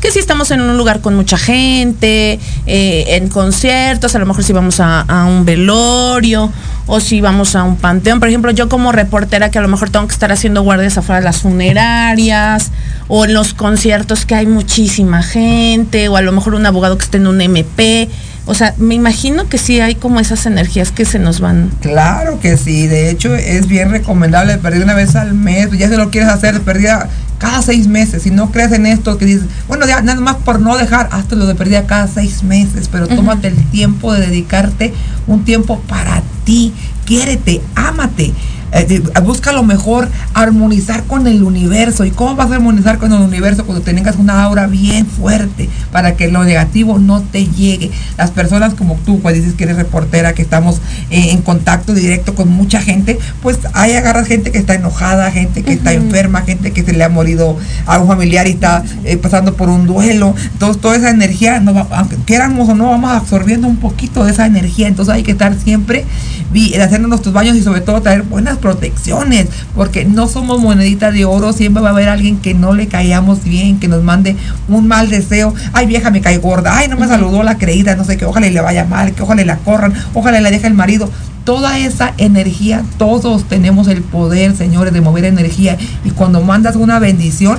Que 0.00 0.12
si 0.12 0.18
estamos 0.20 0.50
en 0.52 0.60
un 0.60 0.76
lugar 0.76 1.00
con 1.00 1.16
mucha 1.16 1.36
gente, 1.38 2.38
eh, 2.66 3.04
en 3.08 3.28
conciertos, 3.28 4.14
a 4.14 4.18
lo 4.20 4.26
mejor 4.26 4.44
si 4.44 4.52
vamos 4.52 4.78
a, 4.78 5.00
a, 5.00 5.24
un 5.24 5.44
velorio 5.44 6.52
o 6.86 7.00
si 7.00 7.20
vamos 7.20 7.56
a 7.56 7.64
un 7.64 7.76
panteón. 7.76 8.20
Por 8.20 8.28
ejemplo, 8.28 8.50
yo 8.52 8.68
como 8.68 8.92
reportera 8.92 9.50
que 9.50 9.58
a 9.58 9.62
lo 9.62 9.68
mejor 9.68 9.90
tengo 9.90 10.06
que 10.06 10.12
estar 10.12 10.30
haciendo 10.30 10.62
guardias 10.62 10.98
afuera 10.98 11.18
de 11.18 11.24
las 11.24 11.38
funerarias 11.38 12.70
o 13.08 13.24
en 13.24 13.34
los 13.34 13.54
conciertos 13.54 14.24
que 14.24 14.36
hay 14.36 14.46
muchísima 14.46 15.22
gente 15.22 16.08
o 16.08 16.16
a 16.16 16.22
lo 16.22 16.30
mejor 16.30 16.54
un 16.54 16.66
abogado 16.66 16.96
que 16.96 17.04
esté 17.04 17.16
en 17.16 17.26
un 17.26 17.40
MP 17.40 18.08
o 18.48 18.54
sea, 18.54 18.74
me 18.78 18.94
imagino 18.94 19.46
que 19.46 19.58
sí 19.58 19.78
hay 19.78 19.94
como 19.94 20.20
esas 20.20 20.46
energías 20.46 20.90
que 20.90 21.04
se 21.04 21.18
nos 21.18 21.38
van. 21.38 21.70
Claro 21.82 22.40
que 22.40 22.56
sí, 22.56 22.86
de 22.86 23.10
hecho 23.10 23.34
es 23.34 23.68
bien 23.68 23.90
recomendable 23.90 24.56
perder 24.56 24.82
una 24.84 24.94
vez 24.94 25.16
al 25.16 25.34
mes, 25.34 25.70
ya 25.72 25.90
se 25.90 25.98
lo 25.98 26.10
quieres 26.10 26.30
hacer, 26.30 26.58
perdida 26.62 27.10
cada 27.36 27.60
seis 27.60 27.88
meses. 27.88 28.22
Si 28.22 28.30
no 28.30 28.50
crees 28.50 28.72
en 28.72 28.86
esto, 28.86 29.18
que 29.18 29.26
dices, 29.26 29.44
bueno, 29.68 29.86
ya 29.86 30.00
nada 30.00 30.22
más 30.22 30.36
por 30.36 30.60
no 30.60 30.78
dejar, 30.78 31.10
hazte 31.12 31.36
lo 31.36 31.46
de 31.46 31.56
perdida 31.56 31.86
cada 31.86 32.08
seis 32.08 32.42
meses, 32.42 32.88
pero 32.90 33.06
tómate 33.06 33.48
el 33.48 33.70
tiempo 33.70 34.14
de 34.14 34.26
dedicarte 34.26 34.94
un 35.26 35.44
tiempo 35.44 35.80
para 35.80 36.22
ti, 36.44 36.72
quiérete, 37.04 37.60
ámate. 37.74 38.32
Eh, 38.72 39.02
busca 39.22 39.52
lo 39.52 39.62
mejor, 39.62 40.08
armonizar 40.34 41.04
con 41.04 41.26
el 41.26 41.42
universo. 41.42 42.04
¿Y 42.04 42.10
cómo 42.10 42.36
vas 42.36 42.50
a 42.50 42.56
armonizar 42.56 42.98
con 42.98 43.12
el 43.12 43.20
universo 43.20 43.64
cuando 43.64 43.82
tengas 43.82 44.16
una 44.16 44.42
aura 44.42 44.66
bien 44.66 45.06
fuerte 45.06 45.68
para 45.92 46.16
que 46.16 46.28
lo 46.28 46.44
negativo 46.44 46.98
no 46.98 47.22
te 47.22 47.46
llegue? 47.46 47.90
Las 48.16 48.30
personas 48.30 48.74
como 48.74 48.96
tú, 49.06 49.20
pues 49.20 49.34
dices 49.34 49.54
que 49.54 49.64
eres 49.64 49.76
reportera, 49.76 50.34
que 50.34 50.42
estamos 50.42 50.76
eh, 51.10 51.30
en 51.30 51.42
contacto 51.42 51.94
directo 51.94 52.34
con 52.34 52.48
mucha 52.48 52.80
gente, 52.80 53.18
pues 53.42 53.58
ahí 53.72 53.92
agarras 53.92 54.26
gente 54.26 54.50
que 54.50 54.58
está 54.58 54.74
enojada, 54.74 55.30
gente 55.30 55.62
que 55.62 55.72
está 55.72 55.92
enferma, 55.92 56.42
gente 56.42 56.72
que 56.72 56.82
se 56.82 56.92
le 56.92 57.04
ha 57.04 57.08
morido 57.08 57.56
a 57.86 57.98
un 57.98 58.06
familiar 58.06 58.46
y 58.46 58.50
está 58.50 58.82
eh, 59.04 59.16
pasando 59.16 59.54
por 59.54 59.68
un 59.68 59.86
duelo. 59.86 60.34
Entonces 60.52 60.80
toda 60.80 60.96
esa 60.96 61.10
energía, 61.10 61.60
no 61.60 61.86
aunque 61.90 62.16
quieramos 62.16 62.68
o 62.68 62.74
no, 62.74 62.90
vamos 62.90 63.10
absorbiendo 63.12 63.66
un 63.66 63.76
poquito 63.76 64.24
de 64.24 64.32
esa 64.32 64.46
energía. 64.46 64.88
Entonces 64.88 65.14
hay 65.14 65.22
que 65.22 65.32
estar 65.32 65.54
siempre 65.58 66.04
haciendo 66.80 67.08
nuestros 67.08 67.34
baños 67.34 67.56
y 67.56 67.62
sobre 67.62 67.80
todo 67.80 68.00
traer 68.00 68.22
buenas 68.22 68.57
protecciones, 68.58 69.48
porque 69.74 70.04
no 70.04 70.28
somos 70.28 70.60
monedita 70.60 71.10
de 71.10 71.24
oro, 71.24 71.52
siempre 71.52 71.82
va 71.82 71.88
a 71.88 71.92
haber 71.92 72.08
alguien 72.08 72.38
que 72.38 72.54
no 72.54 72.74
le 72.74 72.88
caíamos 72.88 73.44
bien, 73.44 73.80
que 73.80 73.88
nos 73.88 74.02
mande 74.02 74.36
un 74.68 74.86
mal 74.86 75.08
deseo, 75.08 75.54
ay 75.72 75.86
vieja 75.86 76.10
me 76.10 76.20
cae 76.20 76.38
gorda, 76.38 76.76
ay 76.76 76.88
no 76.88 76.96
me 76.96 77.08
saludó 77.08 77.42
la 77.42 77.58
creída, 77.58 77.96
no 77.96 78.04
sé 78.04 78.16
qué, 78.16 78.24
ojalá 78.24 78.48
le 78.48 78.60
vaya 78.60 78.84
mal, 78.84 79.12
que 79.12 79.22
ojalá 79.22 79.44
la 79.44 79.58
corran, 79.58 79.94
ojalá 80.14 80.40
le 80.40 80.50
deje 80.50 80.66
el 80.66 80.74
marido 80.74 81.10
toda 81.48 81.78
esa 81.78 82.12
energía, 82.18 82.84
todos 82.98 83.48
tenemos 83.48 83.88
el 83.88 84.02
poder, 84.02 84.54
señores, 84.54 84.92
de 84.92 85.00
mover 85.00 85.24
energía. 85.24 85.78
Y 86.04 86.10
cuando 86.10 86.42
mandas 86.42 86.76
una 86.76 86.98
bendición, 86.98 87.58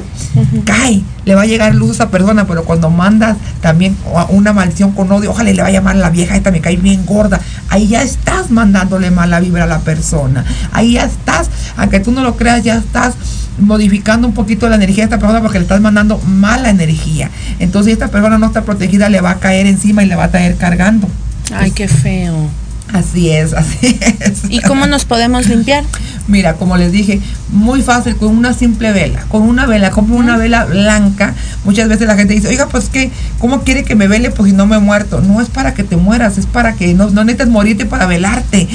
cae, 0.63 1.01
le 1.25 1.33
va 1.33 1.41
a 1.41 1.45
llegar 1.47 1.73
luz 1.73 1.89
a 1.89 1.93
esa 1.93 2.11
persona, 2.11 2.45
pero 2.45 2.65
cuando 2.65 2.91
mandas 2.91 3.37
también 3.61 3.97
una 4.29 4.53
maldición 4.53 4.91
con 4.91 5.11
odio, 5.11 5.31
ojalá 5.31 5.51
le 5.51 5.59
va 5.63 5.69
a 5.69 5.71
llamar 5.71 5.95
a 5.95 5.99
la 6.01 6.11
vieja, 6.11 6.35
esta 6.35 6.51
me 6.51 6.61
cae 6.61 6.77
bien 6.77 7.03
gorda, 7.07 7.39
ahí 7.69 7.87
ya 7.87 8.03
estás 8.03 8.51
mandándole 8.51 9.09
mala 9.09 9.39
vibra 9.39 9.63
a 9.63 9.65
la 9.65 9.79
persona. 9.79 10.45
Ahí 10.71 10.91
ya 10.91 11.05
estás, 11.05 11.49
aunque 11.75 11.99
tú 11.99 12.11
no 12.11 12.21
lo 12.21 12.37
creas, 12.37 12.63
ya 12.63 12.75
estás 12.75 13.15
modificando 13.57 14.27
un 14.27 14.35
poquito 14.35 14.69
la 14.69 14.75
energía 14.75 14.97
de 14.97 15.05
esta 15.05 15.17
persona 15.17 15.41
porque 15.41 15.57
le 15.57 15.63
estás 15.63 15.81
mandando 15.81 16.19
mala 16.27 16.69
energía. 16.69 17.31
Entonces, 17.57 17.87
si 17.87 17.93
esta 17.93 18.09
persona 18.09 18.37
no 18.37 18.45
está 18.45 18.61
protegida, 18.61 19.09
le 19.09 19.19
va 19.19 19.31
a 19.31 19.39
caer 19.39 19.65
encima 19.65 20.03
y 20.03 20.05
le 20.05 20.15
va 20.15 20.25
a 20.25 20.29
caer 20.29 20.57
cargando. 20.57 21.07
Ay, 21.51 21.71
qué 21.71 21.87
feo. 21.87 22.51
Así 22.93 23.29
es, 23.29 23.53
así 23.53 23.99
es. 24.19 24.43
¿Y 24.49 24.61
cómo 24.61 24.87
nos 24.87 25.05
podemos 25.05 25.47
limpiar? 25.47 25.83
Mira, 26.27 26.55
como 26.55 26.77
les 26.77 26.91
dije, 26.91 27.21
muy 27.51 27.81
fácil, 27.81 28.15
con 28.15 28.35
una 28.35 28.53
simple 28.53 28.91
vela. 28.91 29.25
Con 29.29 29.43
una 29.43 29.65
vela, 29.65 29.91
como 29.91 30.15
una 30.15 30.37
vela 30.37 30.65
blanca. 30.65 31.33
Muchas 31.65 31.87
veces 31.87 32.07
la 32.07 32.15
gente 32.15 32.33
dice, 32.33 32.47
oiga, 32.47 32.67
pues 32.67 32.89
que, 32.89 33.11
¿cómo 33.37 33.61
quiere 33.61 33.83
que 33.83 33.95
me 33.95 34.07
vele? 34.07 34.31
Pues 34.31 34.49
si 34.49 34.55
no 34.55 34.65
me 34.65 34.77
he 34.77 34.79
muerto. 34.79 35.21
No 35.21 35.41
es 35.41 35.49
para 35.49 35.73
que 35.73 35.83
te 35.83 35.97
mueras, 35.97 36.37
es 36.37 36.45
para 36.45 36.73
que 36.73 36.93
no, 36.93 37.09
no 37.09 37.23
necesites 37.23 37.49
morirte 37.49 37.85
para 37.85 38.05
velarte. 38.05 38.67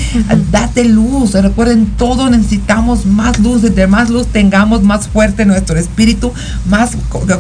Date 0.51 0.85
luz. 0.85 1.33
Recuerden, 1.33 1.87
todos 1.97 2.31
necesitamos 2.31 3.07
más 3.07 3.39
luz. 3.41 3.65
Entre 3.65 3.87
más 3.87 4.11
luz 4.11 4.29
tengamos, 4.29 4.83
más 4.83 5.09
fuerte 5.09 5.45
nuestro 5.45 5.77
espíritu, 5.77 6.33
más 6.69 6.93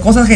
cosas 0.02 0.28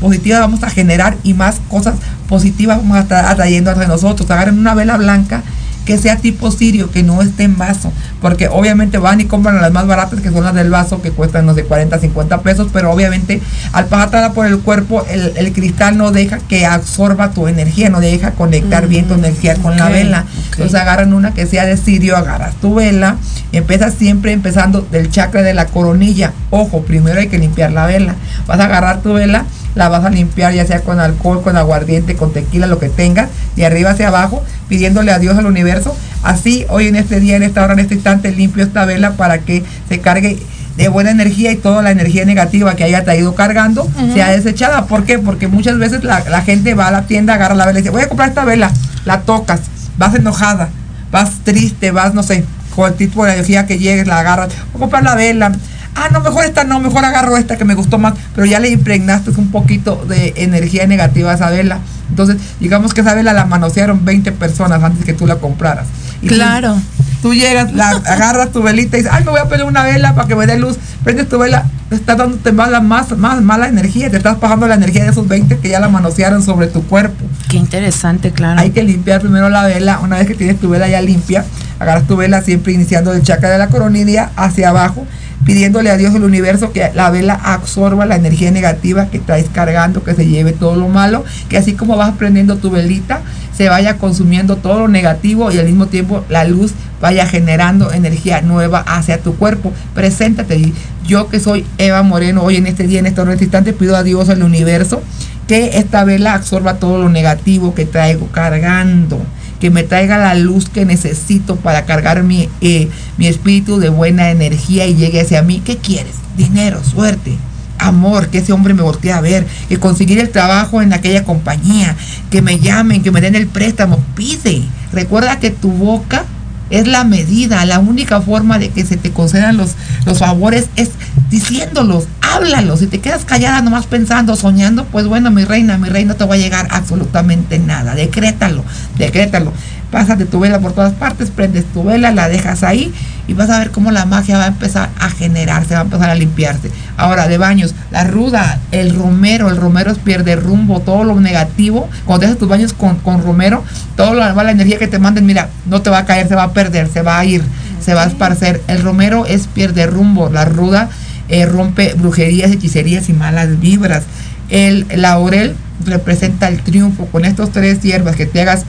positivas 0.00 0.40
vamos 0.40 0.62
a 0.62 0.70
generar 0.70 1.16
y 1.24 1.34
más 1.34 1.60
cosas 1.68 1.96
positivas 2.28 2.78
vamos 2.78 2.96
a 2.96 3.00
estar 3.00 3.24
atrayendo 3.26 3.70
hacia 3.70 3.88
nosotros. 3.88 4.30
Agarren 4.30 4.58
una 4.58 4.74
vela 4.74 4.96
blanca 4.96 5.42
que 5.84 5.98
sea 5.98 6.16
tipo 6.16 6.50
sirio, 6.50 6.90
que 6.90 7.02
no 7.02 7.20
esté 7.22 7.44
en 7.44 7.58
vaso, 7.58 7.92
porque 8.20 8.48
obviamente 8.48 8.98
van 8.98 9.20
y 9.20 9.26
compran 9.26 9.60
las 9.60 9.72
más 9.72 9.86
baratas 9.86 10.20
que 10.20 10.30
son 10.30 10.44
las 10.44 10.54
del 10.54 10.70
vaso 10.70 11.02
que 11.02 11.10
cuestan 11.10 11.46
no 11.46 11.54
sé 11.54 11.64
40, 11.64 11.98
50 11.98 12.40
pesos, 12.42 12.68
pero 12.72 12.90
obviamente 12.90 13.40
al 13.72 13.86
pasar 13.86 14.32
por 14.32 14.46
el 14.46 14.58
cuerpo 14.58 15.04
el, 15.10 15.52
cristal 15.52 15.96
no 15.98 16.10
deja 16.10 16.38
que 16.38 16.66
absorba 16.66 17.30
tu 17.30 17.48
energía, 17.48 17.90
no 17.90 18.00
deja 18.00 18.32
conectar 18.32 18.88
bien 18.88 19.06
tu 19.06 19.14
energía 19.14 19.56
con 19.56 19.76
la 19.76 19.88
vela. 19.88 20.24
Entonces 20.50 20.74
agarran 20.74 21.12
una 21.12 21.32
que 21.34 21.46
sea 21.46 21.64
de 21.64 21.76
sirio, 21.76 22.16
agarras 22.16 22.54
tu 22.56 22.74
vela 22.74 23.16
y 23.52 23.58
empiezas 23.58 23.94
siempre 23.94 24.32
empezando 24.32 24.80
del 24.80 25.10
chakra 25.10 25.42
de 25.42 25.54
la 25.54 25.66
coronilla. 25.66 26.32
Ojo, 26.50 26.82
primero 26.82 27.20
hay 27.20 27.28
que 27.28 27.38
limpiar 27.38 27.72
la 27.72 27.86
vela. 27.86 28.14
Vas 28.46 28.58
a 28.60 28.64
agarrar 28.64 29.02
tu 29.02 29.14
vela 29.14 29.44
la 29.74 29.88
vas 29.88 30.04
a 30.04 30.10
limpiar 30.10 30.52
ya 30.52 30.66
sea 30.66 30.80
con 30.80 31.00
alcohol, 31.00 31.42
con 31.42 31.56
aguardiente, 31.56 32.14
con 32.16 32.32
tequila, 32.32 32.66
lo 32.66 32.78
que 32.78 32.88
tengas, 32.88 33.28
de 33.56 33.66
arriba 33.66 33.90
hacia 33.90 34.08
abajo, 34.08 34.42
pidiéndole 34.68 35.12
a 35.12 35.18
Dios 35.18 35.36
al 35.36 35.46
universo. 35.46 35.96
Así, 36.22 36.64
hoy 36.68 36.88
en 36.88 36.96
este 36.96 37.20
día, 37.20 37.36
en 37.36 37.42
esta 37.42 37.62
hora, 37.62 37.74
en 37.74 37.80
este 37.80 37.94
instante, 37.94 38.32
limpio 38.32 38.64
esta 38.64 38.84
vela 38.84 39.12
para 39.12 39.38
que 39.38 39.64
se 39.88 40.00
cargue 40.00 40.38
de 40.76 40.88
buena 40.88 41.10
energía 41.10 41.52
y 41.52 41.56
toda 41.56 41.82
la 41.82 41.90
energía 41.90 42.24
negativa 42.24 42.74
que 42.74 42.84
haya 42.84 43.04
traído 43.04 43.34
cargando 43.34 43.88
sea 44.12 44.30
desechada. 44.30 44.86
¿Por 44.86 45.04
qué? 45.04 45.18
Porque 45.18 45.46
muchas 45.48 45.78
veces 45.78 46.02
la, 46.02 46.20
gente 46.42 46.74
va 46.74 46.88
a 46.88 46.90
la 46.90 47.02
tienda, 47.02 47.34
agarra 47.34 47.54
la 47.54 47.66
vela 47.66 47.78
y 47.78 47.82
dice, 47.82 47.90
voy 47.90 48.02
a 48.02 48.08
comprar 48.08 48.28
esta 48.28 48.44
vela, 48.44 48.72
la 49.04 49.20
tocas, 49.20 49.60
vas 49.98 50.14
enojada, 50.14 50.68
vas 51.12 51.30
triste, 51.44 51.90
vas, 51.90 52.14
no 52.14 52.22
sé, 52.22 52.44
con 52.74 52.90
el 52.90 52.96
tipo 52.96 53.24
de 53.24 53.34
energía 53.34 53.66
que 53.66 53.78
llegues, 53.78 54.06
la 54.06 54.18
agarras, 54.18 54.48
voy 54.72 54.76
a 54.76 54.80
comprar 54.80 55.04
la 55.04 55.14
vela, 55.14 55.52
ah, 55.94 56.08
no, 56.12 56.20
mejor 56.20 56.44
esta 56.44 56.64
no, 56.64 56.80
mejor 56.80 57.04
agarro 57.04 57.36
esta 57.36 57.56
que 57.56 57.64
me 57.64 57.74
gustó 57.74 57.98
más, 57.98 58.14
pero 58.34 58.46
ya 58.46 58.60
le 58.60 58.70
impregnaste 58.70 59.30
un 59.30 59.50
poquito 59.50 60.04
de 60.08 60.34
energía 60.36 60.86
negativa 60.86 61.30
a 61.30 61.34
esa 61.34 61.50
vela. 61.50 61.78
Entonces, 62.10 62.36
digamos 62.60 62.94
que 62.94 63.00
esa 63.00 63.14
vela 63.14 63.32
la 63.32 63.44
manosearon 63.46 64.04
20 64.04 64.32
personas 64.32 64.82
antes 64.82 65.04
que 65.04 65.14
tú 65.14 65.26
la 65.26 65.36
compraras. 65.36 65.86
claro. 66.26 66.76
Tú, 67.22 67.32
llegas, 67.32 67.72
la 67.72 67.88
agarras 67.88 68.52
tu 68.52 68.62
velita 68.62 68.98
y 68.98 69.00
dices, 69.00 69.14
ay, 69.14 69.24
me 69.24 69.30
voy 69.30 69.40
a 69.40 69.48
poner 69.48 69.64
una 69.64 69.82
vela 69.82 70.14
para 70.14 70.28
que 70.28 70.36
me 70.36 70.46
dé 70.46 70.58
luz. 70.58 70.76
Prendes 71.02 71.26
tu 71.26 71.38
vela, 71.38 71.64
te 71.88 71.94
estás 71.94 72.18
dándote 72.18 72.52
mala, 72.52 72.82
más, 72.82 73.16
más 73.16 73.40
mala 73.40 73.66
energía, 73.66 74.10
te 74.10 74.18
estás 74.18 74.38
bajando 74.38 74.68
la 74.68 74.74
energía 74.74 75.04
de 75.04 75.10
esos 75.10 75.26
20 75.26 75.56
que 75.56 75.70
ya 75.70 75.80
la 75.80 75.88
manosearon 75.88 76.42
sobre 76.42 76.66
tu 76.66 76.82
cuerpo. 76.86 77.24
Qué 77.48 77.56
interesante, 77.56 78.30
claro. 78.30 78.60
Hay 78.60 78.72
que 78.72 78.82
limpiar 78.82 79.22
primero 79.22 79.48
la 79.48 79.64
vela. 79.64 80.00
Una 80.00 80.18
vez 80.18 80.26
que 80.26 80.34
tienes 80.34 80.60
tu 80.60 80.68
vela 80.68 80.86
ya 80.86 81.00
limpia, 81.00 81.46
agarras 81.78 82.06
tu 82.06 82.14
vela 82.18 82.42
siempre 82.42 82.74
iniciando 82.74 83.10
del 83.10 83.22
chakra 83.22 83.48
de 83.48 83.56
la 83.56 83.68
coronidia 83.68 84.30
hacia 84.36 84.68
abajo 84.68 85.06
pidiéndole 85.44 85.90
a 85.90 85.96
Dios 85.96 86.12
del 86.12 86.24
universo 86.24 86.72
que 86.72 86.90
la 86.94 87.10
vela 87.10 87.34
absorba 87.34 88.06
la 88.06 88.16
energía 88.16 88.50
negativa 88.50 89.06
que 89.06 89.18
traes 89.18 89.46
cargando, 89.52 90.02
que 90.02 90.14
se 90.14 90.26
lleve 90.26 90.52
todo 90.52 90.76
lo 90.76 90.88
malo, 90.88 91.24
que 91.48 91.58
así 91.58 91.74
como 91.74 91.96
vas 91.96 92.12
prendiendo 92.16 92.56
tu 92.56 92.70
velita, 92.70 93.20
se 93.56 93.68
vaya 93.68 93.98
consumiendo 93.98 94.56
todo 94.56 94.80
lo 94.80 94.88
negativo 94.88 95.52
y 95.52 95.58
al 95.58 95.66
mismo 95.66 95.86
tiempo 95.86 96.24
la 96.28 96.44
luz 96.44 96.72
vaya 97.00 97.26
generando 97.26 97.92
energía 97.92 98.40
nueva 98.40 98.80
hacia 98.80 99.18
tu 99.18 99.36
cuerpo. 99.36 99.72
Preséntate. 99.94 100.72
Yo 101.06 101.28
que 101.28 101.38
soy 101.38 101.66
Eva 101.76 102.02
Moreno, 102.02 102.42
hoy 102.42 102.56
en 102.56 102.66
este 102.66 102.86
día, 102.86 102.98
en 102.98 103.06
este 103.06 103.22
instante, 103.44 103.74
pido 103.74 103.94
a 103.94 104.02
Dios 104.02 104.30
al 104.30 104.42
universo 104.42 105.02
que 105.46 105.76
esta 105.78 106.04
vela 106.04 106.32
absorba 106.32 106.74
todo 106.74 106.98
lo 106.98 107.10
negativo 107.10 107.74
que 107.74 107.84
traigo 107.84 108.28
cargando 108.28 109.20
que 109.64 109.70
me 109.70 109.82
traiga 109.82 110.18
la 110.18 110.34
luz 110.34 110.68
que 110.68 110.84
necesito 110.84 111.56
para 111.56 111.86
cargar 111.86 112.22
mi, 112.22 112.50
eh, 112.60 112.90
mi 113.16 113.28
espíritu 113.28 113.78
de 113.78 113.88
buena 113.88 114.30
energía 114.30 114.86
y 114.86 114.94
llegue 114.94 115.22
hacia 115.22 115.40
mí. 115.40 115.62
¿Qué 115.64 115.78
quieres? 115.78 116.16
Dinero, 116.36 116.84
suerte, 116.84 117.38
amor, 117.78 118.28
que 118.28 118.40
ese 118.40 118.52
hombre 118.52 118.74
me 118.74 118.82
voltee 118.82 119.12
a 119.12 119.22
ver, 119.22 119.46
que 119.70 119.78
conseguir 119.78 120.18
el 120.18 120.28
trabajo 120.28 120.82
en 120.82 120.92
aquella 120.92 121.24
compañía, 121.24 121.96
que 122.30 122.42
me 122.42 122.58
llamen, 122.58 123.02
que 123.02 123.10
me 123.10 123.22
den 123.22 123.36
el 123.36 123.46
préstamo. 123.46 124.04
Pide. 124.14 124.64
Recuerda 124.92 125.40
que 125.40 125.48
tu 125.50 125.70
boca 125.70 126.26
es 126.68 126.86
la 126.86 127.04
medida, 127.04 127.64
la 127.64 127.78
única 127.78 128.20
forma 128.20 128.58
de 128.58 128.68
que 128.68 128.84
se 128.84 128.98
te 128.98 129.12
concedan 129.12 129.56
los, 129.56 129.76
los 130.04 130.18
favores 130.18 130.66
es 130.76 130.90
diciéndolos, 131.30 132.06
háblalos. 132.20 132.80
Si 132.80 132.86
te 132.86 133.00
quedas 133.00 133.24
callada 133.24 133.62
nomás 133.62 133.86
pensando, 133.86 134.36
soñando, 134.36 134.84
pues 134.86 135.06
bueno, 135.06 135.30
mi 135.30 135.44
reina, 135.44 135.78
mi 135.78 135.88
reina, 135.88 136.12
no 136.12 136.16
te 136.16 136.24
va 136.24 136.34
a 136.34 136.38
llegar 136.38 136.68
absolutamente 136.70 137.58
nada. 137.58 137.94
Decrétalo, 137.94 138.64
decrétalo. 138.96 139.52
Pásate 139.90 140.24
tu 140.26 140.40
vela 140.40 140.58
por 140.58 140.72
todas 140.72 140.92
partes, 140.92 141.30
prendes 141.30 141.64
tu 141.66 141.84
vela, 141.84 142.10
la 142.10 142.28
dejas 142.28 142.64
ahí 142.64 142.92
y 143.28 143.32
vas 143.34 143.48
a 143.48 143.60
ver 143.60 143.70
cómo 143.70 143.92
la 143.92 144.06
magia 144.06 144.38
va 144.38 144.44
a 144.44 144.48
empezar 144.48 144.90
a 144.98 145.08
generarse, 145.08 145.74
va 145.74 145.80
a 145.80 145.84
empezar 145.84 146.10
a 146.10 146.16
limpiarse. 146.16 146.72
Ahora, 146.96 147.28
de 147.28 147.38
baños, 147.38 147.76
la 147.92 148.02
ruda, 148.02 148.58
el 148.72 148.94
romero, 148.96 149.48
el 149.50 149.56
romero 149.56 149.92
es 149.92 149.98
pierde 149.98 150.34
rumbo, 150.34 150.80
todo 150.80 151.04
lo 151.04 151.20
negativo. 151.20 151.88
Cuando 152.06 152.20
te 152.20 152.26
haces 152.26 152.38
tus 152.38 152.48
baños 152.48 152.72
con, 152.72 152.96
con 152.96 153.22
romero, 153.22 153.62
toda 153.96 154.14
la, 154.14 154.34
la 154.42 154.50
energía 154.50 154.78
que 154.78 154.88
te 154.88 154.98
manden, 154.98 155.26
mira, 155.26 155.48
no 155.66 155.80
te 155.80 155.90
va 155.90 155.98
a 155.98 156.06
caer, 156.06 156.26
se 156.26 156.34
va 156.34 156.42
a 156.42 156.52
perder, 156.52 156.88
se 156.88 157.02
va 157.02 157.18
a 157.18 157.24
ir, 157.24 157.44
se 157.80 157.94
va 157.94 158.02
a 158.02 158.06
esparcer. 158.06 158.62
El 158.66 158.82
romero 158.82 159.26
es 159.26 159.46
pierde 159.46 159.86
rumbo, 159.86 160.28
la 160.28 160.44
ruda 160.44 160.88
eh, 161.28 161.46
rompe 161.46 161.94
brujerías, 161.94 162.50
hechicerías 162.50 163.08
y 163.08 163.12
malas 163.12 163.60
vibras. 163.60 164.04
El 164.50 164.86
laurel 164.94 165.56
representa 165.84 166.48
el 166.48 166.60
triunfo. 166.62 167.06
Con 167.06 167.24
estos 167.24 167.50
tres 167.50 167.80
hierbas 167.82 168.16
que 168.16 168.26
te 168.26 168.40
hagas 168.40 168.64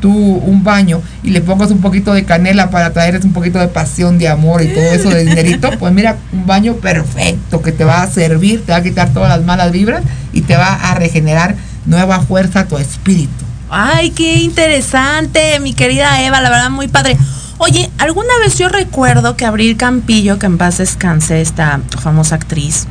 tú 0.00 0.12
un 0.12 0.62
baño 0.64 1.00
y 1.22 1.30
le 1.30 1.40
pongas 1.40 1.70
un 1.70 1.80
poquito 1.80 2.12
de 2.12 2.24
canela 2.24 2.68
para 2.68 2.92
traerles 2.92 3.24
un 3.24 3.32
poquito 3.32 3.58
de 3.58 3.68
pasión, 3.68 4.18
de 4.18 4.28
amor 4.28 4.60
y 4.60 4.68
todo 4.68 4.84
eso 4.84 5.08
de 5.08 5.24
dinerito, 5.24 5.70
pues 5.78 5.94
mira, 5.94 6.18
un 6.32 6.46
baño 6.46 6.74
perfecto 6.74 7.62
que 7.62 7.72
te 7.72 7.84
va 7.84 8.02
a 8.02 8.10
servir, 8.10 8.62
te 8.66 8.72
va 8.72 8.78
a 8.78 8.82
quitar 8.82 9.14
todas 9.14 9.30
las 9.30 9.46
malas 9.46 9.72
vibras 9.72 10.02
y 10.34 10.42
te 10.42 10.56
va 10.56 10.74
a 10.74 10.94
regenerar 10.94 11.54
nueva 11.86 12.20
fuerza 12.20 12.60
a 12.60 12.64
tu 12.66 12.76
espíritu. 12.76 13.32
Ay, 13.70 14.10
qué 14.10 14.34
interesante, 14.34 15.58
mi 15.60 15.72
querida 15.72 16.22
Eva, 16.22 16.42
la 16.42 16.50
verdad 16.50 16.70
muy 16.70 16.88
padre. 16.88 17.16
Oye, 17.58 17.90
alguna 17.98 18.32
vez 18.42 18.58
yo 18.58 18.68
recuerdo 18.68 19.36
que 19.36 19.46
Abril 19.46 19.76
Campillo, 19.76 20.38
que 20.38 20.46
en 20.46 20.58
paz 20.58 20.78
descanse, 20.78 21.40
esta 21.40 21.80
famosa 22.00 22.34
actriz, 22.34 22.86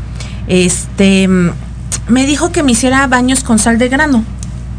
este, 0.48 1.28
me 2.08 2.26
dijo 2.26 2.52
que 2.52 2.64
me 2.64 2.72
hiciera 2.72 3.06
baños 3.08 3.44
con 3.44 3.60
sal 3.60 3.78
de 3.78 3.90
grano. 3.90 4.24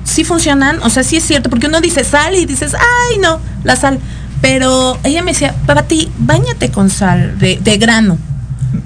¿Sí 0.05 0.25
funcionan? 0.25 0.83
O 0.83 0.91
sea, 0.91 1.03
sí 1.03 1.17
es 1.17 1.25
cierto, 1.25 1.51
porque 1.51 1.67
uno 1.67 1.81
dice 1.81 2.05
sal 2.05 2.35
y 2.35 2.47
dices, 2.47 2.75
ay, 2.75 3.19
no, 3.19 3.41
la 3.63 3.77
sal. 3.77 3.99
Pero 4.41 4.99
ella 5.05 5.23
me 5.23 5.33
decía, 5.33 5.55
para 5.67 5.85
ti, 5.85 6.11
bañate 6.19 6.71
con 6.71 6.91
sal 6.91 7.39
de 7.39 7.79
grano. 7.79 8.19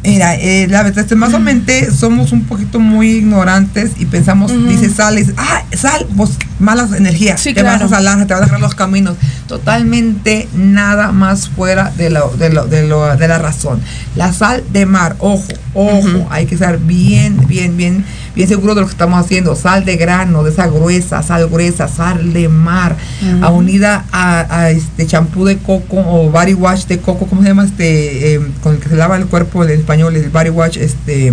Mira, 0.02 0.34
eh, 0.36 0.66
la 0.68 0.82
verdad, 0.82 1.00
este, 1.00 1.14
más 1.14 1.34
o 1.34 1.40
menos 1.40 1.64
somos 1.98 2.32
un 2.32 2.44
poquito 2.44 2.78
muy 2.78 3.10
ignorantes 3.18 3.92
y 3.98 4.06
pensamos, 4.06 4.52
dice 4.68 4.90
sal, 4.90 5.18
y 5.18 5.26
ah, 5.36 5.62
sal, 5.76 6.06
pues 6.16 6.30
malas 6.58 6.92
energías, 6.92 7.42
te 7.42 7.62
vas 7.62 7.80
a 7.80 7.88
salar, 7.88 8.26
te 8.26 8.34
vas 8.34 8.42
a 8.42 8.44
dejar 8.44 8.60
los 8.60 8.74
caminos. 8.74 9.16
Totalmente 9.46 10.48
nada 10.54 11.12
más 11.12 11.48
fuera 11.48 11.90
de, 11.96 12.10
lo, 12.10 12.30
de, 12.36 12.50
lo, 12.50 12.66
de, 12.66 12.86
lo, 12.86 13.16
de 13.16 13.28
la 13.28 13.38
razón. 13.38 13.80
La 14.14 14.32
sal 14.32 14.64
de 14.72 14.86
mar, 14.86 15.16
ojo, 15.20 15.46
ojo, 15.74 16.26
hay 16.30 16.46
que 16.46 16.54
estar 16.54 16.78
bien, 16.78 17.46
bien, 17.46 17.76
bien, 17.76 18.04
bien 18.38 18.48
seguro 18.48 18.76
de 18.76 18.82
lo 18.82 18.86
que 18.86 18.92
estamos 18.92 19.18
haciendo. 19.18 19.56
Sal 19.56 19.84
de 19.84 19.96
grano, 19.96 20.44
de 20.44 20.52
esa 20.52 20.68
gruesa, 20.68 21.24
sal 21.24 21.48
gruesa, 21.48 21.88
sal 21.88 22.32
de 22.32 22.48
mar, 22.48 22.96
a 23.42 23.50
unida 23.50 24.04
a, 24.12 24.70
este 24.70 25.08
champú 25.08 25.44
de 25.44 25.58
coco 25.58 25.96
o 25.96 26.30
body 26.30 26.54
wash 26.54 26.84
de 26.84 26.98
coco, 27.00 27.26
¿cómo 27.26 27.42
se 27.42 27.48
llama? 27.48 27.64
Este, 27.64 28.34
em, 28.34 28.52
con 28.62 28.74
el 28.74 28.80
que 28.80 28.88
se 28.88 28.94
lava 28.94 29.16
el 29.16 29.26
cuerpo 29.26 29.64
en 29.64 29.70
español, 29.70 30.14
el 30.14 30.30
body 30.30 30.50
wash, 30.50 30.78
este 30.78 31.32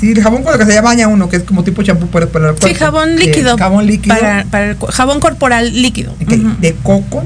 Sí, 0.00 0.12
el 0.12 0.22
jabón 0.22 0.44
con 0.44 0.54
el 0.54 0.58
que 0.58 0.72
se 0.72 0.80
baña 0.80 1.08
uno, 1.08 1.28
que 1.28 1.36
es 1.36 1.42
como 1.42 1.62
tipo 1.62 1.82
champú 1.82 2.06
para, 2.06 2.26
para 2.26 2.48
el 2.48 2.50
cuerpo. 2.52 2.68
Sí, 2.68 2.74
jabón 2.74 3.16
líquido. 3.16 3.58
jabón 3.58 3.86
líquido. 3.86 4.16
Para, 4.50 4.70
el 4.70 4.76
jabón 4.78 5.20
corporal 5.20 5.82
líquido. 5.82 6.14
De 6.18 6.74
coco, 6.82 7.22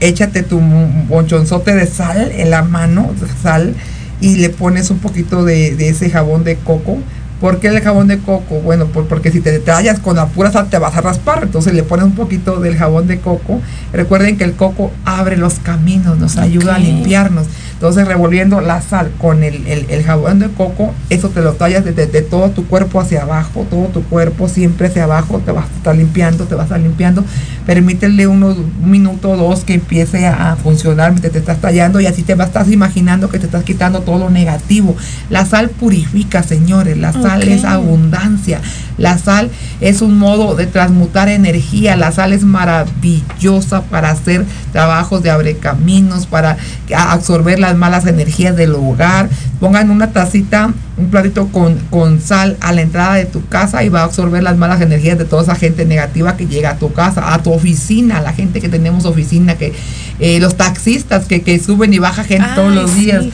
échate 0.00 0.42
tu 0.42 0.60
bonchonzote 0.60 1.74
de 1.74 1.86
sal 1.86 2.32
en 2.36 2.50
la 2.50 2.60
mano, 2.60 3.14
sal, 3.42 3.74
y 4.20 4.36
le 4.36 4.50
pones 4.50 4.90
un 4.90 4.98
poquito 4.98 5.42
de, 5.42 5.74
de 5.74 5.88
ese 5.88 6.10
jabón 6.10 6.44
de 6.44 6.56
coco 6.56 6.98
¿Por 7.40 7.60
qué 7.60 7.68
el 7.68 7.80
jabón 7.80 8.08
de 8.08 8.18
coco? 8.18 8.60
Bueno, 8.60 8.86
porque 8.86 9.30
si 9.30 9.40
te 9.40 9.52
detallas 9.52 10.00
con 10.00 10.16
la 10.16 10.26
pura 10.26 10.50
sal 10.50 10.70
te 10.70 10.78
vas 10.78 10.96
a 10.96 11.02
raspar, 11.02 11.42
entonces 11.42 11.74
le 11.74 11.82
pones 11.82 12.06
un 12.06 12.12
poquito 12.12 12.60
del 12.60 12.76
jabón 12.76 13.06
de 13.06 13.18
coco. 13.20 13.60
Recuerden 13.92 14.38
que 14.38 14.44
el 14.44 14.54
coco 14.54 14.90
abre 15.04 15.36
los 15.36 15.54
caminos, 15.58 16.18
nos 16.18 16.38
ayuda 16.38 16.76
a 16.76 16.78
limpiarnos. 16.78 17.46
Entonces 17.76 18.08
revolviendo 18.08 18.62
la 18.62 18.80
sal 18.80 19.10
con 19.18 19.44
el, 19.44 20.02
jabón 20.02 20.38
de 20.38 20.48
coco, 20.48 20.94
eso 21.10 21.28
te 21.28 21.42
lo 21.42 21.52
tallas 21.52 21.84
desde 21.84 22.06
de 22.06 22.22
todo 22.22 22.48
tu 22.48 22.66
cuerpo 22.66 23.00
hacia 23.00 23.20
abajo, 23.20 23.66
todo 23.68 23.88
tu 23.88 24.02
cuerpo 24.02 24.48
siempre 24.48 24.86
hacia 24.86 25.04
abajo, 25.04 25.42
te 25.44 25.52
vas 25.52 25.66
a 25.66 25.76
estar 25.76 25.94
limpiando, 25.94 26.44
te 26.44 26.54
vas 26.54 26.62
a 26.62 26.64
estar 26.64 26.80
limpiando. 26.80 27.22
Permítele 27.66 28.26
unos 28.28 28.56
un 28.56 28.90
minuto 28.90 29.30
o 29.30 29.36
dos 29.36 29.64
que 29.64 29.74
empiece 29.74 30.26
a, 30.26 30.56
funcionar 30.56 31.10
mientras 31.10 31.34
te 31.34 31.38
estás 31.38 31.60
tallando 31.60 32.00
y 32.00 32.06
así 32.06 32.22
te 32.22 32.34
vas 32.34 32.46
a 32.46 32.48
estar 32.48 32.72
imaginando 32.72 33.28
que 33.28 33.38
te 33.38 33.44
estás 33.44 33.62
quitando 33.62 34.00
todo 34.00 34.20
lo 34.20 34.30
negativo. 34.30 34.96
La 35.28 35.44
sal 35.44 35.68
purifica, 35.68 36.42
señores, 36.42 36.96
la 36.96 37.12
sal 37.12 37.25
es 37.26 37.64
abundancia. 37.64 38.60
La 38.98 39.18
sal 39.18 39.50
es 39.80 40.00
un 40.00 40.18
modo 40.18 40.54
de 40.54 40.66
transmutar 40.66 41.28
energía. 41.28 41.96
La 41.96 42.12
sal 42.12 42.32
es 42.32 42.44
maravillosa 42.44 43.82
para 43.82 44.10
hacer 44.10 44.44
trabajos 44.72 45.22
de 45.22 45.30
abre 45.30 45.58
caminos, 45.58 46.26
para 46.26 46.56
absorber 46.94 47.58
las 47.58 47.76
malas 47.76 48.06
energías 48.06 48.56
del 48.56 48.74
hogar. 48.74 49.28
Pongan 49.60 49.90
una 49.90 50.12
tacita, 50.12 50.72
un 50.96 51.10
platito 51.10 51.48
con, 51.48 51.76
con 51.90 52.20
sal 52.20 52.56
a 52.60 52.72
la 52.72 52.80
entrada 52.80 53.14
de 53.14 53.26
tu 53.26 53.46
casa 53.46 53.84
y 53.84 53.90
va 53.90 54.00
a 54.00 54.04
absorber 54.04 54.42
las 54.42 54.56
malas 54.56 54.80
energías 54.80 55.18
de 55.18 55.26
toda 55.26 55.42
esa 55.42 55.54
gente 55.54 55.84
negativa 55.84 56.36
que 56.36 56.46
llega 56.46 56.70
a 56.70 56.76
tu 56.76 56.92
casa, 56.92 57.34
a 57.34 57.42
tu 57.42 57.52
oficina, 57.52 58.20
la 58.22 58.32
gente 58.32 58.60
que 58.60 58.68
tenemos 58.68 59.04
oficina, 59.04 59.56
que 59.56 59.74
eh, 60.18 60.40
los 60.40 60.56
taxistas 60.56 61.26
que, 61.26 61.58
suben 61.58 61.92
y 61.92 61.98
baja 61.98 62.24
gente 62.24 62.48
todos 62.54 62.74
los 62.74 62.94
días. 62.94 63.26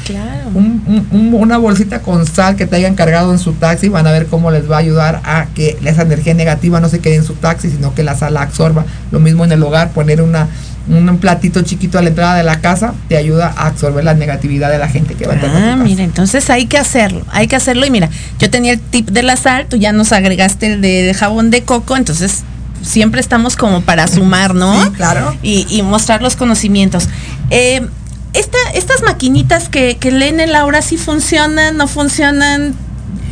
una 1.12 1.56
bolsita 1.58 2.02
con 2.02 2.26
sal 2.26 2.56
que 2.56 2.66
te 2.66 2.76
hayan 2.76 2.96
cargado 2.96 3.32
en 3.32 3.38
su 3.38 3.52
taxi, 3.52 3.88
van 3.88 4.06
a 4.06 4.12
ver 4.12 4.26
cómo 4.26 4.50
les 4.50 4.68
va 4.68 4.76
a 4.76 4.80
ayudar 4.80 5.20
a 5.24 5.46
que 5.54 5.78
esa 5.84 6.02
energía 6.02 6.34
negativa 6.34 6.80
no 6.80 6.88
se 6.88 6.98
quede 6.98 7.16
en 7.16 7.24
su 7.24 7.34
taxi, 7.34 7.70
sino 7.70 7.94
que 7.94 8.02
la 8.02 8.16
sal 8.16 8.34
la 8.34 8.42
absorba. 8.42 8.84
Lo 9.12 9.20
mismo 9.20 9.44
en 9.44 9.52
el 9.52 9.62
hogar, 9.62 9.92
poner 9.92 10.20
una 10.20 10.48
un 10.88 11.18
platito 11.18 11.62
chiquito 11.62 11.98
a 11.98 12.02
la 12.02 12.08
entrada 12.08 12.34
de 12.34 12.42
la 12.42 12.60
casa 12.60 12.94
te 13.08 13.16
ayuda 13.16 13.52
a 13.56 13.66
absorber 13.68 14.04
la 14.04 14.14
negatividad 14.14 14.70
de 14.70 14.78
la 14.78 14.88
gente 14.88 15.14
que 15.14 15.26
va 15.26 15.34
a 15.34 15.40
tener. 15.40 15.56
Ah, 15.56 15.76
mira, 15.76 16.02
entonces 16.02 16.50
hay 16.50 16.66
que 16.66 16.78
hacerlo, 16.78 17.24
hay 17.30 17.46
que 17.46 17.56
hacerlo. 17.56 17.86
Y 17.86 17.90
mira, 17.90 18.08
yo 18.38 18.50
tenía 18.50 18.72
el 18.72 18.80
tip 18.80 19.10
de 19.10 19.22
la 19.22 19.36
sal, 19.36 19.66
tú 19.68 19.76
ya 19.76 19.92
nos 19.92 20.12
agregaste 20.12 20.74
el 20.74 20.80
de 20.80 21.14
jabón 21.14 21.50
de 21.50 21.62
coco, 21.62 21.96
entonces 21.96 22.42
siempre 22.82 23.20
estamos 23.20 23.56
como 23.56 23.80
para 23.82 24.06
sumar, 24.08 24.54
¿no? 24.54 24.84
Sí, 24.84 24.90
claro. 24.90 25.36
Y, 25.42 25.82
mostrar 25.82 26.20
los 26.20 26.36
conocimientos. 26.36 27.08
Eh, 27.50 27.86
estas 28.32 29.02
maquinitas 29.04 29.68
que, 29.68 29.96
que 29.98 30.10
leen 30.10 30.40
el 30.40 30.54
aura, 30.54 30.82
si 30.82 30.96
funcionan, 30.96 31.76
no 31.76 31.86
funcionan, 31.86 32.74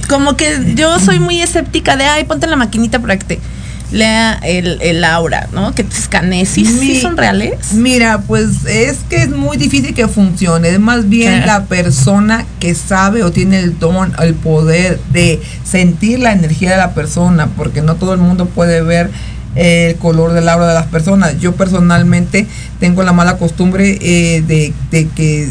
como 0.09 0.37
que 0.37 0.75
yo 0.75 0.99
soy 1.01 1.19
muy 1.19 1.41
escéptica 1.41 1.97
de, 1.97 2.05
ay, 2.05 2.25
ponte 2.25 2.47
la 2.47 2.57
maquinita 2.57 2.99
para 2.99 3.19
que 3.19 3.25
te 3.25 3.41
lea 3.93 4.39
el, 4.43 4.79
el 4.81 5.05
aura, 5.05 5.49
¿no? 5.53 5.75
Que 5.75 5.85
te 5.85 5.97
escanee. 5.97 6.47
¿Sí, 6.47 6.65
sí 6.65 7.01
son 7.01 7.17
reales? 7.17 7.73
Mira, 7.73 8.23
pues 8.27 8.65
es 8.67 8.99
que 9.09 9.17
es 9.17 9.31
muy 9.31 9.57
difícil 9.57 9.95
que 9.95 10.09
funcione. 10.09 10.69
Es 10.71 10.81
más 10.81 11.09
bien 11.09 11.47
la 11.47 11.65
persona 11.65 12.47
que 12.59 12.75
sabe 12.75 13.23
o 13.23 13.33
tiene 13.33 13.61
el 13.61 13.79
don, 13.79 14.13
el 14.21 14.35
poder 14.35 15.01
de 15.13 15.41
sentir 15.65 16.21
la 16.21 16.33
energía 16.33 16.71
de 16.73 16.77
la 16.77 16.95
persona, 16.95 17.49
porque 17.57 17.83
no 17.83 17.97
todo 17.97 18.15
el 18.15 18.21
mundo 18.21 18.47
puede 18.47 18.83
ver 18.83 19.11
el 19.55 19.97
color 19.97 20.33
del 20.33 20.49
aura 20.49 20.69
de 20.69 20.75
las 20.75 20.87
personas. 20.87 21.39
Yo 21.41 21.55
personalmente 21.55 22.47
tengo 22.79 23.03
la 23.03 23.13
mala 23.13 23.37
costumbre 23.37 23.99
eh, 24.01 24.43
de, 24.43 24.73
de 24.91 25.09
que 25.09 25.49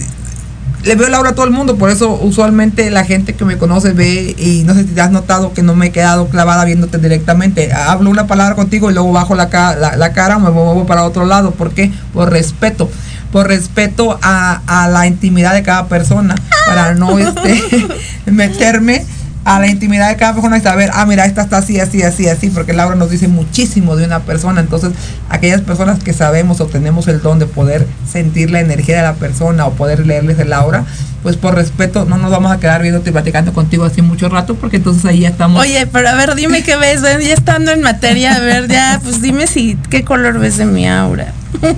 le 0.83 0.95
veo 0.95 1.09
la 1.09 1.19
hora 1.19 1.31
a 1.31 1.35
todo 1.35 1.45
el 1.45 1.51
mundo, 1.51 1.75
por 1.77 1.89
eso 1.89 2.17
usualmente 2.21 2.89
la 2.89 3.03
gente 3.03 3.33
que 3.33 3.43
me 3.43 3.57
conoce 3.57 3.91
ve 3.91 4.35
y 4.37 4.63
no 4.65 4.73
sé 4.73 4.83
si 4.83 4.89
te 4.89 5.01
has 5.01 5.11
notado 5.11 5.53
que 5.53 5.61
no 5.61 5.75
me 5.75 5.87
he 5.87 5.91
quedado 5.91 6.27
clavada 6.29 6.63
viéndote 6.65 6.97
directamente. 6.97 7.73
Hablo 7.73 8.09
una 8.09 8.27
palabra 8.27 8.55
contigo 8.55 8.89
y 8.89 8.93
luego 8.93 9.11
bajo 9.11 9.35
la, 9.35 9.49
la, 9.97 10.13
cara 10.13 10.39
me 10.39 10.49
muevo 10.49 10.85
para 10.85 11.03
otro 11.03 11.25
lado. 11.25 11.51
¿Por 11.51 11.71
qué? 11.71 11.91
Por 12.13 12.29
respeto. 12.31 12.89
Por 13.31 13.47
respeto 13.47 14.17
a, 14.21 14.61
a 14.65 14.87
la 14.87 15.05
intimidad 15.05 15.53
de 15.53 15.61
cada 15.61 15.87
persona, 15.87 16.33
para 16.65 16.95
no 16.95 17.19
este, 17.19 17.61
meterme 18.25 19.05
a 19.49 19.59
la 19.59 19.65
intimidad 19.65 20.09
de 20.09 20.15
cada 20.15 20.33
persona 20.33 20.59
y 20.59 20.61
saber, 20.61 20.91
ah, 20.93 21.07
mira, 21.07 21.25
esta 21.25 21.41
está 21.41 21.57
así, 21.57 21.79
así, 21.79 22.03
así, 22.03 22.27
así, 22.27 22.51
porque 22.51 22.71
Laura 22.71 22.95
nos 22.95 23.09
dice 23.09 23.27
muchísimo 23.27 23.95
de 23.95 24.05
una 24.05 24.19
persona. 24.19 24.61
Entonces, 24.61 24.91
aquellas 25.27 25.61
personas 25.61 26.03
que 26.03 26.13
sabemos 26.13 26.61
o 26.61 26.67
tenemos 26.67 27.07
el 27.07 27.19
don 27.23 27.39
de 27.39 27.47
poder 27.47 27.87
sentir 28.07 28.51
la 28.51 28.59
energía 28.59 28.97
de 28.97 29.01
la 29.01 29.15
persona 29.15 29.65
o 29.65 29.71
poder 29.71 30.05
leerles 30.05 30.37
el 30.37 30.53
aura, 30.53 30.85
pues 31.23 31.35
por 31.35 31.55
respeto 31.55 32.05
no 32.05 32.17
nos 32.17 32.29
vamos 32.29 32.51
a 32.51 32.59
quedar 32.59 32.83
viendo 32.83 33.01
y 33.03 33.11
platicando 33.11 33.51
contigo 33.51 33.85
así 33.85 34.03
mucho 34.03 34.29
rato, 34.29 34.53
porque 34.53 34.77
entonces 34.77 35.03
ahí 35.05 35.21
ya 35.21 35.29
estamos. 35.29 35.59
Oye, 35.59 35.87
pero 35.87 36.09
a 36.09 36.13
ver, 36.13 36.35
dime 36.35 36.61
qué 36.61 36.75
ves, 36.75 37.01
ya 37.01 37.33
estando 37.33 37.71
en 37.71 37.81
materia, 37.81 38.35
a 38.35 38.39
ver, 38.41 38.67
ya, 38.67 39.01
pues 39.03 39.19
dime 39.19 39.47
si, 39.47 39.79
qué 39.89 40.03
color 40.03 40.37
ves 40.37 40.57
de 40.57 40.65
mi 40.65 40.87
aura. 40.87 41.33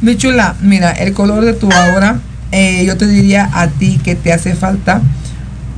Mi 0.00 0.16
chula, 0.16 0.56
mira, 0.60 0.90
el 0.90 1.12
color 1.12 1.44
de 1.44 1.52
tu 1.52 1.70
aura, 1.70 2.18
eh, 2.50 2.84
yo 2.84 2.96
te 2.96 3.06
diría 3.06 3.48
a 3.52 3.68
ti 3.68 4.00
que 4.02 4.16
te 4.16 4.32
hace 4.32 4.56
falta 4.56 5.02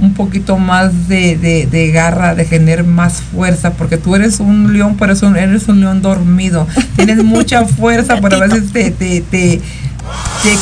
un 0.00 0.14
poquito 0.14 0.58
más 0.58 1.08
de, 1.08 1.66
de, 1.70 1.90
garra, 1.90 2.34
de 2.34 2.44
tener 2.44 2.84
más 2.84 3.20
fuerza, 3.20 3.72
porque 3.72 3.96
tú 3.96 4.14
eres 4.14 4.40
un 4.40 4.72
león, 4.72 4.96
pero 4.98 5.12
eres 5.36 5.68
un 5.68 5.80
león 5.80 6.02
dormido. 6.02 6.66
Tienes 6.96 7.22
mucha 7.24 7.64
fuerza, 7.64 8.18
pero 8.20 8.36
a 8.36 8.46
veces 8.46 8.72
te, 8.72 8.90
te, 8.90 9.20
te, 9.20 9.60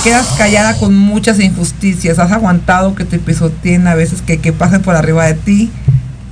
quedas 0.03 0.27
callada 0.39 0.75
con 0.79 0.97
muchas 0.97 1.39
injusticias. 1.39 2.19
Has 2.19 2.33
aguantado 2.33 2.95
que 2.95 3.05
te 3.05 3.19
pisoteen 3.19 3.87
a 3.87 3.95
veces, 3.95 4.23
que, 4.23 4.39
que 4.39 4.53
pasen 4.53 4.83
por 4.83 4.97
arriba 4.97 5.27
de 5.27 5.35
ti. 5.35 5.71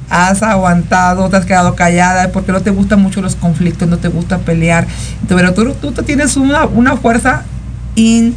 Has 0.09 0.43
aguantado, 0.43 1.29
te 1.29 1.37
has 1.37 1.47
quedado 1.47 1.75
callada 1.75 2.31
porque 2.31 2.53
no 2.53 2.61
te 2.61 2.71
gustan 2.71 3.03
mucho 3.03 3.21
los 3.21 3.37
conflictos, 3.37 3.89
no 3.89 3.99
te 3.99 4.09
gusta 4.09 4.39
pelear. 4.39 4.87
Pero 5.29 5.53
tú, 5.53 5.75
tú, 5.75 5.93
tienes 6.03 6.37
una, 6.37 6.67
una 6.67 6.97
fuerza 6.97 7.43
in 7.97 8.35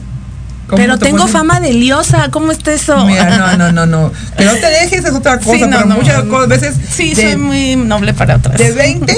pero 0.75 0.97
tengo 0.97 1.27
fama 1.27 1.59
de 1.59 1.73
liosa, 1.73 2.29
¿cómo 2.31 2.51
está 2.51 2.73
eso? 2.73 3.05
Mira, 3.05 3.37
no, 3.37 3.57
no, 3.57 3.71
no, 3.71 3.85
no. 3.85 4.11
Que 4.37 4.45
no 4.45 4.53
te 4.55 4.67
dejes 4.67 5.05
es 5.05 5.13
otra 5.13 5.39
cosa, 5.39 5.67
pero 5.69 5.87
muchas 5.87 6.47
veces. 6.47 6.75
Sí, 6.95 7.15
soy 7.15 7.35
muy 7.37 7.75
noble 7.75 8.13
para 8.13 8.35
otras. 8.37 8.57
De 8.57 8.71
20, 8.71 9.13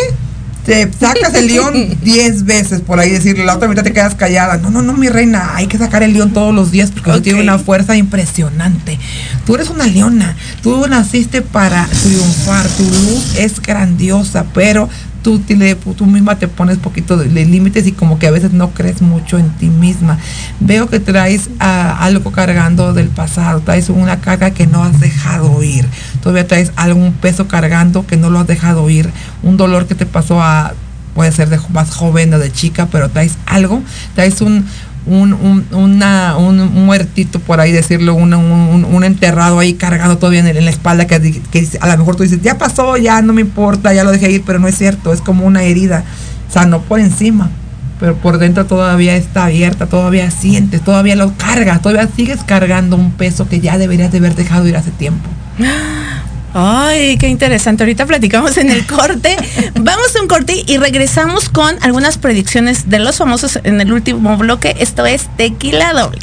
te 0.66 0.91
sacas 0.91 1.34
el 1.34 1.47
león 1.47 1.97
10 2.04 2.45
veces 2.45 2.82
por 2.82 3.00
ahí 3.00 3.10
decirle, 3.10 3.45
la 3.45 3.56
otra 3.56 3.68
mitad 3.68 3.84
te 3.84 3.93
quedas 3.93 4.16
callada. 4.16 4.58
No, 4.58 4.70
no, 4.70 4.82
no, 4.82 4.93
mi 4.93 5.10
reina, 5.10 5.56
hay 5.56 5.68
que 5.68 5.78
sacar 5.78 6.04
el 6.04 6.14
león 6.14 6.32
todos 6.32 6.54
los 6.54 6.72
días 6.72 6.91
porque 6.91 7.10
okay. 7.10 7.22
tiene 7.22 7.41
una 7.41 7.58
fuerza 7.58 7.95
impresionante. 7.95 9.00
Tú 9.45 9.56
eres 9.56 9.70
una 9.70 9.88
leona, 9.88 10.36
tú 10.62 10.88
naciste 10.88 11.41
para 11.41 11.88
triunfar, 12.04 12.68
tu 12.68 12.84
luz 12.84 13.36
es 13.38 13.60
grandiosa, 13.62 14.45
pero 14.54 14.89
tú, 15.38 15.93
tú 15.93 16.05
misma 16.05 16.39
te 16.39 16.47
pones 16.47 16.77
poquito 16.77 17.17
de, 17.17 17.27
límites 17.27 17.86
y 17.86 17.91
como 17.91 18.17
que 18.17 18.27
a 18.27 18.32
veces 18.32 18.53
no 18.53 18.71
crees 18.71 19.01
mucho 19.01 19.38
en 19.38 19.49
ti 19.57 19.67
misma. 19.67 20.17
Veo 20.59 20.89
que 20.89 20.99
traes 20.99 21.49
algo 21.59 22.32
cargando 22.32 22.93
del 22.93 23.09
pasado, 23.09 23.59
traes 23.61 23.89
una 23.89 24.21
carga 24.21 24.51
que 24.51 24.65
no 24.65 24.84
has 24.84 24.99
dejado 24.99 25.61
ir. 25.63 25.86
Todavía 26.21 26.47
traes 26.47 26.71
algún 26.75 27.13
peso 27.13 27.47
cargando 27.47 28.07
que 28.07 28.17
no 28.17 28.30
lo 28.30 28.39
has 28.39 28.47
dejado 28.47 28.89
ir. 28.89 29.09
Un 29.43 29.57
dolor 29.57 29.86
que 29.86 29.95
te 29.95 30.05
pasó 30.05 30.41
a, 30.41 30.73
puede 31.13 31.32
ser 31.32 31.49
de 31.49 31.59
más 31.69 31.91
joven 31.91 32.34
o 32.34 32.39
de 32.39 32.51
chica, 32.51 32.88
pero 32.91 33.09
traes 33.09 33.38
algo, 33.45 33.82
traes 34.15 34.41
un, 34.41 34.65
un, 35.10 35.34
un, 35.34 35.66
una, 35.72 36.38
un, 36.38 36.86
muertito 36.86 37.39
por 37.39 37.60
ahí, 37.60 37.72
decirlo, 37.72 38.14
un, 38.14 38.34
un, 38.34 39.03
enterrado 39.03 39.60
ahí 39.60 39.74
cargado 39.74 40.18
todavía 40.18 40.47
en, 40.47 40.66
la 40.66 40.72
espalda 40.72 41.07
que, 41.07 41.41
que, 41.51 41.68
a 41.82 41.88
lo 41.88 41.97
mejor 41.97 42.16
tú 42.16 42.24
dices, 42.24 42.41
ya 42.41 42.57
pasó, 42.57 42.95
ya 42.97 43.22
no 43.22 43.34
me 43.34 43.41
importa, 43.41 43.93
ya 43.93 44.03
lo 44.03 44.12
dejé 44.12 44.32
ir, 44.32 44.43
pero 44.45 44.60
no 44.60 44.68
es 44.68 44.78
cierto, 44.78 45.12
es 45.12 45.22
como 45.22 45.45
una 45.45 45.64
herida, 45.64 46.03
o 46.47 46.53
sea, 46.53 46.66
no 46.66 46.82
por 46.82 46.99
encima, 46.99 47.49
pero 47.99 48.16
por 48.16 48.38
dentro 48.38 48.66
todavía 48.66 49.16
está 49.16 49.45
abierta, 49.45 49.88
todavía 49.88 50.30
sientes, 50.30 50.82
todavía 50.82 51.16
lo 51.16 51.34
cargas, 51.36 51.82
todavía 51.82 52.07
sigues 52.16 52.43
cargando 52.43 52.95
un 52.95 53.12
peso 53.12 53.49
que 53.49 53.60
ya 53.60 53.78
deberías 53.78 54.12
de 54.12 54.20
haber 54.20 54.36
dejado 54.36 54.68
ir 54.68 54.78
hace 54.78 54.91
tiempo. 54.91 55.28
Ay, 56.54 57.18
qué 57.18 57.28
interesante. 57.28 57.84
Ahorita 57.84 58.06
platicamos 58.06 58.58
en 58.58 58.70
el 58.70 58.86
corte. 58.86 59.36
Vamos 59.76 60.16
a 60.16 60.22
un 60.22 60.28
corte 60.28 60.64
y 60.66 60.78
regresamos 60.78 61.50
con 61.50 61.76
algunas 61.82 62.18
predicciones 62.18 62.89
de 62.89 63.00
los 63.00 63.18
famosos 63.18 63.60
en 63.64 63.80
el 63.82 63.91
último 63.91 64.38
bloque. 64.38 64.76
Esto 64.80 65.06
es 65.06 65.30
Tequila 65.38 65.93
Doble. 65.93 66.22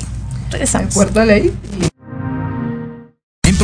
Regresamos. 0.51 0.95
Puerto 0.95 1.25
Ley. 1.25 1.53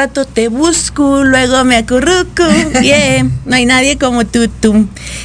Rato 0.00 0.24
te 0.24 0.48
busco, 0.48 1.24
luego 1.24 1.62
me 1.64 1.76
acurruco. 1.76 2.42
Bien, 2.80 3.30
no 3.44 3.56
hay 3.56 3.66
nadie 3.66 3.98
como 3.98 4.24
tú. 4.24 4.48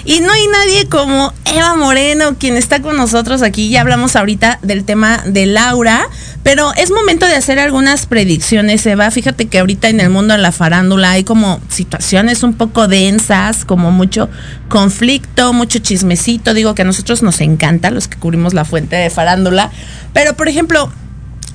Y 0.03 0.19
no 0.19 0.33
hay 0.33 0.47
nadie 0.47 0.89
como 0.89 1.33
Eva 1.45 1.75
Moreno, 1.75 2.35
quien 2.37 2.57
está 2.57 2.81
con 2.81 2.97
nosotros 2.97 3.41
aquí. 3.41 3.69
Ya 3.69 3.79
hablamos 3.79 4.17
ahorita 4.17 4.59
del 4.63 4.83
tema 4.83 5.23
de 5.25 5.45
Laura, 5.45 6.09
pero 6.43 6.73
es 6.73 6.91
momento 6.91 7.25
de 7.25 7.35
hacer 7.35 7.57
algunas 7.57 8.05
predicciones, 8.05 8.85
Eva. 8.85 9.09
Fíjate 9.11 9.45
que 9.45 9.59
ahorita 9.59 9.87
en 9.87 10.01
el 10.01 10.09
mundo 10.09 10.33
de 10.33 10.41
la 10.41 10.51
farándula 10.51 11.11
hay 11.11 11.23
como 11.23 11.61
situaciones 11.69 12.43
un 12.43 12.55
poco 12.55 12.89
densas, 12.89 13.63
como 13.63 13.91
mucho 13.91 14.29
conflicto, 14.67 15.53
mucho 15.53 15.79
chismecito. 15.79 16.53
Digo 16.53 16.75
que 16.75 16.81
a 16.81 16.85
nosotros 16.85 17.23
nos 17.23 17.39
encanta, 17.39 17.91
los 17.91 18.09
que 18.09 18.17
cubrimos 18.17 18.53
la 18.53 18.65
fuente 18.65 18.97
de 18.97 19.09
farándula. 19.09 19.71
Pero, 20.11 20.35
por 20.35 20.49
ejemplo, 20.49 20.91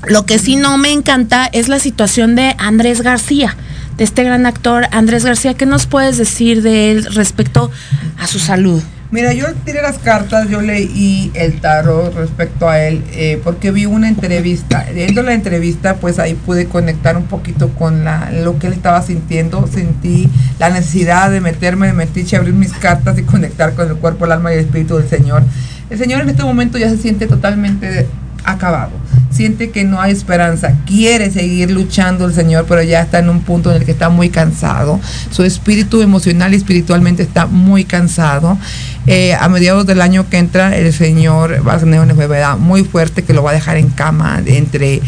lo 0.07 0.25
que 0.25 0.39
sí 0.39 0.57
no 0.57 0.79
me 0.79 0.93
encanta 0.93 1.47
es 1.47 1.69
la 1.69 1.79
situación 1.79 2.35
de 2.35 2.55
Andrés 2.59 3.03
García, 3.03 3.57
de 3.97 4.05
este 4.05 4.25
gran 4.25 4.47
actor 4.47 4.87
Andrés 4.93 5.25
García. 5.25 5.55
¿Qué 5.55 5.67
nos 5.67 5.87
puedes 5.87 6.17
decir 6.17 6.63
de 6.63 6.91
él 6.91 7.05
respecto 7.15 7.71
a 8.19 8.27
su 8.27 8.39
salud? 8.39 8.83
Mira, 9.13 9.33
yo 9.33 9.47
tiré 9.65 9.83
las 9.83 9.99
cartas, 9.99 10.49
yo 10.49 10.63
leí 10.63 11.33
el 11.35 11.61
tarot 11.61 12.15
respecto 12.15 12.69
a 12.69 12.81
él, 12.81 13.03
eh, 13.13 13.41
porque 13.43 13.73
vi 13.73 13.85
una 13.85 14.09
entrevista. 14.09 14.87
Viendo 14.95 15.25
la 15.25 15.35
entrevista, 15.35 15.97
pues 15.97 16.21
ahí 16.21 16.35
pude 16.35 16.67
conectar 16.67 17.17
un 17.17 17.25
poquito 17.25 17.71
con 17.71 18.05
lo 18.05 18.59
que 18.61 18.69
él 18.69 18.73
estaba 18.73 19.03
sintiendo. 19.03 19.67
Sentí 19.67 20.31
la 20.61 20.71
necesidad 20.71 21.29
de 21.29 21.41
meterme 21.41 21.89
de 21.89 21.93
metiche, 21.93 22.37
abrir 22.37 22.55
mis 22.55 22.73
cartas 22.73 23.19
y 23.19 23.23
conectar 23.25 23.75
con 23.75 23.89
el 23.89 23.97
cuerpo, 23.97 24.27
el 24.27 24.33
alma 24.33 24.53
y 24.53 24.59
el 24.59 24.61
espíritu 24.61 24.97
del 24.97 25.09
Señor. 25.09 25.43
El 25.91 25.99
Señor 25.99 26.21
en 26.21 26.31
este 26.31 26.45
momento 26.45 26.79
ya 26.79 26.89
se 26.89 26.97
siente 26.97 27.27
totalmente 27.27 28.07
acabado. 28.45 28.93
Siente 29.41 29.71
que 29.71 29.85
no 29.85 29.99
hay 29.99 30.13
esperanza, 30.13 30.75
quiere 30.85 31.31
seguir 31.31 31.71
luchando 31.71 32.27
el 32.27 32.35
Señor, 32.35 32.67
pero 32.69 32.83
ya 32.83 33.01
está 33.01 33.21
en 33.21 33.31
un 33.31 33.41
punto 33.41 33.71
en 33.71 33.79
el 33.79 33.87
que 33.87 33.93
está 33.93 34.11
muy 34.11 34.29
cansado. 34.29 35.01
Su 35.31 35.45
espíritu 35.45 36.03
emocional 36.03 36.53
y 36.53 36.59
espiritualmente 36.59 37.23
está 37.23 37.47
muy 37.47 37.85
cansado. 37.85 38.59
Eh, 39.07 39.33
a 39.33 39.49
mediados 39.49 39.87
del 39.87 40.03
año 40.03 40.29
que 40.29 40.37
entra, 40.37 40.77
el 40.77 40.93
Señor 40.93 41.67
va 41.67 41.73
a 41.73 41.79
tener 41.79 42.01
una 42.01 42.11
enfermedad 42.11 42.59
muy 42.59 42.85
fuerte 42.85 43.23
que 43.23 43.33
lo 43.33 43.43
va 43.43 43.53
a 43.53 43.55
dejar 43.55 43.79
en 43.79 43.89
cama 43.89 44.43
entre, 44.45 45.01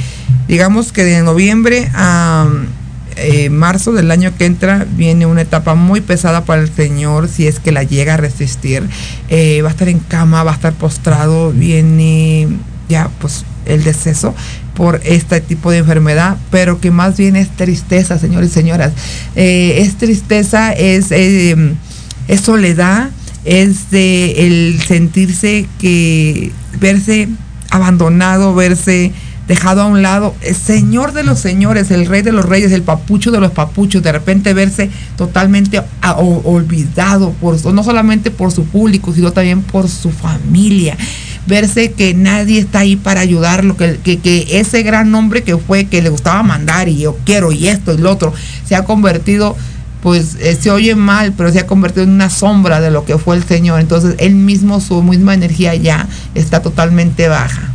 digamos 0.48 0.92
que 0.92 1.04
de 1.04 1.20
noviembre 1.20 1.90
a... 1.92 2.48
Eh, 3.16 3.50
marzo 3.50 3.92
del 3.92 4.10
año 4.10 4.32
que 4.38 4.46
entra 4.46 4.86
viene 4.96 5.26
una 5.26 5.42
etapa 5.42 5.74
muy 5.74 6.00
pesada 6.00 6.46
para 6.46 6.62
el 6.62 6.74
Señor 6.74 7.28
si 7.28 7.46
es 7.46 7.60
que 7.60 7.70
la 7.70 7.82
llega 7.82 8.14
a 8.14 8.16
resistir. 8.16 8.88
Eh, 9.28 9.60
va 9.60 9.68
a 9.68 9.72
estar 9.72 9.90
en 9.90 9.98
cama, 9.98 10.42
va 10.44 10.52
a 10.52 10.54
estar 10.54 10.72
postrado, 10.72 11.52
viene 11.52 12.48
ya 12.88 13.08
pues 13.20 13.44
el 13.66 13.84
deceso 13.84 14.34
por 14.74 15.00
este 15.04 15.40
tipo 15.40 15.70
de 15.70 15.78
enfermedad, 15.78 16.36
pero 16.50 16.80
que 16.80 16.90
más 16.90 17.16
bien 17.16 17.36
es 17.36 17.48
tristeza, 17.50 18.18
señores 18.18 18.50
y 18.50 18.54
señoras. 18.54 18.92
Eh, 19.36 19.78
es 19.78 19.96
tristeza, 19.96 20.72
es, 20.72 21.10
eh, 21.10 21.74
es 22.28 22.40
soledad, 22.40 23.10
es 23.44 23.90
de 23.90 24.46
el 24.46 24.80
sentirse 24.82 25.66
que 25.78 26.52
verse 26.80 27.28
abandonado, 27.70 28.54
verse 28.54 29.12
dejado 29.48 29.82
a 29.82 29.86
un 29.86 30.02
lado, 30.02 30.34
el 30.40 30.54
señor 30.54 31.12
de 31.12 31.24
los 31.24 31.38
señores, 31.38 31.90
el 31.90 32.06
rey 32.06 32.22
de 32.22 32.32
los 32.32 32.44
reyes, 32.44 32.72
el 32.72 32.82
papucho 32.82 33.30
de 33.32 33.40
los 33.40 33.50
papuchos, 33.50 34.02
de 34.02 34.12
repente 34.12 34.54
verse 34.54 34.88
totalmente 35.16 35.82
olvidado, 36.44 37.32
por, 37.32 37.62
no 37.72 37.82
solamente 37.82 38.30
por 38.30 38.52
su 38.52 38.64
público, 38.64 39.12
sino 39.12 39.32
también 39.32 39.62
por 39.62 39.88
su 39.88 40.10
familia 40.10 40.96
verse 41.46 41.92
que 41.92 42.14
nadie 42.14 42.60
está 42.60 42.80
ahí 42.80 42.96
para 42.96 43.20
ayudarlo, 43.20 43.76
que, 43.76 43.98
que, 43.98 44.46
ese 44.50 44.82
gran 44.82 45.10
nombre 45.10 45.42
que 45.42 45.56
fue, 45.56 45.86
que 45.86 46.02
le 46.02 46.08
gustaba 46.08 46.42
mandar 46.42 46.88
y 46.88 46.98
yo 46.98 47.16
quiero 47.24 47.52
y 47.52 47.68
esto 47.68 47.94
y 47.94 47.98
lo 47.98 48.10
otro, 48.10 48.32
se 48.64 48.76
ha 48.76 48.84
convertido, 48.84 49.56
pues 50.02 50.36
eh, 50.40 50.56
se 50.60 50.70
oye 50.70 50.94
mal, 50.94 51.32
pero 51.36 51.52
se 51.52 51.60
ha 51.60 51.66
convertido 51.66 52.04
en 52.04 52.10
una 52.10 52.30
sombra 52.30 52.80
de 52.80 52.90
lo 52.90 53.04
que 53.04 53.18
fue 53.18 53.36
el 53.36 53.44
Señor. 53.44 53.80
Entonces 53.80 54.14
él 54.18 54.34
mismo, 54.34 54.80
su 54.80 55.02
misma 55.02 55.34
energía 55.34 55.74
ya 55.74 56.06
está 56.34 56.62
totalmente 56.62 57.28
baja. 57.28 57.70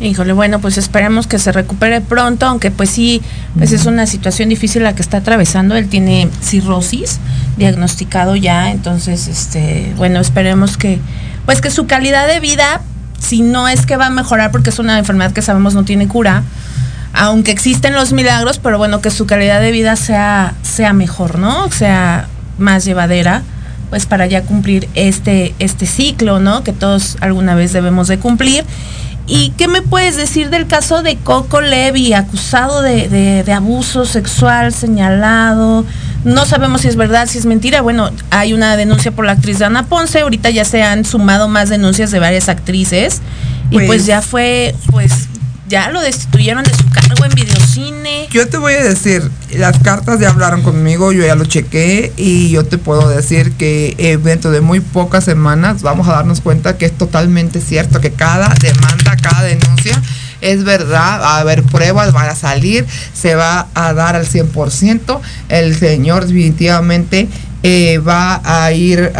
Híjole, 0.00 0.32
bueno, 0.32 0.60
pues 0.60 0.78
esperemos 0.78 1.28
que 1.28 1.38
se 1.38 1.52
recupere 1.52 2.00
pronto, 2.00 2.46
aunque 2.46 2.72
pues 2.72 2.90
sí, 2.90 3.22
pues 3.56 3.70
es 3.70 3.86
una 3.86 4.06
situación 4.06 4.48
difícil 4.48 4.82
la 4.82 4.96
que 4.96 5.02
está 5.02 5.18
atravesando. 5.18 5.76
Él 5.76 5.88
tiene 5.88 6.28
cirrosis 6.42 7.20
diagnosticado 7.56 8.34
ya, 8.34 8.72
entonces, 8.72 9.28
este, 9.28 9.92
bueno, 9.96 10.18
esperemos 10.18 10.76
que, 10.76 10.98
pues 11.46 11.60
que 11.60 11.70
su 11.70 11.86
calidad 11.86 12.26
de 12.26 12.40
vida 12.40 12.80
si 13.22 13.42
no 13.42 13.68
es 13.68 13.86
que 13.86 13.96
va 13.96 14.06
a 14.06 14.10
mejorar 14.10 14.50
porque 14.50 14.70
es 14.70 14.78
una 14.78 14.98
enfermedad 14.98 15.32
que 15.32 15.42
sabemos 15.42 15.74
no 15.74 15.84
tiene 15.84 16.08
cura, 16.08 16.42
aunque 17.12 17.52
existen 17.52 17.94
los 17.94 18.12
milagros, 18.12 18.58
pero 18.58 18.78
bueno, 18.78 19.00
que 19.00 19.10
su 19.10 19.26
calidad 19.26 19.60
de 19.60 19.70
vida 19.70 19.96
sea, 19.96 20.54
sea 20.62 20.92
mejor, 20.92 21.38
¿no? 21.38 21.70
Sea 21.70 22.26
más 22.58 22.84
llevadera, 22.84 23.42
pues 23.90 24.06
para 24.06 24.26
ya 24.26 24.42
cumplir 24.42 24.88
este, 24.94 25.54
este 25.58 25.86
ciclo, 25.86 26.40
¿no? 26.40 26.64
Que 26.64 26.72
todos 26.72 27.16
alguna 27.20 27.54
vez 27.54 27.72
debemos 27.72 28.08
de 28.08 28.18
cumplir. 28.18 28.64
¿Y 29.26 29.50
qué 29.50 29.68
me 29.68 29.82
puedes 29.82 30.16
decir 30.16 30.50
del 30.50 30.66
caso 30.66 31.02
de 31.02 31.16
Coco 31.16 31.60
Levy, 31.60 32.12
acusado 32.12 32.82
de, 32.82 33.44
abuso 33.54 34.04
sexual, 34.04 34.74
señalado? 34.74 35.84
No 36.24 36.46
sabemos 36.46 36.82
si 36.82 36.88
es 36.88 36.96
verdad, 36.96 37.28
si 37.28 37.38
es 37.38 37.46
mentira. 37.46 37.80
Bueno, 37.80 38.10
hay 38.30 38.52
una 38.52 38.76
denuncia 38.76 39.10
por 39.10 39.24
la 39.24 39.32
actriz 39.32 39.58
Dana 39.58 39.86
Ponce. 39.86 40.20
Ahorita 40.20 40.50
ya 40.50 40.64
se 40.64 40.82
han 40.82 41.04
sumado 41.04 41.48
más 41.48 41.68
denuncias 41.68 42.10
de 42.10 42.18
varias 42.18 42.48
actrices. 42.48 43.20
y 43.70 43.74
pues, 43.74 43.86
pues 43.86 44.06
ya 44.06 44.22
fue, 44.22 44.74
pues 44.90 45.28
ya 45.72 45.90
lo 45.90 46.02
destituyeron 46.02 46.64
de 46.64 46.74
su 46.74 46.86
cargo 46.90 47.24
en 47.24 47.32
videocine. 47.32 48.28
Yo 48.30 48.46
te 48.46 48.58
voy 48.58 48.74
a 48.74 48.84
decir, 48.84 49.22
las 49.56 49.78
cartas 49.78 50.20
ya 50.20 50.28
hablaron 50.28 50.60
conmigo, 50.62 51.12
yo 51.12 51.24
ya 51.24 51.34
lo 51.34 51.46
chequé 51.46 52.12
y 52.18 52.50
yo 52.50 52.66
te 52.66 52.76
puedo 52.76 53.08
decir 53.08 53.52
que 53.52 53.94
eh, 53.96 54.18
dentro 54.18 54.50
de 54.50 54.60
muy 54.60 54.80
pocas 54.80 55.24
semanas 55.24 55.80
vamos 55.80 56.08
a 56.08 56.12
darnos 56.12 56.42
cuenta 56.42 56.76
que 56.76 56.84
es 56.84 56.92
totalmente 56.92 57.62
cierto, 57.62 58.00
que 58.00 58.12
cada 58.12 58.52
demanda, 58.60 59.16
cada 59.16 59.44
denuncia 59.44 59.98
es 60.42 60.64
verdad, 60.64 61.20
va 61.20 61.36
a 61.36 61.38
haber 61.38 61.62
pruebas, 61.62 62.12
van 62.12 62.28
a 62.28 62.34
salir, 62.34 62.84
se 63.14 63.34
va 63.34 63.68
a 63.74 63.94
dar 63.94 64.16
al 64.16 64.26
100%. 64.26 65.20
El 65.48 65.74
señor 65.76 66.26
definitivamente 66.26 67.28
eh, 67.62 67.98
va 67.98 68.40
a 68.44 68.72
ir 68.72 69.12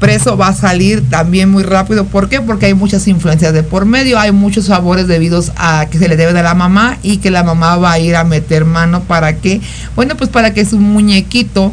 preso, 0.00 0.36
va 0.36 0.48
a 0.48 0.54
salir 0.54 1.08
también 1.08 1.50
muy 1.50 1.62
rápido. 1.62 2.04
¿Por 2.04 2.28
qué? 2.28 2.40
Porque 2.40 2.66
hay 2.66 2.74
muchas 2.74 3.06
influencias 3.06 3.52
de 3.52 3.62
por 3.62 3.86
medio, 3.86 4.18
hay 4.18 4.32
muchos 4.32 4.66
favores 4.66 5.06
debidos 5.06 5.52
a 5.56 5.86
que 5.88 5.98
se 5.98 6.08
le 6.08 6.16
debe 6.16 6.32
de 6.32 6.42
la 6.42 6.54
mamá 6.54 6.98
y 7.02 7.18
que 7.18 7.30
la 7.30 7.44
mamá 7.44 7.76
va 7.76 7.92
a 7.92 7.98
ir 8.00 8.16
a 8.16 8.24
meter 8.24 8.64
mano 8.64 9.02
para 9.02 9.36
que, 9.36 9.60
bueno, 9.94 10.16
pues 10.16 10.30
para 10.30 10.52
que 10.52 10.64
su 10.64 10.78
muñequito 10.78 11.72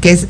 que 0.00 0.12
es, 0.12 0.28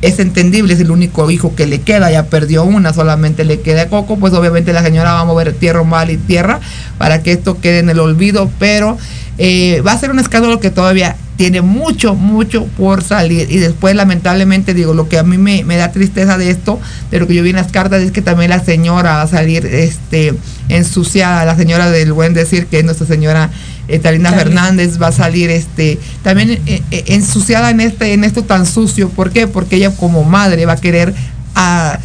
es 0.00 0.18
entendible, 0.18 0.74
es 0.74 0.80
el 0.80 0.90
único 0.90 1.30
hijo 1.30 1.54
que 1.54 1.66
le 1.66 1.80
queda, 1.80 2.10
ya 2.10 2.26
perdió 2.26 2.64
una, 2.64 2.92
solamente 2.92 3.44
le 3.44 3.60
queda 3.60 3.88
Coco, 3.88 4.16
pues 4.16 4.32
obviamente 4.32 4.72
la 4.72 4.82
señora 4.82 5.14
va 5.14 5.20
a 5.20 5.24
mover 5.24 5.52
tierra, 5.54 5.82
mal 5.82 6.10
y 6.10 6.16
tierra 6.16 6.60
para 6.98 7.22
que 7.22 7.32
esto 7.32 7.60
quede 7.60 7.80
en 7.80 7.90
el 7.90 7.98
olvido, 7.98 8.50
pero 8.58 8.96
eh, 9.38 9.82
va 9.86 9.92
a 9.92 9.98
ser 9.98 10.10
un 10.10 10.18
escándalo 10.18 10.60
que 10.60 10.70
todavía 10.70 11.16
tiene 11.36 11.62
mucho, 11.62 12.14
mucho 12.14 12.66
por 12.76 13.02
salir. 13.02 13.50
Y 13.50 13.58
después, 13.58 13.96
lamentablemente, 13.96 14.74
digo, 14.74 14.94
lo 14.94 15.08
que 15.08 15.18
a 15.18 15.22
mí 15.22 15.38
me, 15.38 15.64
da 15.76 15.90
tristeza 15.90 16.38
de 16.38 16.50
esto, 16.50 16.78
de 17.10 17.18
lo 17.18 17.26
que 17.26 17.34
yo 17.34 17.42
vi 17.42 17.50
en 17.50 17.56
las 17.56 17.72
cartas, 17.72 18.02
es 18.02 18.12
que 18.12 18.22
también 18.22 18.50
la 18.50 18.62
señora 18.62 19.16
va 19.16 19.22
a 19.22 19.26
salir 19.26 19.66
este, 19.66 20.34
ensuciada, 20.68 21.44
la 21.44 21.56
señora 21.56 21.90
del 21.90 22.12
buen 22.12 22.34
decir 22.34 22.66
que 22.66 22.78
es 22.78 22.84
nuestra 22.84 23.06
señora 23.06 23.50
eh, 23.88 23.98
Talina 23.98 24.32
Fernández 24.32 25.00
va 25.00 25.08
a 25.08 25.12
salir 25.12 25.50
este 25.50 25.98
también 26.22 26.50
eh, 26.50 26.82
eh, 26.90 27.04
ensuciada 27.08 27.70
en 27.70 27.80
este 27.80 28.12
en 28.12 28.24
esto 28.24 28.44
tan 28.44 28.66
sucio. 28.66 29.08
¿Por 29.08 29.30
qué? 29.30 29.46
Porque 29.46 29.76
ella 29.76 29.90
como 29.90 30.24
madre 30.24 30.66
va 30.66 30.74
a 30.74 30.76
querer 30.76 31.14
a, 31.54 31.98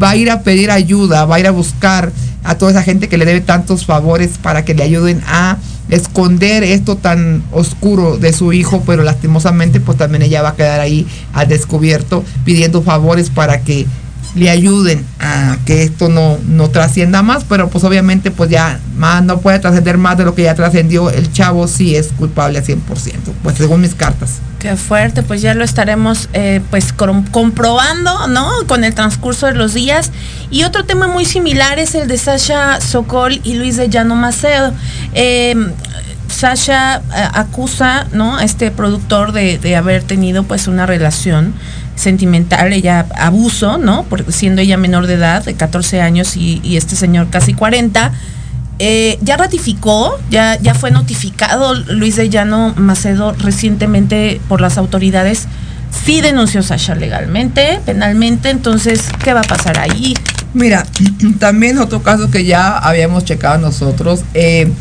va 0.00 0.10
a 0.10 0.16
ir 0.16 0.30
a 0.30 0.42
pedir 0.42 0.70
ayuda, 0.70 1.24
va 1.24 1.36
a 1.36 1.40
ir 1.40 1.46
a 1.46 1.50
buscar 1.50 2.12
a 2.44 2.56
toda 2.56 2.70
esa 2.70 2.82
gente 2.82 3.08
que 3.08 3.18
le 3.18 3.24
debe 3.24 3.40
tantos 3.40 3.86
favores 3.86 4.32
para 4.40 4.64
que 4.64 4.74
le 4.74 4.82
ayuden 4.82 5.22
a 5.26 5.58
esconder 5.90 6.62
esto 6.62 6.96
tan 6.96 7.42
oscuro 7.52 8.16
de 8.16 8.32
su 8.32 8.52
hijo, 8.52 8.82
pero 8.86 9.02
lastimosamente 9.02 9.80
pues 9.80 9.98
también 9.98 10.22
ella 10.22 10.42
va 10.42 10.50
a 10.50 10.56
quedar 10.56 10.80
ahí 10.80 11.06
al 11.32 11.48
descubierto 11.48 12.24
pidiendo 12.44 12.82
favores 12.82 13.30
para 13.30 13.62
que 13.62 13.86
le 14.34 14.50
ayuden 14.50 15.04
a 15.20 15.56
que 15.64 15.82
esto 15.84 16.08
no, 16.08 16.38
no 16.46 16.68
trascienda 16.68 17.22
más, 17.22 17.44
pero 17.44 17.68
pues 17.68 17.84
obviamente 17.84 18.30
pues 18.30 18.50
ya 18.50 18.80
más 18.96 19.22
no 19.22 19.38
puede 19.38 19.58
trascender 19.58 19.98
más 19.98 20.18
de 20.18 20.24
lo 20.24 20.34
que 20.34 20.42
ya 20.42 20.54
trascendió, 20.54 21.10
el 21.10 21.32
chavo 21.32 21.68
sí 21.68 21.96
es 21.96 22.08
culpable 22.08 22.58
al 22.58 22.64
100%, 22.64 22.80
pues 23.42 23.56
según 23.56 23.80
mis 23.80 23.94
cartas. 23.94 24.40
Qué 24.58 24.76
fuerte, 24.76 25.22
pues 25.22 25.42
ya 25.42 25.54
lo 25.54 25.62
estaremos 25.62 26.30
eh, 26.32 26.62
pues 26.70 26.94
comprobando, 26.94 28.28
¿no? 28.28 28.50
Con 28.66 28.82
el 28.82 28.94
transcurso 28.94 29.46
de 29.46 29.52
los 29.52 29.74
días. 29.74 30.10
Y 30.50 30.64
otro 30.64 30.86
tema 30.86 31.06
muy 31.06 31.26
similar 31.26 31.78
es 31.78 31.94
el 31.94 32.08
de 32.08 32.16
Sasha 32.16 32.80
Sokol 32.80 33.40
y 33.44 33.54
Luis 33.54 33.76
de 33.76 33.90
Llano 33.90 34.16
Macedo. 34.16 34.72
Em, 35.12 35.70
Sasha 36.28 36.96
eh, 36.96 37.28
acusa, 37.34 38.06
¿no? 38.12 38.38
A 38.38 38.44
este 38.44 38.70
productor 38.70 39.32
de, 39.32 39.58
de 39.58 39.76
haber 39.76 40.02
tenido 40.02 40.44
pues 40.44 40.66
una 40.66 40.86
relación 40.86 41.52
sentimental, 41.96 42.72
ella 42.72 43.06
abuso, 43.16 43.78
¿no? 43.78 44.04
Porque 44.04 44.32
siendo 44.32 44.60
ella 44.60 44.76
menor 44.76 45.06
de 45.06 45.14
edad, 45.14 45.44
de 45.44 45.54
14 45.54 46.00
años 46.00 46.36
y, 46.36 46.76
este 46.76 46.96
señor 46.96 47.28
casi 47.30 47.54
40, 47.54 48.12
eh, 48.78 49.18
ya 49.22 49.36
ratificó, 49.36 50.18
ya, 50.30 50.58
ya 50.60 50.74
fue 50.74 50.90
notificado 50.90 51.74
Luis 51.74 52.16
de 52.16 52.28
Llano 52.28 52.74
Macedo 52.76 53.32
recientemente 53.32 54.40
por 54.48 54.60
las 54.60 54.78
autoridades. 54.78 55.46
Sí 56.04 56.20
denunció 56.20 56.62
Sasha 56.62 56.96
legalmente, 56.96 57.80
penalmente, 57.86 58.50
entonces, 58.50 59.02
¿qué 59.22 59.32
va 59.32 59.40
a 59.40 59.44
pasar 59.44 59.78
ahí? 59.78 60.14
Mira, 60.52 60.84
también 61.38 61.78
otro 61.78 62.02
caso 62.02 62.30
que 62.30 62.44
ya 62.44 62.76
habíamos 62.76 63.24
checado 63.24 63.58
nosotros, 63.58 64.24
eh, 64.34 64.72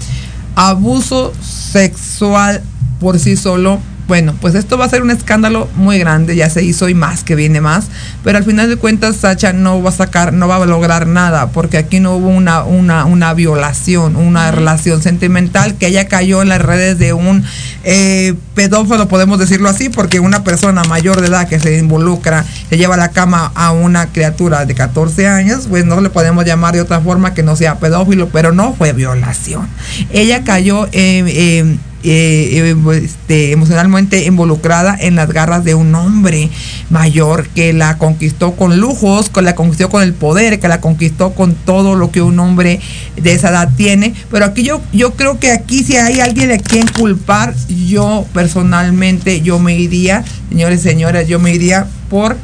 abuso 0.55 1.33
sexual 1.41 2.61
por 2.99 3.19
sí 3.19 3.35
solo 3.35 3.79
bueno, 4.13 4.35
pues 4.39 4.53
esto 4.53 4.77
va 4.77 4.85
a 4.85 4.89
ser 4.89 5.01
un 5.01 5.09
escándalo 5.09 5.67
muy 5.75 5.97
grande, 5.97 6.35
ya 6.35 6.47
se 6.47 6.63
hizo 6.63 6.87
y 6.87 6.93
más 6.93 7.23
que 7.23 7.33
viene 7.33 7.61
más, 7.61 7.87
pero 8.23 8.37
al 8.37 8.43
final 8.43 8.69
de 8.69 8.75
cuentas 8.75 9.15
Sacha 9.15 9.53
no 9.53 9.81
va 9.81 9.89
a 9.89 9.91
sacar, 9.91 10.33
no 10.33 10.47
va 10.47 10.57
a 10.57 10.65
lograr 10.67 11.07
nada, 11.07 11.47
porque 11.47 11.79
aquí 11.79 11.99
no 11.99 12.17
hubo 12.17 12.27
una, 12.27 12.63
una, 12.63 13.05
una 13.05 13.33
violación, 13.33 14.15
una 14.15 14.51
relación 14.51 15.01
sentimental, 15.01 15.79
que 15.79 15.87
ella 15.87 16.07
cayó 16.07 16.43
en 16.43 16.49
las 16.49 16.61
redes 16.61 16.99
de 16.99 17.13
un 17.13 17.43
eh, 17.85 18.35
pedófilo, 18.53 19.07
podemos 19.07 19.39
decirlo 19.39 19.67
así, 19.67 19.89
porque 19.89 20.19
una 20.19 20.43
persona 20.43 20.83
mayor 20.83 21.19
de 21.19 21.29
edad 21.29 21.47
que 21.47 21.59
se 21.59 21.79
involucra, 21.79 22.45
se 22.69 22.77
lleva 22.77 22.93
a 22.93 22.99
la 22.99 23.09
cama 23.09 23.51
a 23.55 23.71
una 23.71 24.11
criatura 24.11 24.67
de 24.67 24.75
14 24.75 25.27
años, 25.27 25.65
pues 25.67 25.85
no 25.85 26.01
le 26.01 26.11
podemos 26.11 26.45
llamar 26.45 26.75
de 26.75 26.81
otra 26.81 27.01
forma 27.01 27.33
que 27.33 27.41
no 27.41 27.55
sea 27.55 27.79
pedófilo, 27.79 28.29
pero 28.29 28.51
no 28.51 28.75
fue 28.75 28.93
violación. 28.93 29.67
Ella 30.11 30.43
cayó 30.43 30.85
en 30.91 31.25
eh, 31.29 31.77
este, 32.03 33.51
emocionalmente 33.51 34.25
involucrada 34.25 34.95
en 34.99 35.15
las 35.15 35.29
garras 35.29 35.63
de 35.63 35.75
un 35.75 35.93
hombre 35.95 36.49
mayor 36.89 37.47
que 37.49 37.73
la 37.73 37.97
conquistó 37.97 38.55
con 38.55 38.79
lujos, 38.79 39.29
que 39.29 39.41
la 39.41 39.55
conquistó 39.55 39.89
con 39.89 40.03
el 40.03 40.13
poder, 40.13 40.59
que 40.59 40.67
la 40.67 40.81
conquistó 40.81 41.33
con 41.33 41.55
todo 41.55 41.95
lo 41.95 42.11
que 42.11 42.21
un 42.21 42.39
hombre 42.39 42.79
de 43.15 43.33
esa 43.33 43.49
edad 43.49 43.69
tiene. 43.75 44.13
Pero 44.31 44.45
aquí 44.45 44.63
yo, 44.63 44.81
yo 44.91 45.13
creo 45.13 45.39
que 45.39 45.51
aquí 45.51 45.83
si 45.83 45.95
hay 45.95 46.19
alguien 46.19 46.49
de 46.49 46.59
quien 46.59 46.87
culpar, 46.87 47.53
yo 47.87 48.25
personalmente 48.33 49.41
yo 49.41 49.59
me 49.59 49.75
iría, 49.75 50.23
señores 50.49 50.81
y 50.81 50.83
señoras, 50.83 51.27
yo 51.27 51.39
me 51.39 51.53
iría 51.53 51.87
por 52.09 52.37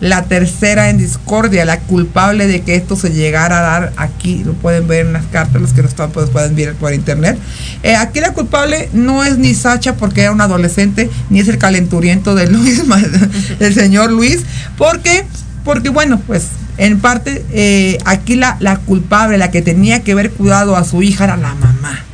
la 0.00 0.24
tercera 0.24 0.88
en 0.88 0.96
discordia, 0.96 1.64
la 1.64 1.78
culpable 1.80 2.46
de 2.46 2.62
que 2.62 2.74
esto 2.74 2.96
se 2.96 3.10
llegara 3.10 3.58
a 3.58 3.62
dar 3.62 3.92
aquí, 3.96 4.42
lo 4.44 4.54
pueden 4.54 4.88
ver 4.88 5.06
en 5.06 5.12
las 5.12 5.26
cartas, 5.26 5.60
los 5.60 5.72
que 5.72 5.82
no 5.82 5.88
están 5.88 6.10
pues 6.10 6.30
pueden 6.30 6.56
ver 6.56 6.74
por 6.74 6.94
internet. 6.94 7.38
Eh, 7.82 7.94
aquí 7.96 8.20
la 8.20 8.32
culpable 8.32 8.88
no 8.94 9.24
es 9.24 9.36
ni 9.36 9.54
Sacha 9.54 9.96
porque 9.96 10.22
era 10.22 10.32
un 10.32 10.40
adolescente, 10.40 11.10
ni 11.28 11.40
es 11.40 11.48
el 11.48 11.58
calenturiento 11.58 12.34
de 12.34 12.46
Luis, 12.48 12.82
del 13.58 13.74
señor 13.74 14.10
Luis, 14.10 14.40
porque, 14.78 15.24
porque 15.64 15.90
bueno, 15.90 16.20
pues 16.26 16.46
en 16.78 16.98
parte 17.00 17.44
eh, 17.52 17.98
aquí 18.06 18.36
la, 18.36 18.56
la 18.60 18.78
culpable, 18.78 19.36
la 19.36 19.50
que 19.50 19.60
tenía 19.60 20.00
que 20.00 20.12
haber 20.12 20.30
cuidado 20.30 20.76
a 20.76 20.84
su 20.84 21.02
hija 21.02 21.24
era 21.24 21.36
la 21.36 21.54
mamá. 21.54 22.04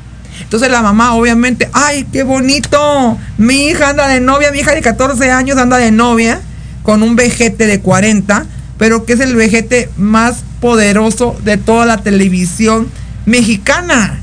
Entonces 0.40 0.70
la 0.70 0.82
mamá 0.82 1.14
obviamente, 1.14 1.68
ay, 1.72 2.04
qué 2.12 2.24
bonito, 2.24 3.16
mi 3.38 3.68
hija 3.68 3.90
anda 3.90 4.08
de 4.08 4.20
novia, 4.20 4.50
mi 4.50 4.58
hija 4.58 4.74
de 4.74 4.82
14 4.82 5.30
años 5.30 5.56
anda 5.56 5.76
de 5.78 5.92
novia 5.92 6.40
con 6.86 7.02
un 7.02 7.16
vejete 7.16 7.66
de 7.66 7.80
40, 7.80 8.46
pero 8.78 9.04
que 9.04 9.14
es 9.14 9.20
el 9.20 9.34
vejete 9.34 9.90
más 9.96 10.44
poderoso 10.60 11.36
de 11.44 11.56
toda 11.56 11.84
la 11.84 11.96
televisión 11.98 12.86
mexicana. 13.26 14.20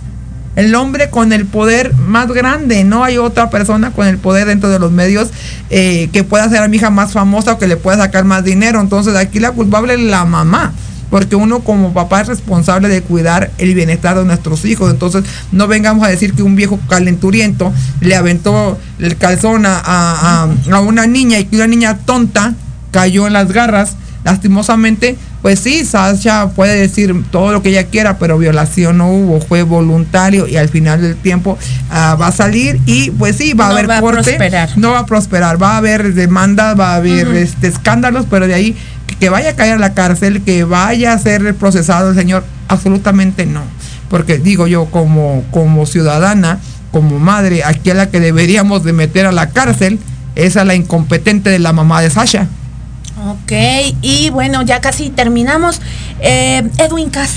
El 0.56 0.74
hombre 0.76 1.10
con 1.10 1.34
el 1.34 1.46
poder 1.46 1.94
más 1.94 2.28
grande. 2.28 2.86
No 2.86 3.04
hay 3.04 3.18
otra 3.18 3.50
persona 3.50 3.92
con 3.92 4.08
el 4.08 4.18
poder 4.18 4.48
dentro 4.48 4.70
de 4.70 4.80
los 4.80 4.94
medios 4.94 5.32
eh, 5.72 6.10
que 6.14 6.24
pueda 6.24 6.46
hacer 6.46 6.64
a 6.64 6.70
mi 6.70 6.78
hija 6.78 6.90
más 6.90 7.12
famosa 7.12 7.52
o 7.52 7.60
que 7.60 7.68
le 7.68 7.76
pueda 7.76 7.98
sacar 7.98 8.24
más 8.24 8.46
dinero. 8.46 8.80
Entonces 8.80 9.14
aquí 9.18 9.42
la 9.42 9.52
culpable 9.52 9.96
es 9.96 10.00
la 10.00 10.24
mamá 10.24 10.72
porque 11.14 11.36
uno 11.36 11.60
como 11.60 11.94
papá 11.94 12.22
es 12.22 12.28
responsable 12.28 12.88
de 12.88 13.04
cuidar 13.04 13.52
el 13.60 13.76
bienestar 13.76 14.18
de 14.18 14.26
nuestros 14.26 14.66
hijos. 14.66 14.90
Entonces, 14.90 15.24
no 15.52 15.68
vengamos 15.68 16.04
a 16.04 16.10
decir 16.10 16.34
que 16.34 16.42
un 16.42 16.56
viejo 16.56 16.80
calenturiento 16.90 17.72
le 18.02 18.16
aventó 18.16 18.80
el 18.98 19.16
calzón 19.16 19.66
a, 19.68 20.48
una 20.82 21.06
niña 21.06 21.38
y 21.38 21.46
que 21.46 21.58
una 21.58 21.68
niña 21.68 22.00
tonta 22.00 22.56
cayó 22.90 23.28
en 23.28 23.34
las 23.34 23.52
garras. 23.52 23.96
Lastimosamente, 24.24 25.16
pues 25.44 25.60
sí, 25.60 25.86
Sasha 25.86 26.50
puede 26.56 26.80
decir 26.80 27.14
todo 27.30 27.52
lo 27.52 27.62
que 27.62 27.70
ella 27.70 27.84
quiera, 27.84 28.18
pero 28.18 28.40
violación 28.40 28.98
no 28.98 29.12
hubo, 29.12 29.40
fue 29.40 29.62
voluntario 29.62 30.48
y 30.48 30.56
al 30.56 30.70
final 30.70 31.00
del 31.02 31.16
tiempo 31.16 31.60
ah, 31.92 32.18
va 32.20 32.28
a 32.28 32.32
salir 32.32 32.80
y 32.88 33.12
pues 33.12 33.36
sí, 33.36 33.54
va 33.54 33.68
a 33.68 33.70
haber 33.72 34.00
corte, 34.00 34.40
no 34.78 34.94
va 34.94 35.00
a 35.00 35.06
prosperar, 35.06 35.62
va 35.62 35.74
a 35.74 35.78
haber 35.78 36.16
demandas, 36.16 36.80
va 36.80 36.94
a 36.94 36.96
haber 36.96 37.28
este, 37.36 37.68
escándalos, 37.68 38.26
pero 38.30 38.48
de 38.48 38.54
ahí 38.56 38.76
que 39.24 39.30
vaya 39.30 39.52
a 39.52 39.56
caer 39.56 39.76
a 39.76 39.78
la 39.78 39.94
cárcel, 39.94 40.44
que 40.44 40.66
vaya 40.66 41.14
a 41.14 41.18
ser 41.18 41.56
procesado 41.56 42.10
el 42.10 42.16
señor, 42.18 42.44
absolutamente 42.68 43.46
no. 43.46 43.62
Porque 44.10 44.38
digo 44.38 44.68
yo, 44.68 44.88
como, 44.88 45.46
como 45.50 45.86
ciudadana, 45.86 46.60
como 46.92 47.20
madre, 47.20 47.64
aquí 47.64 47.90
a 47.90 47.94
la 47.94 48.10
que 48.10 48.20
deberíamos 48.20 48.84
de 48.84 48.92
meter 48.92 49.26
a 49.26 49.32
la 49.32 49.52
cárcel 49.52 49.98
es 50.36 50.58
a 50.58 50.66
la 50.66 50.76
incompetente 50.76 51.50
de 51.50 51.60
la 51.60 51.72
mamá 51.72 52.02
de 52.02 52.10
Sasha. 52.10 52.50
Ok, 53.30 53.54
y 54.02 54.30
bueno, 54.32 54.62
ya 54.64 54.82
casi 54.82 55.10
terminamos. 55.10 55.80
Eh, 56.20 56.70
Edwin 56.78 57.10
Cass. 57.10 57.32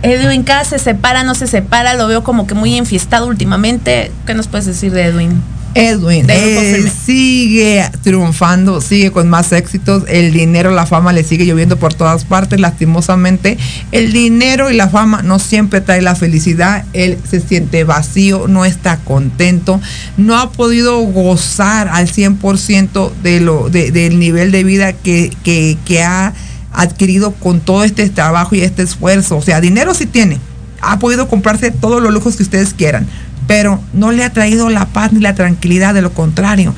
Edwin 0.00 0.42
Cass 0.42 0.68
se 0.68 0.78
separa, 0.78 1.22
no 1.22 1.34
se 1.34 1.46
separa, 1.46 1.92
lo 1.92 2.08
veo 2.08 2.24
como 2.24 2.46
que 2.46 2.54
muy 2.54 2.78
enfiestado 2.78 3.26
últimamente. 3.26 4.10
¿Qué 4.24 4.32
nos 4.32 4.48
puedes 4.48 4.64
decir 4.64 4.90
de 4.90 5.04
Edwin? 5.04 5.42
Edwin 5.76 6.26
eh, 6.30 6.90
sigue 7.04 7.84
triunfando, 8.02 8.80
sigue 8.80 9.10
con 9.10 9.28
más 9.28 9.52
éxitos, 9.52 10.04
el 10.08 10.32
dinero, 10.32 10.70
la 10.70 10.86
fama 10.86 11.12
le 11.12 11.22
sigue 11.22 11.44
lloviendo 11.44 11.76
por 11.76 11.92
todas 11.92 12.24
partes, 12.24 12.58
lastimosamente. 12.58 13.58
El 13.92 14.12
dinero 14.12 14.70
y 14.70 14.74
la 14.74 14.88
fama 14.88 15.22
no 15.22 15.38
siempre 15.38 15.82
trae 15.82 16.00
la 16.00 16.14
felicidad, 16.14 16.84
él 16.94 17.18
se 17.28 17.40
siente 17.40 17.84
vacío, 17.84 18.48
no 18.48 18.64
está 18.64 18.96
contento, 18.98 19.80
no 20.16 20.38
ha 20.38 20.50
podido 20.50 20.98
gozar 21.00 21.88
al 21.88 22.08
100% 22.08 23.12
de 23.22 23.40
lo, 23.40 23.68
del 23.68 24.18
nivel 24.18 24.52
de 24.52 24.64
vida 24.64 24.94
que, 24.94 25.30
que, 25.44 25.76
que 25.84 26.02
ha 26.02 26.32
adquirido 26.72 27.32
con 27.32 27.60
todo 27.60 27.84
este 27.84 28.08
trabajo 28.08 28.54
y 28.54 28.62
este 28.62 28.82
esfuerzo. 28.82 29.36
O 29.36 29.42
sea, 29.42 29.60
dinero 29.60 29.92
sí 29.92 30.06
tiene, 30.06 30.40
ha 30.80 30.98
podido 30.98 31.28
comprarse 31.28 31.70
todos 31.70 32.02
los 32.02 32.12
lujos 32.12 32.36
que 32.36 32.42
ustedes 32.42 32.74
quieran, 32.74 33.06
pero 33.46 33.80
no 33.92 34.12
le 34.12 34.24
ha 34.24 34.32
traído 34.32 34.68
la 34.70 34.86
paz 34.86 35.12
ni 35.12 35.20
la 35.20 35.34
tranquilidad, 35.34 35.94
de 35.94 36.02
lo 36.02 36.12
contrario, 36.12 36.74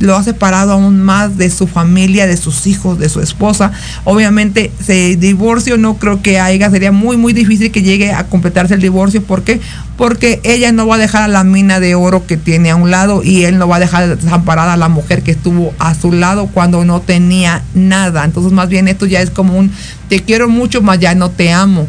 lo 0.00 0.16
ha 0.16 0.22
separado 0.22 0.72
aún 0.72 1.02
más 1.02 1.36
de 1.36 1.50
su 1.50 1.66
familia, 1.66 2.26
de 2.26 2.36
sus 2.36 2.66
hijos, 2.66 2.98
de 2.98 3.08
su 3.08 3.20
esposa. 3.20 3.72
Obviamente, 4.04 4.72
se 4.84 5.16
divorcio 5.16 5.76
no 5.76 5.96
creo 5.96 6.22
que 6.22 6.40
haya, 6.40 6.70
sería 6.70 6.92
muy, 6.92 7.16
muy 7.16 7.32
difícil 7.32 7.70
que 7.70 7.82
llegue 7.82 8.12
a 8.12 8.24
completarse 8.24 8.74
el 8.74 8.80
divorcio. 8.80 9.22
¿Por 9.22 9.42
qué? 9.42 9.60
Porque 9.96 10.40
ella 10.44 10.72
no 10.72 10.86
va 10.86 10.94
a 10.94 10.98
dejar 10.98 11.22
a 11.22 11.28
la 11.28 11.44
mina 11.44 11.80
de 11.80 11.94
oro 11.94 12.26
que 12.26 12.36
tiene 12.36 12.70
a 12.70 12.76
un 12.76 12.90
lado 12.90 13.22
y 13.22 13.44
él 13.44 13.58
no 13.58 13.68
va 13.68 13.76
a 13.76 13.80
dejar 13.80 14.16
desamparada 14.16 14.72
a 14.72 14.76
la 14.78 14.88
mujer 14.88 15.22
que 15.22 15.32
estuvo 15.32 15.74
a 15.78 15.94
su 15.94 16.12
lado 16.12 16.46
cuando 16.46 16.84
no 16.84 17.00
tenía 17.00 17.62
nada. 17.74 18.24
Entonces, 18.24 18.52
más 18.52 18.68
bien 18.68 18.88
esto 18.88 19.06
ya 19.06 19.20
es 19.20 19.30
como 19.30 19.58
un 19.58 19.70
te 20.08 20.20
quiero 20.20 20.48
mucho, 20.48 20.80
más 20.82 20.98
ya 20.98 21.14
no 21.14 21.30
te 21.30 21.52
amo. 21.52 21.86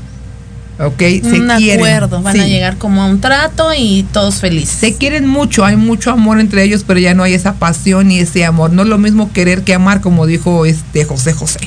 ¿Ok? 0.86 0.98
Se 0.98 1.40
un 1.40 1.52
acuerdo, 1.52 2.22
van 2.22 2.40
a 2.40 2.46
llegar 2.46 2.78
como 2.78 3.02
a 3.02 3.06
un 3.06 3.22
trato 3.22 3.70
y 3.76 4.06
todos 4.12 4.36
felices. 4.36 4.78
Se 4.80 4.96
quieren 4.96 5.28
mucho, 5.28 5.66
hay 5.66 5.76
mucho 5.76 6.12
amor 6.12 6.40
entre 6.40 6.64
ellos, 6.64 6.84
pero 6.86 7.00
ya 7.00 7.14
no 7.14 7.24
hay 7.24 7.34
esa 7.34 7.54
pasión 7.54 8.12
y 8.12 8.20
ese 8.20 8.46
amor. 8.46 8.72
No 8.72 8.82
es 8.84 8.88
lo 8.88 8.98
mismo 8.98 9.32
querer 9.32 9.64
que 9.64 9.74
amar, 9.74 10.02
como 10.02 10.26
dijo 10.26 10.66
este 10.66 11.04
José 11.06 11.34
José. 11.34 11.60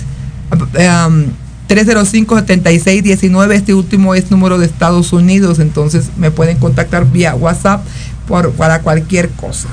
305-7619, 1.68 3.52
este 3.52 3.74
último 3.74 4.14
es 4.14 4.30
número 4.30 4.56
de 4.58 4.66
Estados 4.66 5.12
Unidos, 5.12 5.58
entonces 5.58 6.10
me 6.16 6.30
pueden 6.30 6.58
contactar 6.58 7.10
vía 7.10 7.34
WhatsApp 7.34 7.84
por, 8.28 8.52
para 8.52 8.82
cualquier 8.82 9.30
cosa. 9.30 9.68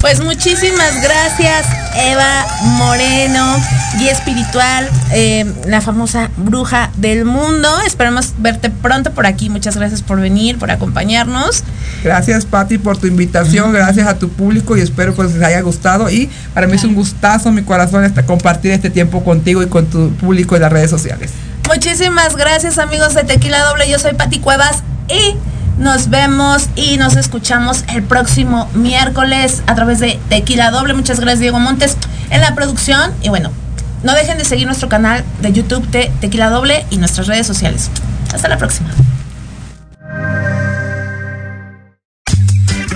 Pues 0.00 0.24
muchísimas 0.24 1.02
gracias, 1.02 1.66
Eva 1.94 2.46
Moreno, 2.62 3.62
guía 3.98 4.12
espiritual, 4.12 4.88
eh, 5.12 5.44
la 5.66 5.82
famosa 5.82 6.30
bruja 6.38 6.90
del 6.96 7.26
mundo. 7.26 7.68
Esperemos 7.86 8.32
verte 8.38 8.70
pronto 8.70 9.12
por 9.12 9.26
aquí. 9.26 9.50
Muchas 9.50 9.76
gracias 9.76 10.00
por 10.00 10.18
venir, 10.18 10.58
por 10.58 10.70
acompañarnos. 10.70 11.64
Gracias, 12.02 12.46
Patti, 12.46 12.78
por 12.78 12.96
tu 12.96 13.08
invitación. 13.08 13.72
Gracias 13.74 14.08
a 14.08 14.18
tu 14.18 14.30
público 14.30 14.74
y 14.74 14.80
espero 14.80 15.14
que 15.14 15.22
les 15.24 15.42
haya 15.42 15.60
gustado. 15.60 16.08
Y 16.10 16.30
para 16.54 16.66
mí 16.66 16.76
es 16.76 16.84
un 16.84 16.94
gustazo, 16.94 17.52
mi 17.52 17.62
corazón, 17.62 18.02
hasta 18.02 18.24
compartir 18.24 18.72
este 18.72 18.88
tiempo 18.88 19.22
contigo 19.22 19.62
y 19.62 19.66
con 19.66 19.84
tu 19.84 20.14
público 20.14 20.56
en 20.56 20.62
las 20.62 20.72
redes 20.72 20.88
sociales. 20.88 21.30
Muchísimas 21.68 22.36
gracias, 22.36 22.78
amigos 22.78 23.14
de 23.14 23.24
Tequila 23.24 23.62
Doble. 23.64 23.86
Yo 23.90 23.98
soy 23.98 24.14
Patti 24.14 24.38
Cuevas 24.38 24.82
y 25.10 25.36
nos 25.80 26.10
vemos 26.10 26.68
y 26.76 26.98
nos 26.98 27.16
escuchamos 27.16 27.84
el 27.88 28.02
próximo 28.02 28.68
miércoles 28.74 29.62
a 29.66 29.74
través 29.74 29.98
de 29.98 30.20
Tequila 30.28 30.70
Doble. 30.70 30.94
Muchas 30.94 31.18
gracias, 31.18 31.40
Diego 31.40 31.58
Montes, 31.58 31.96
en 32.30 32.42
la 32.42 32.54
producción. 32.54 33.12
Y 33.22 33.30
bueno, 33.30 33.50
no 34.04 34.12
dejen 34.14 34.38
de 34.38 34.44
seguir 34.44 34.66
nuestro 34.66 34.88
canal 34.88 35.24
de 35.40 35.52
YouTube 35.52 35.86
de 35.88 36.12
Tequila 36.20 36.50
Doble 36.50 36.84
y 36.90 36.98
nuestras 36.98 37.26
redes 37.26 37.46
sociales. 37.46 37.90
Hasta 38.32 38.48
la 38.48 38.58
próxima. 38.58 38.90